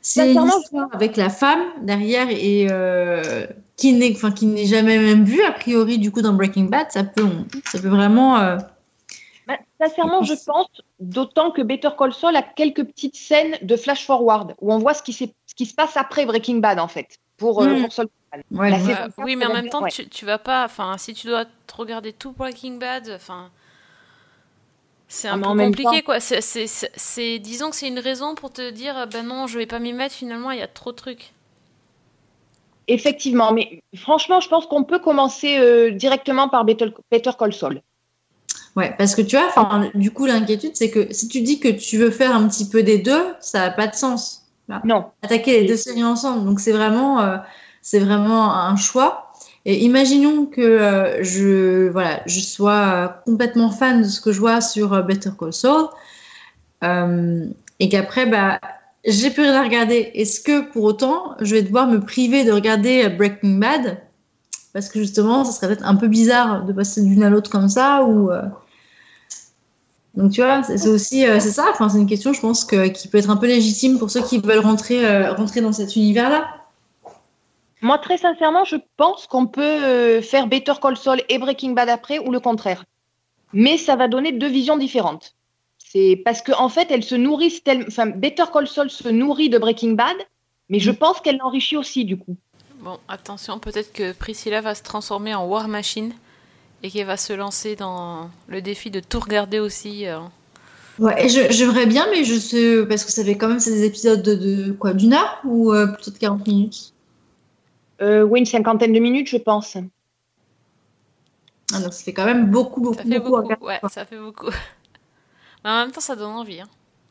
c'est 0.00 0.32
une 0.32 0.44
histoire 0.44 0.88
avec 0.92 1.16
la 1.16 1.28
femme 1.28 1.62
derrière 1.82 2.28
et 2.30 2.66
euh, 2.68 3.46
qui 3.76 3.92
n'est, 3.92 4.10
enfin 4.10 4.34
jamais 4.64 4.98
même 4.98 5.24
vue 5.24 5.44
a 5.44 5.52
priori 5.52 5.98
du 5.98 6.10
coup 6.10 6.20
dans 6.20 6.32
Breaking 6.32 6.64
Bad, 6.64 6.90
ça 6.90 7.04
peut, 7.04 7.28
ça 7.64 7.78
peut 7.78 7.88
vraiment. 7.88 8.40
Ben, 9.46 9.58
Sincèrement, 9.80 10.22
je 10.22 10.34
pense, 10.44 10.68
d'autant 10.98 11.52
que 11.52 11.62
Better 11.62 11.90
Call 11.96 12.12
Saul 12.12 12.34
a 12.34 12.42
quelques 12.42 12.84
petites 12.84 13.16
scènes 13.16 13.56
de 13.62 13.76
flash 13.76 14.04
forward 14.04 14.54
où 14.60 14.72
on 14.72 14.78
voit 14.78 14.94
ce 14.94 15.02
qui, 15.02 15.12
ce 15.12 15.26
qui 15.54 15.66
se 15.66 15.74
passe 15.74 15.96
après 15.96 16.26
Breaking 16.26 16.56
Bad, 16.56 16.80
en 16.80 16.88
fait, 16.88 17.18
pour. 17.36 17.58
Ouais, 17.58 18.70
La 18.70 18.78
saison 18.78 18.90
Euh, 18.92 18.94
quatre, 18.94 19.14
oui, 19.18 19.36
mais 19.36 19.46
en 19.46 19.52
même 19.52 19.68
temps, 19.68 19.82
ouais. 19.82 19.90
tu, 19.90 20.08
tu 20.08 20.24
vas 20.24 20.38
pas. 20.38 20.64
Enfin, 20.64 20.96
si 20.98 21.12
tu 21.14 21.26
dois 21.26 21.44
te 21.44 21.74
regarder 21.76 22.12
tout 22.12 22.32
Breaking 22.32 22.78
Bad, 22.78 23.10
enfin. 23.14 23.50
C'est 25.08 25.28
Ah, 25.28 25.34
un 25.34 25.36
mais 25.36 25.42
peu 25.42 25.64
compliqué, 25.82 26.00
temps- 26.00 26.06
quoi. 26.06 26.20
C'est, 26.20 27.38
disons 27.38 27.68
que 27.70 27.76
c'est 27.76 27.88
une 27.88 27.98
raison 27.98 28.34
pour 28.34 28.50
te 28.50 28.70
dire, 28.70 28.96
euh, 28.96 29.06
ben 29.06 29.26
non, 29.26 29.46
je 29.46 29.58
vais 29.58 29.66
pas 29.66 29.78
m'y 29.78 29.92
mettre. 29.92 30.14
Finalement, 30.14 30.50
il 30.52 30.58
y 30.58 30.62
a 30.62 30.66
trop 30.68 30.90
de 30.92 30.96
trucs. 30.96 31.32
Effectivement, 32.88 33.52
mais 33.52 33.82
franchement, 33.96 34.40
je 34.40 34.48
pense 34.48 34.66
qu'on 34.66 34.84
peut 34.84 34.98
commencer 34.98 35.56
euh, 35.58 35.90
directement 35.92 36.48
par 36.48 36.64
Better, 36.64 36.92
Better 37.10 37.30
Call 37.38 37.52
Saul. 37.52 37.80
Ouais, 38.74 38.94
parce 38.96 39.14
que 39.14 39.22
tu 39.22 39.36
vois, 39.36 39.46
enfin, 39.48 39.90
du 39.94 40.10
coup, 40.10 40.24
l'inquiétude, 40.26 40.74
c'est 40.74 40.90
que 40.90 41.12
si 41.12 41.28
tu 41.28 41.42
dis 41.42 41.60
que 41.60 41.68
tu 41.68 41.98
veux 41.98 42.10
faire 42.10 42.34
un 42.34 42.48
petit 42.48 42.68
peu 42.68 42.82
des 42.82 42.98
deux, 42.98 43.34
ça 43.40 43.60
n'a 43.60 43.70
pas 43.70 43.86
de 43.86 43.94
sens. 43.94 44.41
Voilà. 44.68 44.82
Non. 44.84 45.06
Attaquer 45.22 45.60
les 45.60 45.66
deux 45.66 45.76
séries 45.76 46.04
ensemble. 46.04 46.44
Donc, 46.44 46.60
c'est 46.60 46.72
vraiment, 46.72 47.20
euh, 47.20 47.36
c'est 47.80 47.98
vraiment 47.98 48.54
un 48.54 48.76
choix. 48.76 49.32
Et 49.64 49.84
imaginons 49.84 50.46
que 50.46 50.60
euh, 50.60 51.22
je, 51.22 51.88
voilà, 51.90 52.20
je 52.26 52.40
sois 52.40 53.22
complètement 53.24 53.70
fan 53.70 54.02
de 54.02 54.08
ce 54.08 54.20
que 54.20 54.32
je 54.32 54.40
vois 54.40 54.60
sur 54.60 54.92
euh, 54.92 55.02
Better 55.02 55.30
Call 55.38 55.52
Saul 55.52 55.88
et 57.78 57.88
qu'après, 57.88 58.26
bah, 58.26 58.60
j'ai 59.04 59.30
plus 59.30 59.42
rien 59.42 59.54
à 59.54 59.62
regarder. 59.62 60.10
Est-ce 60.14 60.40
que 60.40 60.70
pour 60.70 60.84
autant, 60.84 61.36
je 61.40 61.54
vais 61.54 61.62
devoir 61.62 61.86
me 61.86 62.00
priver 62.00 62.44
de 62.44 62.52
regarder 62.52 63.08
Breaking 63.08 63.58
Bad? 63.58 64.00
Parce 64.72 64.88
que 64.88 64.98
justement, 65.00 65.44
ça 65.44 65.52
serait 65.52 65.68
peut-être 65.68 65.86
un 65.86 65.96
peu 65.96 66.08
bizarre 66.08 66.64
de 66.64 66.72
passer 66.72 67.02
d'une 67.02 67.22
à 67.22 67.30
l'autre 67.30 67.50
comme 67.50 67.68
ça 67.68 68.04
ou 68.04 68.30
euh, 68.30 68.42
donc 70.14 70.32
tu 70.32 70.42
vois, 70.42 70.62
c'est 70.62 70.88
aussi 70.88 71.26
euh, 71.26 71.40
c'est 71.40 71.50
ça. 71.50 71.66
Enfin, 71.70 71.88
c'est 71.88 71.98
une 71.98 72.06
question, 72.06 72.32
je 72.32 72.40
pense 72.40 72.64
que 72.64 72.88
qui 72.88 73.08
peut 73.08 73.18
être 73.18 73.30
un 73.30 73.36
peu 73.36 73.46
légitime 73.46 73.98
pour 73.98 74.10
ceux 74.10 74.22
qui 74.22 74.38
veulent 74.38 74.58
rentrer 74.58 75.06
euh, 75.06 75.32
rentrer 75.32 75.62
dans 75.62 75.72
cet 75.72 75.96
univers-là. 75.96 76.46
Moi, 77.80 77.98
très 77.98 78.18
sincèrement, 78.18 78.64
je 78.64 78.76
pense 78.96 79.26
qu'on 79.26 79.46
peut 79.46 79.62
euh, 79.62 80.22
faire 80.22 80.46
Better 80.46 80.74
Call 80.80 80.96
Saul 80.96 81.22
et 81.28 81.38
Breaking 81.38 81.70
Bad 81.70 81.88
après, 81.88 82.18
ou 82.18 82.30
le 82.30 82.40
contraire. 82.40 82.84
Mais 83.52 83.76
ça 83.76 83.96
va 83.96 84.06
donner 84.06 84.32
deux 84.32 84.48
visions 84.48 84.76
différentes. 84.76 85.34
C'est 85.78 86.20
parce 86.24 86.42
qu'en 86.42 86.64
en 86.64 86.68
fait, 86.68 86.90
elles 86.90 87.02
se 87.02 87.14
nourrissent 87.14 87.64
tellement. 87.64 87.86
Enfin, 87.88 88.06
Better 88.06 88.44
Call 88.52 88.68
Saul 88.68 88.90
se 88.90 89.08
nourrit 89.08 89.48
de 89.48 89.58
Breaking 89.58 89.92
Bad, 89.92 90.16
mais 90.68 90.78
je 90.78 90.90
pense 90.90 91.20
qu'elle 91.20 91.38
l'enrichit 91.38 91.76
aussi, 91.76 92.04
du 92.04 92.18
coup. 92.18 92.36
Bon, 92.80 92.98
attention, 93.08 93.58
peut-être 93.58 93.92
que 93.92 94.12
Priscilla 94.12 94.60
va 94.60 94.74
se 94.74 94.82
transformer 94.82 95.34
en 95.34 95.46
War 95.46 95.68
Machine 95.68 96.12
et 96.82 96.90
qu'elle 96.90 97.06
va 97.06 97.16
se 97.16 97.32
lancer 97.32 97.76
dans 97.76 98.30
le 98.48 98.62
défi 98.62 98.90
de 98.90 99.00
tout 99.00 99.20
regarder 99.20 99.60
aussi. 99.60 100.06
euh. 100.06 100.20
Ouais, 100.98 101.28
j'aimerais 101.28 101.86
bien, 101.86 102.06
mais 102.10 102.24
je 102.24 102.34
sais 102.38 102.86
parce 102.86 103.04
que 103.04 103.12
ça 103.12 103.24
fait 103.24 103.36
quand 103.36 103.48
même 103.48 103.60
c'est 103.60 103.70
des 103.72 103.84
épisodes 103.84 104.22
de, 104.22 104.34
de 104.34 104.72
quoi 104.72 104.92
d'une 104.94 105.14
heure 105.14 105.40
ou 105.44 105.72
euh, 105.72 105.86
plutôt 105.86 106.10
de 106.10 106.18
40 106.18 106.46
minutes? 106.46 106.94
Euh, 108.02 108.22
oui, 108.22 108.40
une 108.40 108.46
cinquantaine 108.46 108.92
de 108.92 108.98
minutes, 108.98 109.28
je 109.28 109.36
pense. 109.38 109.76
Ah, 111.72 111.80
donc 111.80 111.92
ça 111.94 112.04
fait 112.04 112.12
quand 112.12 112.24
même 112.26 112.50
beaucoup 112.50 112.80
beaucoup 112.80 112.96
Ça 112.98 113.04
fait 113.04 113.20
beaucoup. 113.20 113.56
ouais, 113.60 113.80
ça 113.88 114.04
fait 114.04 114.18
beaucoup. 114.18 114.50
Mais 115.64 115.70
en 115.70 115.76
même 115.78 115.92
temps, 115.92 116.00
ça 116.00 116.16
donne 116.16 116.32
envie. 116.32 116.60
hein. 116.60 116.68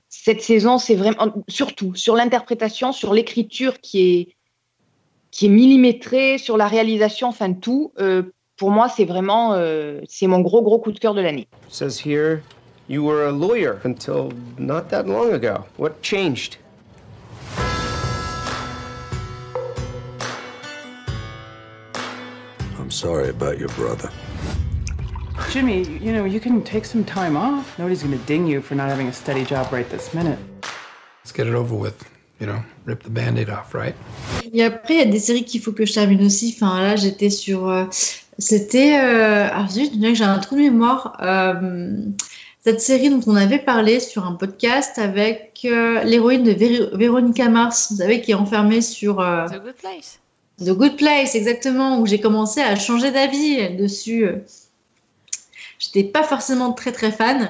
Cette 0.10 0.42
saison, 0.42 0.78
c'est 0.78 0.96
vraiment. 0.96 1.34
Surtout 1.48 1.96
sur 1.96 2.16
l'interprétation, 2.16 2.92
sur 2.92 3.14
l'écriture 3.14 3.80
qui 3.80 4.02
est, 4.02 4.36
qui 5.32 5.46
est 5.48 5.50
millimétrée, 5.50 6.38
sur 6.38 6.58
la 6.58 6.68
réalisation, 6.68 7.30
enfin 7.30 7.54
tout. 7.54 7.94
euh, 8.00 8.24
pour 8.62 8.70
moi, 8.70 8.90
c'est 8.96 9.06
vraiment. 9.06 9.54
euh, 9.56 10.02
c'est 10.08 10.28
mon 10.28 10.40
gros, 10.40 10.62
gros 10.62 10.78
coup 10.78 10.92
de 10.92 11.00
cœur 11.00 11.16
de 11.16 11.22
l'année. 11.22 11.48
says 11.68 11.98
here 12.06 12.44
you 12.88 13.04
were 13.04 13.26
a 13.28 13.32
lawyer 13.32 13.80
until 13.84 14.32
not 14.60 14.84
that 14.90 15.08
long 15.08 15.34
ago. 15.34 15.66
What 15.80 16.04
changed? 16.04 16.58
I'm 22.78 22.92
sorry 22.92 23.30
about 23.30 23.58
your 23.58 23.70
brother. 23.70 24.12
Jimmy, 25.50 25.82
you 26.00 26.14
know, 26.14 26.26
you 26.26 26.40
can 26.40 26.62
take 26.62 26.86
some 26.86 27.04
time 27.04 27.36
off. 27.36 27.80
Nobody's 27.80 28.04
gonna 28.04 28.18
ding 28.28 28.46
you 28.46 28.62
for 28.62 28.76
not 28.76 28.90
having 28.90 29.08
a 29.08 29.14
steady 29.14 29.44
job 29.44 29.74
right 29.74 29.90
this 29.90 30.14
minute. 30.14 30.38
Let's 31.24 31.32
get 31.32 31.48
it 31.48 31.56
over 31.56 31.74
with. 31.74 31.98
You 32.40 32.46
know, 32.48 32.64
rip 32.86 33.02
the 33.02 33.10
band 33.10 33.40
aid 33.40 33.50
off, 33.50 33.74
right? 33.74 33.96
Et 34.54 34.64
après, 34.64 34.96
il 34.96 35.00
y 35.00 35.02
a 35.02 35.06
des 35.06 35.20
séries 35.20 35.46
qu'il 35.46 35.62
faut 35.62 35.72
que 35.74 35.86
je 35.86 35.94
termine 35.94 36.24
aussi. 36.26 36.56
Enfin, 36.56 36.80
là, 36.82 36.96
j'étais 36.96 37.30
sur. 37.32 37.68
euh, 37.68 37.86
C'était. 38.42 38.98
Euh... 39.00 39.48
Alors, 39.50 39.70
zut, 39.70 39.94
j'ai 40.14 40.24
un 40.24 40.40
trou 40.40 40.56
de 40.56 40.62
mémoire. 40.62 41.18
Euh, 41.22 41.92
Cette 42.64 42.82
série 42.82 43.10
dont 43.10 43.22
on 43.26 43.36
avait 43.36 43.60
parlé 43.60 44.00
sur 44.00 44.26
un 44.26 44.34
podcast 44.36 45.00
avec 45.00 45.62
euh, 45.66 46.04
l'héroïne 46.04 46.44
de 46.44 46.52
Véro- 46.52 46.96
Véronica 46.96 47.50
Mars, 47.50 47.88
vous 47.92 47.98
savez, 47.98 48.22
qui 48.22 48.32
est 48.32 48.36
enfermée 48.36 48.82
sur. 48.82 49.20
euh, 49.20 49.48
The 49.48 49.62
Good 49.64 49.76
Place. 49.76 50.20
The 50.60 50.70
Good 50.70 50.96
Place, 50.98 51.34
exactement, 51.36 52.00
où 52.00 52.06
j'ai 52.06 52.20
commencé 52.20 52.62
à 52.62 52.76
changer 52.76 53.10
d'avis 53.12 53.76
dessus. 53.76 54.28
J'étais 55.80 56.04
pas 56.04 56.24
forcément 56.24 56.72
très 56.74 56.92
très 56.92 57.12
fan. 57.12 57.50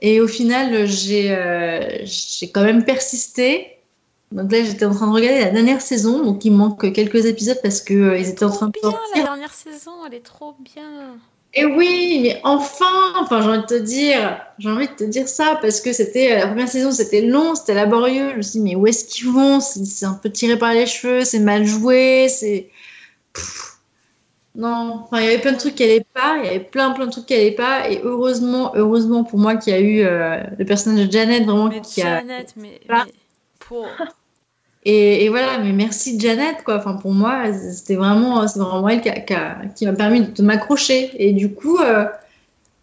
Et 0.00 0.20
au 0.20 0.26
final, 0.26 0.86
j'ai 0.86 1.28
j'ai 2.04 2.50
quand 2.50 2.62
même 2.64 2.84
persisté. 2.84 3.76
Donc 4.32 4.52
là, 4.52 4.62
j'étais 4.62 4.84
en 4.84 4.94
train 4.94 5.08
de 5.08 5.12
regarder 5.12 5.40
la 5.40 5.50
dernière 5.50 5.80
saison, 5.80 6.24
donc 6.24 6.44
il 6.44 6.52
manque 6.52 6.92
quelques 6.92 7.26
épisodes 7.26 7.58
parce 7.62 7.80
que 7.80 7.94
euh, 7.94 8.18
ils 8.18 8.28
étaient 8.28 8.44
en 8.44 8.50
train 8.50 8.66
de 8.66 8.72
Bien, 8.72 8.90
la 8.90 8.96
sortir. 8.96 9.24
dernière 9.24 9.52
saison, 9.52 9.92
elle 10.06 10.14
est 10.14 10.24
trop 10.24 10.54
bien. 10.60 11.16
Et 11.52 11.64
oui, 11.64 12.20
mais 12.22 12.40
enfin, 12.44 13.12
enfin, 13.18 13.42
j'ai 13.42 13.48
envie 13.48 13.58
de 13.62 13.66
te 13.66 13.74
dire, 13.74 14.40
j'ai 14.58 14.70
envie 14.70 14.86
de 14.86 14.92
te 14.92 15.02
dire 15.02 15.26
ça 15.26 15.58
parce 15.60 15.80
que 15.80 15.92
c'était 15.92 16.36
la 16.38 16.46
première 16.46 16.68
saison, 16.68 16.92
c'était 16.92 17.22
long, 17.22 17.56
c'était 17.56 17.74
laborieux. 17.74 18.30
Je 18.30 18.36
me 18.36 18.42
suis 18.42 18.52
dit, 18.52 18.60
mais 18.60 18.76
où 18.76 18.86
est-ce 18.86 19.04
qu'ils 19.04 19.30
vont? 19.30 19.58
C'est 19.58 20.06
un 20.06 20.14
peu 20.14 20.30
tiré 20.30 20.56
par 20.56 20.74
les 20.74 20.86
cheveux, 20.86 21.24
c'est 21.24 21.40
mal 21.40 21.64
joué, 21.64 22.28
c'est. 22.28 22.70
Non, 24.54 25.02
enfin, 25.04 25.20
il 25.20 25.24
y 25.24 25.28
avait 25.28 25.40
plein 25.40 25.52
de 25.52 25.58
trucs 25.58 25.74
qui 25.76 25.84
allaient 25.84 26.06
pas, 26.14 26.38
il 26.38 26.44
y 26.44 26.48
avait 26.48 26.60
plein, 26.60 26.90
plein 26.92 27.06
de 27.06 27.10
trucs 27.10 27.26
qui 27.26 27.34
allaient 27.34 27.52
pas, 27.52 27.88
et 27.88 28.00
heureusement, 28.04 28.72
heureusement 28.76 29.24
pour 29.24 29.38
moi 29.38 29.56
qu'il 29.56 29.72
y 29.72 29.76
a 29.76 29.80
eu 29.80 30.02
euh, 30.02 30.42
le 30.58 30.64
personnage 30.64 31.06
de 31.06 31.10
Janet 31.10 31.44
vraiment 31.44 31.68
Mais 31.68 31.80
qui 31.80 32.02
a. 32.02 32.22
Mais, 32.22 32.46
mais 32.56 32.80
pour... 33.58 33.86
Et, 34.84 35.24
et 35.24 35.28
voilà, 35.28 35.58
mais 35.58 35.72
merci 35.72 36.18
Janet, 36.18 36.62
quoi. 36.64 36.76
Enfin, 36.76 36.94
pour 36.94 37.12
moi, 37.12 37.52
c'était 37.52 37.96
vraiment, 37.96 38.46
c'est 38.48 38.58
vraiment 38.58 38.88
elle 38.88 39.02
qui, 39.74 39.86
m'a 39.86 39.92
permis 39.92 40.22
de 40.22 40.42
m'accrocher. 40.42 41.10
Et 41.22 41.32
du 41.32 41.52
coup, 41.52 41.78
euh, 41.78 42.06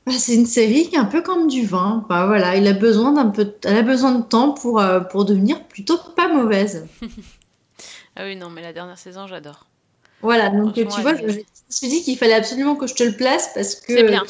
bah, 0.06 0.14
c'est 0.18 0.36
une 0.36 0.46
série 0.46 0.88
qui 0.90 0.96
est 0.96 1.00
un 1.00 1.06
peu 1.06 1.22
comme 1.22 1.48
du 1.48 1.66
vin. 1.66 2.04
Enfin, 2.06 2.28
voilà, 2.28 2.56
il 2.56 2.68
a 2.68 2.74
besoin 2.74 3.14
d'un 3.14 3.28
peu, 3.28 3.56
elle 3.64 3.78
a 3.78 3.82
besoin 3.82 4.12
de 4.14 4.24
temps 4.24 4.52
pour, 4.52 4.80
euh, 4.80 5.00
pour 5.00 5.26
devenir 5.26 5.64
plutôt 5.64 5.98
pas 6.16 6.28
mauvaise. 6.28 6.88
Ah 8.20 8.24
oui, 8.24 8.36
non, 8.36 8.50
mais 8.50 8.64
la 8.64 8.74
dernière 8.74 8.98
saison, 8.98 9.28
j'adore. 9.28 9.68
Voilà, 10.24 10.50
donc 10.50 10.74
tu 10.74 10.84
vois, 11.02 11.16
je, 11.16 11.22
me 11.22 11.44
suis 11.70 11.88
dit 11.88 12.02
qu'il 12.02 12.18
fallait 12.18 12.34
absolument 12.34 12.76
que 12.76 12.88
je 12.88 12.96
te 12.96 13.04
le 13.04 13.16
place 13.16 13.52
parce 13.54 13.76
que. 13.76 13.94
C'est 13.94 14.04
bien. 14.06 14.24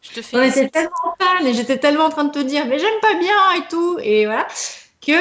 Je 0.00 0.20
te 0.20 0.36
On 0.36 0.42
était 0.42 0.70
tellement 0.70 1.14
fan 1.20 1.46
et 1.46 1.52
j'étais 1.52 1.76
tellement 1.76 2.04
en 2.04 2.08
train 2.08 2.24
de 2.24 2.32
te 2.32 2.38
dire, 2.38 2.64
mais 2.66 2.78
j'aime 2.78 3.00
pas 3.02 3.12
bien 3.18 3.52
et 3.58 3.68
tout. 3.68 3.98
Et 4.00 4.24
voilà, 4.24 4.46
que 5.06 5.12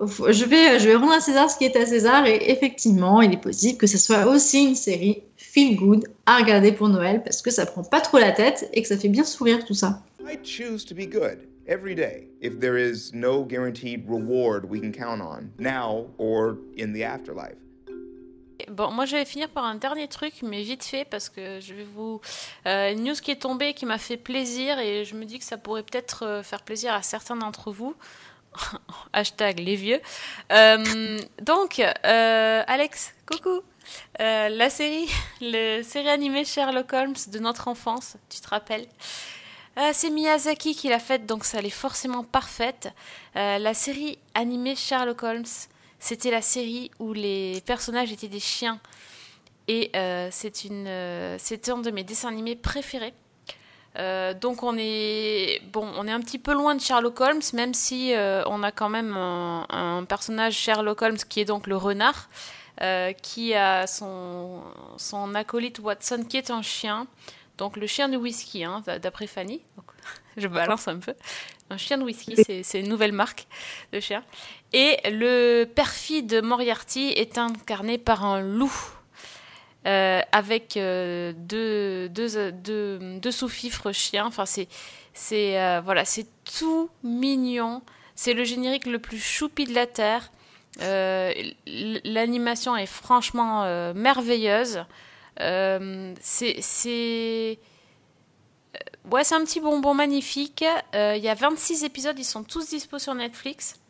je 0.00 0.44
vais, 0.44 0.78
je 0.78 0.88
vais 0.88 0.94
rendre 0.94 1.12
à 1.12 1.20
César 1.20 1.50
ce 1.50 1.58
qui 1.58 1.64
est 1.64 1.76
à 1.76 1.86
César. 1.86 2.26
Et 2.26 2.50
effectivement, 2.50 3.20
il 3.22 3.32
est 3.32 3.40
possible 3.40 3.78
que 3.78 3.86
ce 3.86 3.98
soit 3.98 4.26
aussi 4.26 4.68
une 4.68 4.74
série 4.74 5.22
feel 5.36 5.76
good 5.76 6.08
à 6.26 6.38
regarder 6.38 6.72
pour 6.72 6.88
Noël 6.88 7.22
parce 7.22 7.42
que 7.42 7.50
ça 7.50 7.66
prend 7.66 7.82
pas 7.82 8.00
trop 8.00 8.18
la 8.18 8.32
tête 8.32 8.68
et 8.72 8.82
que 8.82 8.88
ça 8.88 8.96
fait 8.96 9.08
bien 9.08 9.24
sourire 9.24 9.64
tout 9.64 9.74
ça. 9.74 10.02
I 10.26 10.38
choose 10.44 10.84
to 10.84 10.94
be 10.94 11.06
good 11.06 11.38
every 11.66 11.94
day 11.94 12.28
if 12.40 12.58
there 12.60 12.76
is 12.76 13.12
no 13.12 13.44
guaranteed 13.44 14.04
reward 14.08 14.64
we 14.68 14.80
can 14.80 14.92
count 14.92 15.20
on 15.20 15.50
now 15.58 16.06
or 16.18 16.56
in 16.78 16.92
the 16.92 17.02
afterlife. 17.02 17.56
Bon, 18.68 18.90
moi 18.90 19.06
je 19.06 19.16
vais 19.16 19.24
finir 19.24 19.48
par 19.48 19.64
un 19.64 19.74
dernier 19.74 20.06
truc, 20.08 20.34
mais 20.42 20.62
vite 20.62 20.84
fait, 20.84 21.04
parce 21.04 21.28
que 21.28 21.60
je 21.60 21.74
vais 21.74 21.86
vous. 21.94 22.20
Euh, 22.66 22.92
une 22.92 23.04
news 23.04 23.14
qui 23.14 23.30
est 23.30 23.40
tombée 23.40 23.74
qui 23.74 23.86
m'a 23.86 23.98
fait 23.98 24.16
plaisir 24.16 24.78
et 24.78 25.04
je 25.04 25.14
me 25.14 25.24
dis 25.24 25.38
que 25.38 25.44
ça 25.44 25.56
pourrait 25.56 25.82
peut-être 25.82 26.24
euh, 26.24 26.42
faire 26.42 26.62
plaisir 26.62 26.92
à 26.92 27.02
certains 27.02 27.36
d'entre 27.36 27.72
vous. 27.72 27.94
Hashtag 29.12 29.60
les 29.60 29.76
vieux. 29.76 30.00
Euh, 30.52 31.18
donc, 31.42 31.80
euh, 31.80 32.62
Alex, 32.66 33.14
coucou. 33.26 33.62
Euh, 34.20 34.48
la 34.48 34.70
série, 34.70 35.08
le 35.40 35.82
série 35.82 36.08
animée 36.08 36.44
Sherlock 36.44 36.92
Holmes 36.92 37.16
de 37.28 37.38
notre 37.38 37.68
enfance, 37.68 38.16
tu 38.28 38.40
te 38.40 38.48
rappelles 38.48 38.86
c'est 39.94 40.10
Miyazaki 40.10 40.74
qui 40.74 40.88
l'a 40.90 40.98
faite, 40.98 41.24
donc 41.24 41.46
ça 41.46 41.58
elle 41.58 41.64
est 41.64 41.70
forcément 41.70 42.22
parfaite. 42.22 42.92
La 43.34 43.72
série 43.72 44.18
animée 44.34 44.76
Sherlock 44.76 45.22
Holmes, 45.22 45.46
c'était 45.98 46.30
la 46.30 46.42
série 46.42 46.90
où 46.98 47.14
les 47.14 47.62
personnages 47.64 48.12
étaient 48.12 48.28
des 48.28 48.40
chiens. 48.40 48.78
Et 49.68 49.90
c'est 50.32 50.64
une, 50.64 51.38
c'était 51.38 51.70
un 51.70 51.78
de 51.78 51.90
mes 51.90 52.04
dessins 52.04 52.28
animés 52.28 52.56
préférés. 52.56 53.14
Euh, 53.98 54.34
donc 54.34 54.62
on 54.62 54.76
est 54.78 55.60
bon, 55.72 55.88
on 55.96 56.06
est 56.06 56.12
un 56.12 56.20
petit 56.20 56.38
peu 56.38 56.52
loin 56.52 56.74
de 56.74 56.80
Sherlock 56.80 57.20
Holmes, 57.20 57.42
même 57.54 57.74
si 57.74 58.14
euh, 58.14 58.44
on 58.46 58.62
a 58.62 58.70
quand 58.70 58.88
même 58.88 59.16
un, 59.16 59.66
un 59.68 60.04
personnage 60.04 60.54
Sherlock 60.54 61.02
Holmes 61.02 61.16
qui 61.16 61.40
est 61.40 61.44
donc 61.44 61.66
le 61.66 61.76
renard, 61.76 62.28
euh, 62.82 63.12
qui 63.12 63.54
a 63.54 63.86
son, 63.86 64.62
son 64.96 65.34
acolyte 65.34 65.80
Watson 65.80 66.24
qui 66.28 66.36
est 66.36 66.50
un 66.50 66.62
chien, 66.62 67.06
donc 67.58 67.76
le 67.76 67.86
chien 67.86 68.08
de 68.08 68.16
whisky, 68.16 68.64
hein, 68.64 68.82
d'après 69.02 69.26
Fanny. 69.26 69.60
Donc, 69.76 69.86
je 70.36 70.46
balance 70.46 70.86
un 70.88 70.98
peu. 70.98 71.14
Un 71.68 71.76
chien 71.76 71.98
de 71.98 72.04
whisky, 72.04 72.34
c'est 72.64 72.80
une 72.80 72.88
nouvelle 72.88 73.12
marque 73.12 73.46
de 73.92 74.00
chien. 74.00 74.24
Et 74.72 74.98
le 75.04 75.64
perfide 75.64 76.42
Moriarty 76.42 77.08
est 77.10 77.38
incarné 77.38 77.98
par 77.98 78.24
un 78.24 78.40
loup. 78.40 78.72
Euh, 79.86 80.20
avec 80.30 80.76
euh, 80.76 81.32
deux, 81.34 83.30
sous-fifres 83.30 83.92
chiens. 83.92 84.26
Enfin, 84.26 84.44
c'est, 84.44 84.68
euh, 85.58 85.80
voilà, 85.82 86.04
c'est 86.04 86.26
tout 86.44 86.90
mignon. 87.02 87.80
C'est 88.14 88.34
le 88.34 88.44
générique 88.44 88.84
le 88.84 88.98
plus 88.98 89.18
choupi 89.18 89.64
de 89.64 89.74
la 89.74 89.86
Terre. 89.86 90.30
L'animation 90.78 92.76
est 92.76 92.86
franchement 92.86 93.92
merveilleuse. 93.94 94.84
C'est, 96.20 97.58
Ouais, 99.10 99.24
c'est 99.24 99.34
un 99.34 99.44
petit 99.44 99.60
bonbon 99.60 99.94
magnifique. 99.94 100.62
Il 100.92 101.22
y 101.22 101.28
a 101.28 101.34
26 101.34 101.84
épisodes, 101.84 102.18
ils 102.18 102.24
sont 102.24 102.44
tous 102.44 102.68
dispo 102.68 102.98
sur 102.98 103.14
Netflix. 103.14 103.80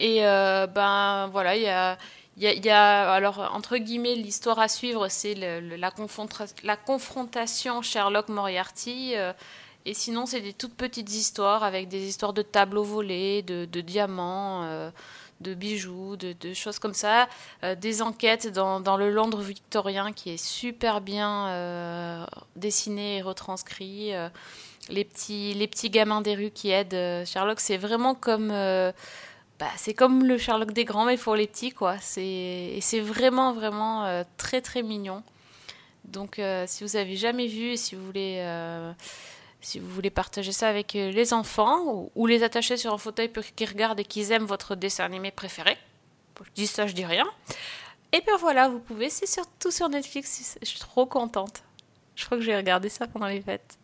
Et 0.00 0.20
ben 0.22 1.28
voilà, 1.30 1.54
il 1.56 1.62
y 1.62 1.68
a, 1.68 1.98
il 2.38 2.64
y, 2.64 2.70
a, 2.70 3.12
alors 3.12 3.50
entre 3.54 3.76
guillemets 3.76 4.14
l'histoire 4.14 4.58
à 4.58 4.68
suivre, 4.68 5.08
c'est 5.08 5.34
la, 5.34 6.76
confrontation 6.76 7.82
Sherlock 7.82 8.28
Moriarty. 8.28 9.12
euh, 9.16 9.32
et 9.84 9.94
sinon, 9.94 10.26
c'est 10.26 10.40
des 10.40 10.52
toutes 10.52 10.74
petites 10.74 11.12
histoires 11.12 11.64
avec 11.64 11.88
des 11.88 12.06
histoires 12.06 12.32
de 12.32 12.42
tableaux 12.42 12.84
volés, 12.84 13.42
de, 13.42 13.80
diamants, 13.80 14.62
euh, 14.62 14.90
de 15.40 15.54
bijoux, 15.54 16.16
de, 16.16 16.54
choses 16.54 16.78
comme 16.78 16.94
ça. 16.94 17.28
Euh, 17.64 17.74
des 17.74 18.00
enquêtes 18.00 18.46
dans, 18.46 18.96
le 18.96 19.10
Londres 19.10 19.40
victorien 19.42 20.12
qui 20.12 20.30
est 20.30 20.42
super 20.42 21.00
bien 21.00 22.26
dessiné 22.56 23.18
et 23.18 23.22
retranscrit. 23.22 24.12
les, 24.88 25.04
petits, 25.04 25.52
les 25.54 25.66
petits 25.66 25.90
gamins 25.90 26.22
des 26.22 26.34
rues 26.34 26.52
qui 26.52 26.70
aident 26.70 27.26
Sherlock, 27.26 27.60
c'est 27.60 27.76
vraiment 27.76 28.14
comme. 28.14 28.52
Bah, 29.62 29.70
c'est 29.76 29.94
comme 29.94 30.24
le 30.24 30.38
Sherlock 30.38 30.72
des 30.72 30.84
grands, 30.84 31.04
mais 31.04 31.16
pour 31.16 31.36
les 31.36 31.46
petits, 31.46 31.70
quoi. 31.70 31.94
Et 32.16 32.80
c'est 32.80 32.98
vraiment, 32.98 33.52
vraiment 33.52 34.04
euh, 34.06 34.24
très, 34.36 34.60
très 34.60 34.82
mignon. 34.82 35.22
Donc, 36.02 36.40
euh, 36.40 36.64
si 36.66 36.82
vous 36.82 36.96
avez 36.96 37.14
jamais 37.14 37.46
vu 37.46 37.70
et 37.70 37.76
si 37.76 37.94
vous 37.94 38.04
voulez, 38.04 38.38
euh, 38.40 38.92
si 39.60 39.78
vous 39.78 39.88
voulez 39.88 40.10
partager 40.10 40.50
ça 40.50 40.68
avec 40.68 40.94
les 40.94 41.32
enfants 41.32 41.78
ou, 41.86 42.10
ou 42.16 42.26
les 42.26 42.42
attacher 42.42 42.76
sur 42.76 42.92
un 42.92 42.98
fauteuil 42.98 43.28
pour 43.28 43.44
qu'ils 43.44 43.68
regardent 43.68 44.00
et 44.00 44.04
qu'ils 44.04 44.32
aiment 44.32 44.46
votre 44.46 44.74
dessin 44.74 45.04
animé 45.04 45.30
préféré, 45.30 45.78
je 46.44 46.50
dis 46.56 46.66
ça, 46.66 46.88
je 46.88 46.94
dis 46.94 47.04
rien. 47.04 47.28
Et 48.10 48.20
bien 48.20 48.36
voilà, 48.38 48.68
vous 48.68 48.80
pouvez, 48.80 49.10
c'est 49.10 49.28
surtout 49.28 49.70
sur 49.70 49.88
Netflix, 49.88 50.58
je 50.60 50.66
suis 50.66 50.80
trop 50.80 51.06
contente. 51.06 51.62
Je 52.16 52.24
crois 52.24 52.36
que 52.36 52.42
j'ai 52.42 52.56
regardé 52.56 52.88
ça 52.88 53.06
pendant 53.06 53.28
les 53.28 53.40
fêtes. 53.40 53.78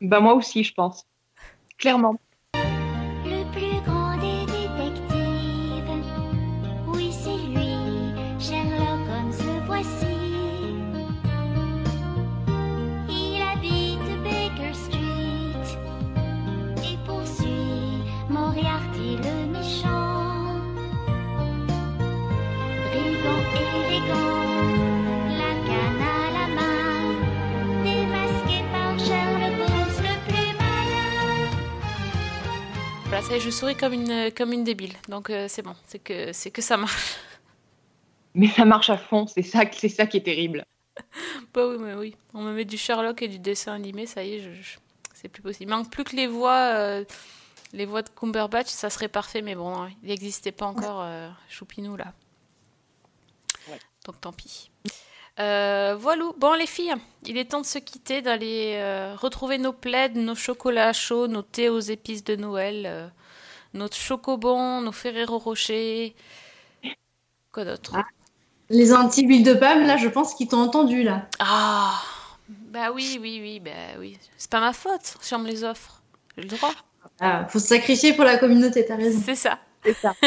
Bah 0.00 0.20
moi 0.20 0.32
aussi, 0.32 0.64
je 0.64 0.72
pense. 0.72 1.04
Clairement. 1.76 2.18
Voilà, 33.16 33.30
ça 33.30 33.34
y 33.34 33.38
est, 33.38 33.40
je 33.40 33.48
souris 33.48 33.74
comme 33.74 33.94
une, 33.94 34.30
comme 34.36 34.52
une 34.52 34.62
débile. 34.62 34.92
Donc 35.08 35.30
euh, 35.30 35.46
c'est 35.48 35.62
bon, 35.62 35.74
c'est 35.86 35.98
que, 35.98 36.34
c'est 36.34 36.50
que 36.50 36.60
ça 36.60 36.76
marche. 36.76 37.14
Mais 38.34 38.46
ça 38.46 38.66
marche 38.66 38.90
à 38.90 38.98
fond, 38.98 39.26
c'est 39.26 39.40
ça, 39.40 39.62
c'est 39.72 39.88
ça 39.88 40.06
qui 40.06 40.18
est 40.18 40.22
terrible. 40.22 40.66
Bah 41.54 41.66
oui, 41.66 41.76
mais 41.80 41.94
oui. 41.94 42.14
On 42.34 42.42
me 42.42 42.52
met 42.52 42.66
du 42.66 42.76
Sherlock 42.76 43.22
et 43.22 43.28
du 43.28 43.38
dessin 43.38 43.72
animé, 43.72 44.04
ça 44.04 44.22
y 44.22 44.34
est, 44.34 44.40
je, 44.40 44.52
je- 44.52 44.76
c'est 45.14 45.28
plus 45.28 45.40
possible. 45.40 45.70
Il 45.70 45.74
manque 45.74 45.90
plus 45.90 46.04
que 46.04 46.14
les 46.14 46.26
voix, 46.26 46.74
euh, 46.74 47.04
les 47.72 47.86
voix 47.86 48.02
de 48.02 48.10
Cumberbatch, 48.10 48.68
ça 48.68 48.90
serait 48.90 49.08
parfait, 49.08 49.40
mais 49.40 49.54
bon, 49.54 49.70
non, 49.70 49.88
il 50.02 50.08
n'existait 50.08 50.52
pas 50.52 50.66
encore 50.66 51.00
euh, 51.00 51.30
Choupinou 51.48 51.96
là. 51.96 52.12
Donc 54.04 54.20
tant 54.20 54.32
pis. 54.34 54.70
Euh, 55.38 55.96
voilà. 55.98 56.24
Bon 56.38 56.54
les 56.54 56.66
filles, 56.66 56.94
il 57.26 57.36
est 57.36 57.46
temps 57.46 57.60
de 57.60 57.66
se 57.66 57.78
quitter, 57.78 58.22
d'aller 58.22 58.74
euh, 58.76 59.14
retrouver 59.16 59.58
nos 59.58 59.72
plaids, 59.72 60.10
nos 60.10 60.34
chocolats 60.34 60.92
chauds, 60.92 61.28
nos 61.28 61.42
thés 61.42 61.68
aux 61.68 61.80
épices 61.80 62.24
de 62.24 62.36
Noël, 62.36 62.84
euh, 62.86 63.08
notre 63.74 63.96
chocobon, 63.96 64.80
nos 64.80 64.92
Ferrero 64.92 65.38
Rocher. 65.38 66.14
Quoi 67.52 67.64
d'autre? 67.64 67.96
Les 68.68 68.92
anti-huiles 68.92 69.44
de 69.44 69.54
palme, 69.54 69.86
là, 69.86 69.96
je 69.96 70.08
pense 70.08 70.34
qu'ils 70.34 70.48
t'ont 70.48 70.60
entendu, 70.60 71.02
là. 71.02 71.28
Ah, 71.38 72.00
bah 72.48 72.90
oui, 72.92 73.18
oui, 73.20 73.38
oui, 73.40 73.60
bah 73.60 73.70
oui. 74.00 74.18
C'est 74.36 74.50
pas 74.50 74.60
ma 74.60 74.72
faute 74.72 75.16
si 75.20 75.34
on 75.34 75.38
me 75.38 75.46
les 75.46 75.62
offre. 75.62 76.02
J'ai 76.36 76.42
le 76.42 76.48
droit. 76.48 76.72
Ah, 77.20 77.46
faut 77.48 77.58
se 77.58 77.68
sacrifier 77.68 78.14
pour 78.14 78.24
la 78.24 78.38
communauté, 78.38 78.84
t'as 78.84 78.96
raison. 78.96 79.20
C'est 79.24 79.36
ça. 79.36 79.58
C'est 79.84 79.94
ça. 79.94 80.14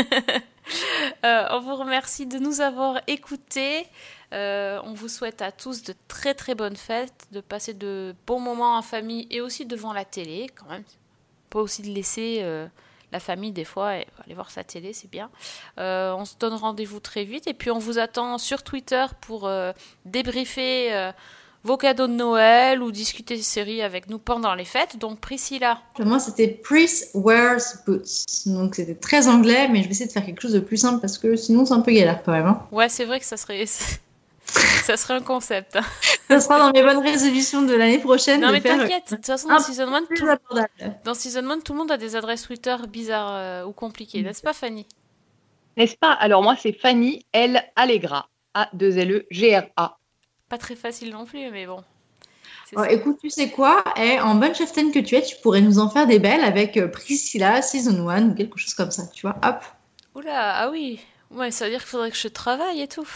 Euh, 1.25 1.47
on 1.49 1.61
vous 1.61 1.75
remercie 1.75 2.27
de 2.27 2.37
nous 2.37 2.61
avoir 2.61 3.01
écoutés. 3.07 3.87
Euh, 4.33 4.79
on 4.83 4.93
vous 4.93 5.07
souhaite 5.07 5.41
à 5.41 5.51
tous 5.51 5.83
de 5.83 5.93
très 6.07 6.33
très 6.33 6.55
bonnes 6.55 6.75
fêtes, 6.75 7.27
de 7.31 7.41
passer 7.41 7.73
de 7.73 8.13
bons 8.27 8.39
moments 8.39 8.77
en 8.77 8.81
famille 8.81 9.27
et 9.31 9.41
aussi 9.41 9.65
devant 9.65 9.93
la 9.93 10.05
télé 10.05 10.49
quand 10.55 10.69
même. 10.69 10.83
Pas 11.49 11.59
aussi 11.59 11.81
de 11.81 11.87
laisser 11.87 12.39
euh, 12.41 12.67
la 13.11 13.19
famille 13.19 13.51
des 13.51 13.65
fois 13.65 13.97
et 13.97 14.07
aller 14.23 14.35
voir 14.35 14.51
sa 14.51 14.63
télé, 14.63 14.93
c'est 14.93 15.09
bien. 15.09 15.31
Euh, 15.79 16.13
on 16.13 16.25
se 16.25 16.35
donne 16.39 16.53
rendez-vous 16.53 16.99
très 16.99 17.23
vite 17.23 17.47
et 17.47 17.53
puis 17.55 17.71
on 17.71 17.79
vous 17.79 17.97
attend 17.97 18.37
sur 18.37 18.61
Twitter 18.61 19.05
pour 19.21 19.49
débriefer 20.05 21.11
vos 21.63 21.77
cadeaux 21.77 22.07
de 22.07 22.13
Noël 22.13 22.81
ou 22.81 22.91
discuter 22.91 23.35
des 23.35 23.41
séries 23.41 23.81
avec 23.81 24.09
nous 24.09 24.19
pendant 24.19 24.53
les 24.53 24.65
fêtes. 24.65 24.97
Donc 24.97 25.19
Priscilla, 25.19 25.81
Moi, 25.97 26.19
c'était 26.19 26.47
Pris 26.47 26.89
Wears 27.13 27.61
Boots. 27.85 28.45
Donc, 28.45 28.75
c'était 28.75 28.95
très 28.95 29.27
anglais, 29.27 29.67
mais 29.69 29.79
je 29.81 29.85
vais 29.85 29.91
essayer 29.91 30.07
de 30.07 30.11
faire 30.11 30.25
quelque 30.25 30.41
chose 30.41 30.53
de 30.53 30.59
plus 30.59 30.77
simple 30.77 31.01
parce 31.01 31.17
que 31.17 31.35
sinon, 31.35 31.65
c'est 31.65 31.73
un 31.73 31.81
peu 31.81 31.91
galère 31.91 32.21
quand 32.23 32.31
même. 32.31 32.45
hein. 32.45 32.67
ouais 32.71 32.89
c'est 32.89 33.05
vrai 33.05 33.19
que 33.19 33.25
ça 33.25 33.37
serait... 33.37 33.65
ça 34.83 34.97
serait 34.97 35.15
un 35.15 35.21
concept. 35.21 35.75
hein. 35.75 35.81
Ça 36.29 36.39
sera 36.39 36.59
dans 36.59 36.71
mes 36.71 36.83
bonnes 36.83 36.99
résolutions 37.03 37.61
de 37.63 37.73
l'année 37.73 37.99
prochaine. 37.99 38.41
Non 38.41 38.47
de 38.47 38.53
mais 38.53 38.61
faire 38.61 38.77
t'inquiète, 38.77 39.09
de 39.11 39.15
toute 39.15 39.25
façon 39.25 39.47
dans 39.49 39.59
Season 39.59 39.93
1, 39.93 40.03
plus 40.05 40.17
tout... 40.17 40.27
dans 41.03 41.13
Season 41.13 41.49
1, 41.49 41.59
tout 41.61 41.73
le 41.73 41.79
monde 41.79 41.91
a 41.91 41.97
des 41.97 42.15
adresses 42.15 42.43
Twitter 42.43 42.75
bizarres 42.87 43.33
euh, 43.33 43.65
ou 43.65 43.71
compliquées, 43.73 44.21
n'est-ce 44.21 44.41
pas 44.41 44.53
Fanny? 44.53 44.85
N'est-ce 45.77 45.95
pas? 45.95 46.11
Alors 46.13 46.43
moi, 46.43 46.55
c'est 46.59 46.73
Fanny 46.73 47.25
L. 47.33 47.63
Allegra. 47.75 48.27
A-2-L-E-G-R-A. 48.53 49.97
Pas 50.49 50.57
très 50.57 50.75
facile 50.75 51.11
non 51.11 51.25
plus, 51.25 51.49
mais 51.51 51.65
bon. 51.65 51.83
Ça. 52.73 52.91
écoute, 52.91 53.17
tu 53.21 53.29
sais 53.29 53.49
quoi? 53.49 53.83
Eh, 53.97 54.19
En 54.19 54.35
bonne 54.35 54.53
cheftaine 54.53 54.91
que 54.91 54.99
tu 54.99 55.15
es, 55.15 55.21
tu 55.23 55.35
pourrais 55.41 55.61
nous 55.61 55.79
en 55.79 55.89
faire 55.89 56.05
des 56.05 56.19
belles 56.19 56.43
avec 56.43 56.77
euh, 56.77 56.87
Priscilla, 56.87 57.61
Season 57.61 58.07
1 58.09 58.29
ou 58.29 58.35
quelque 58.35 58.57
chose 58.59 58.73
comme 58.75 58.91
ça, 58.91 59.03
tu 59.13 59.21
vois. 59.25 59.35
Hop. 59.43 59.63
Oula, 60.15 60.55
ah 60.57 60.69
oui. 60.69 60.99
Ouais, 61.31 61.49
ça 61.51 61.65
veut 61.65 61.71
dire 61.71 61.79
qu'il 61.79 61.89
faudrait 61.89 62.11
que 62.11 62.17
je 62.17 62.27
travaille 62.27 62.81
et 62.81 62.87
tout. 62.87 63.07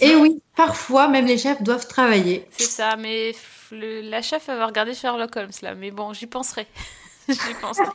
ça. 0.00 0.16
oui, 0.16 0.42
parfois, 0.56 1.08
même 1.08 1.26
les 1.26 1.38
chefs 1.38 1.62
doivent 1.62 1.86
travailler. 1.88 2.46
C'est 2.50 2.66
ça, 2.66 2.96
mais 2.96 3.32
le- 3.70 4.00
la 4.02 4.22
chef 4.22 4.48
elle 4.48 4.58
va 4.58 4.66
regarder 4.66 4.94
Sherlock 4.94 5.36
Holmes 5.36 5.50
là, 5.62 5.74
mais 5.74 5.90
bon, 5.90 6.12
j'y 6.12 6.26
penserai. 6.26 6.66
j'y 7.28 7.54
penserai. 7.54 7.92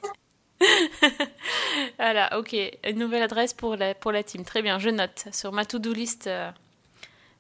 voilà, 2.00 2.38
ok. 2.40 2.56
Une 2.86 2.98
nouvelle 3.00 3.24
adresse 3.24 3.54
pour 3.54 3.76
la, 3.76 3.94
pour 3.96 4.12
la 4.12 4.24
team. 4.24 4.44
Très 4.44 4.62
bien, 4.62 4.80
je 4.80 4.90
note 4.90 5.26
sur 5.32 5.52
ma 5.52 5.66
to-do 5.66 5.94
list 5.94 6.28
euh, 6.28 6.52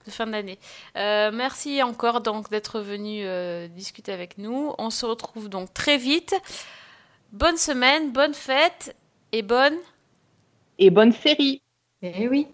de 0.05 0.11
fin 0.11 0.27
d'année. 0.27 0.59
Euh, 0.97 1.31
merci 1.33 1.81
encore 1.83 2.21
donc 2.21 2.49
d'être 2.49 2.79
venu 2.79 3.21
euh, 3.25 3.67
discuter 3.67 4.11
avec 4.11 4.37
nous. 4.37 4.73
On 4.77 4.89
se 4.89 5.05
retrouve 5.05 5.49
donc 5.49 5.73
très 5.73 5.97
vite. 5.97 6.35
Bonne 7.31 7.57
semaine, 7.57 8.11
bonne 8.11 8.33
fête 8.33 8.95
et 9.31 9.41
bonne. 9.41 9.77
Et 10.79 10.89
bonne 10.89 11.11
série. 11.11 11.61
Eh 12.01 12.27
oui. 12.27 12.47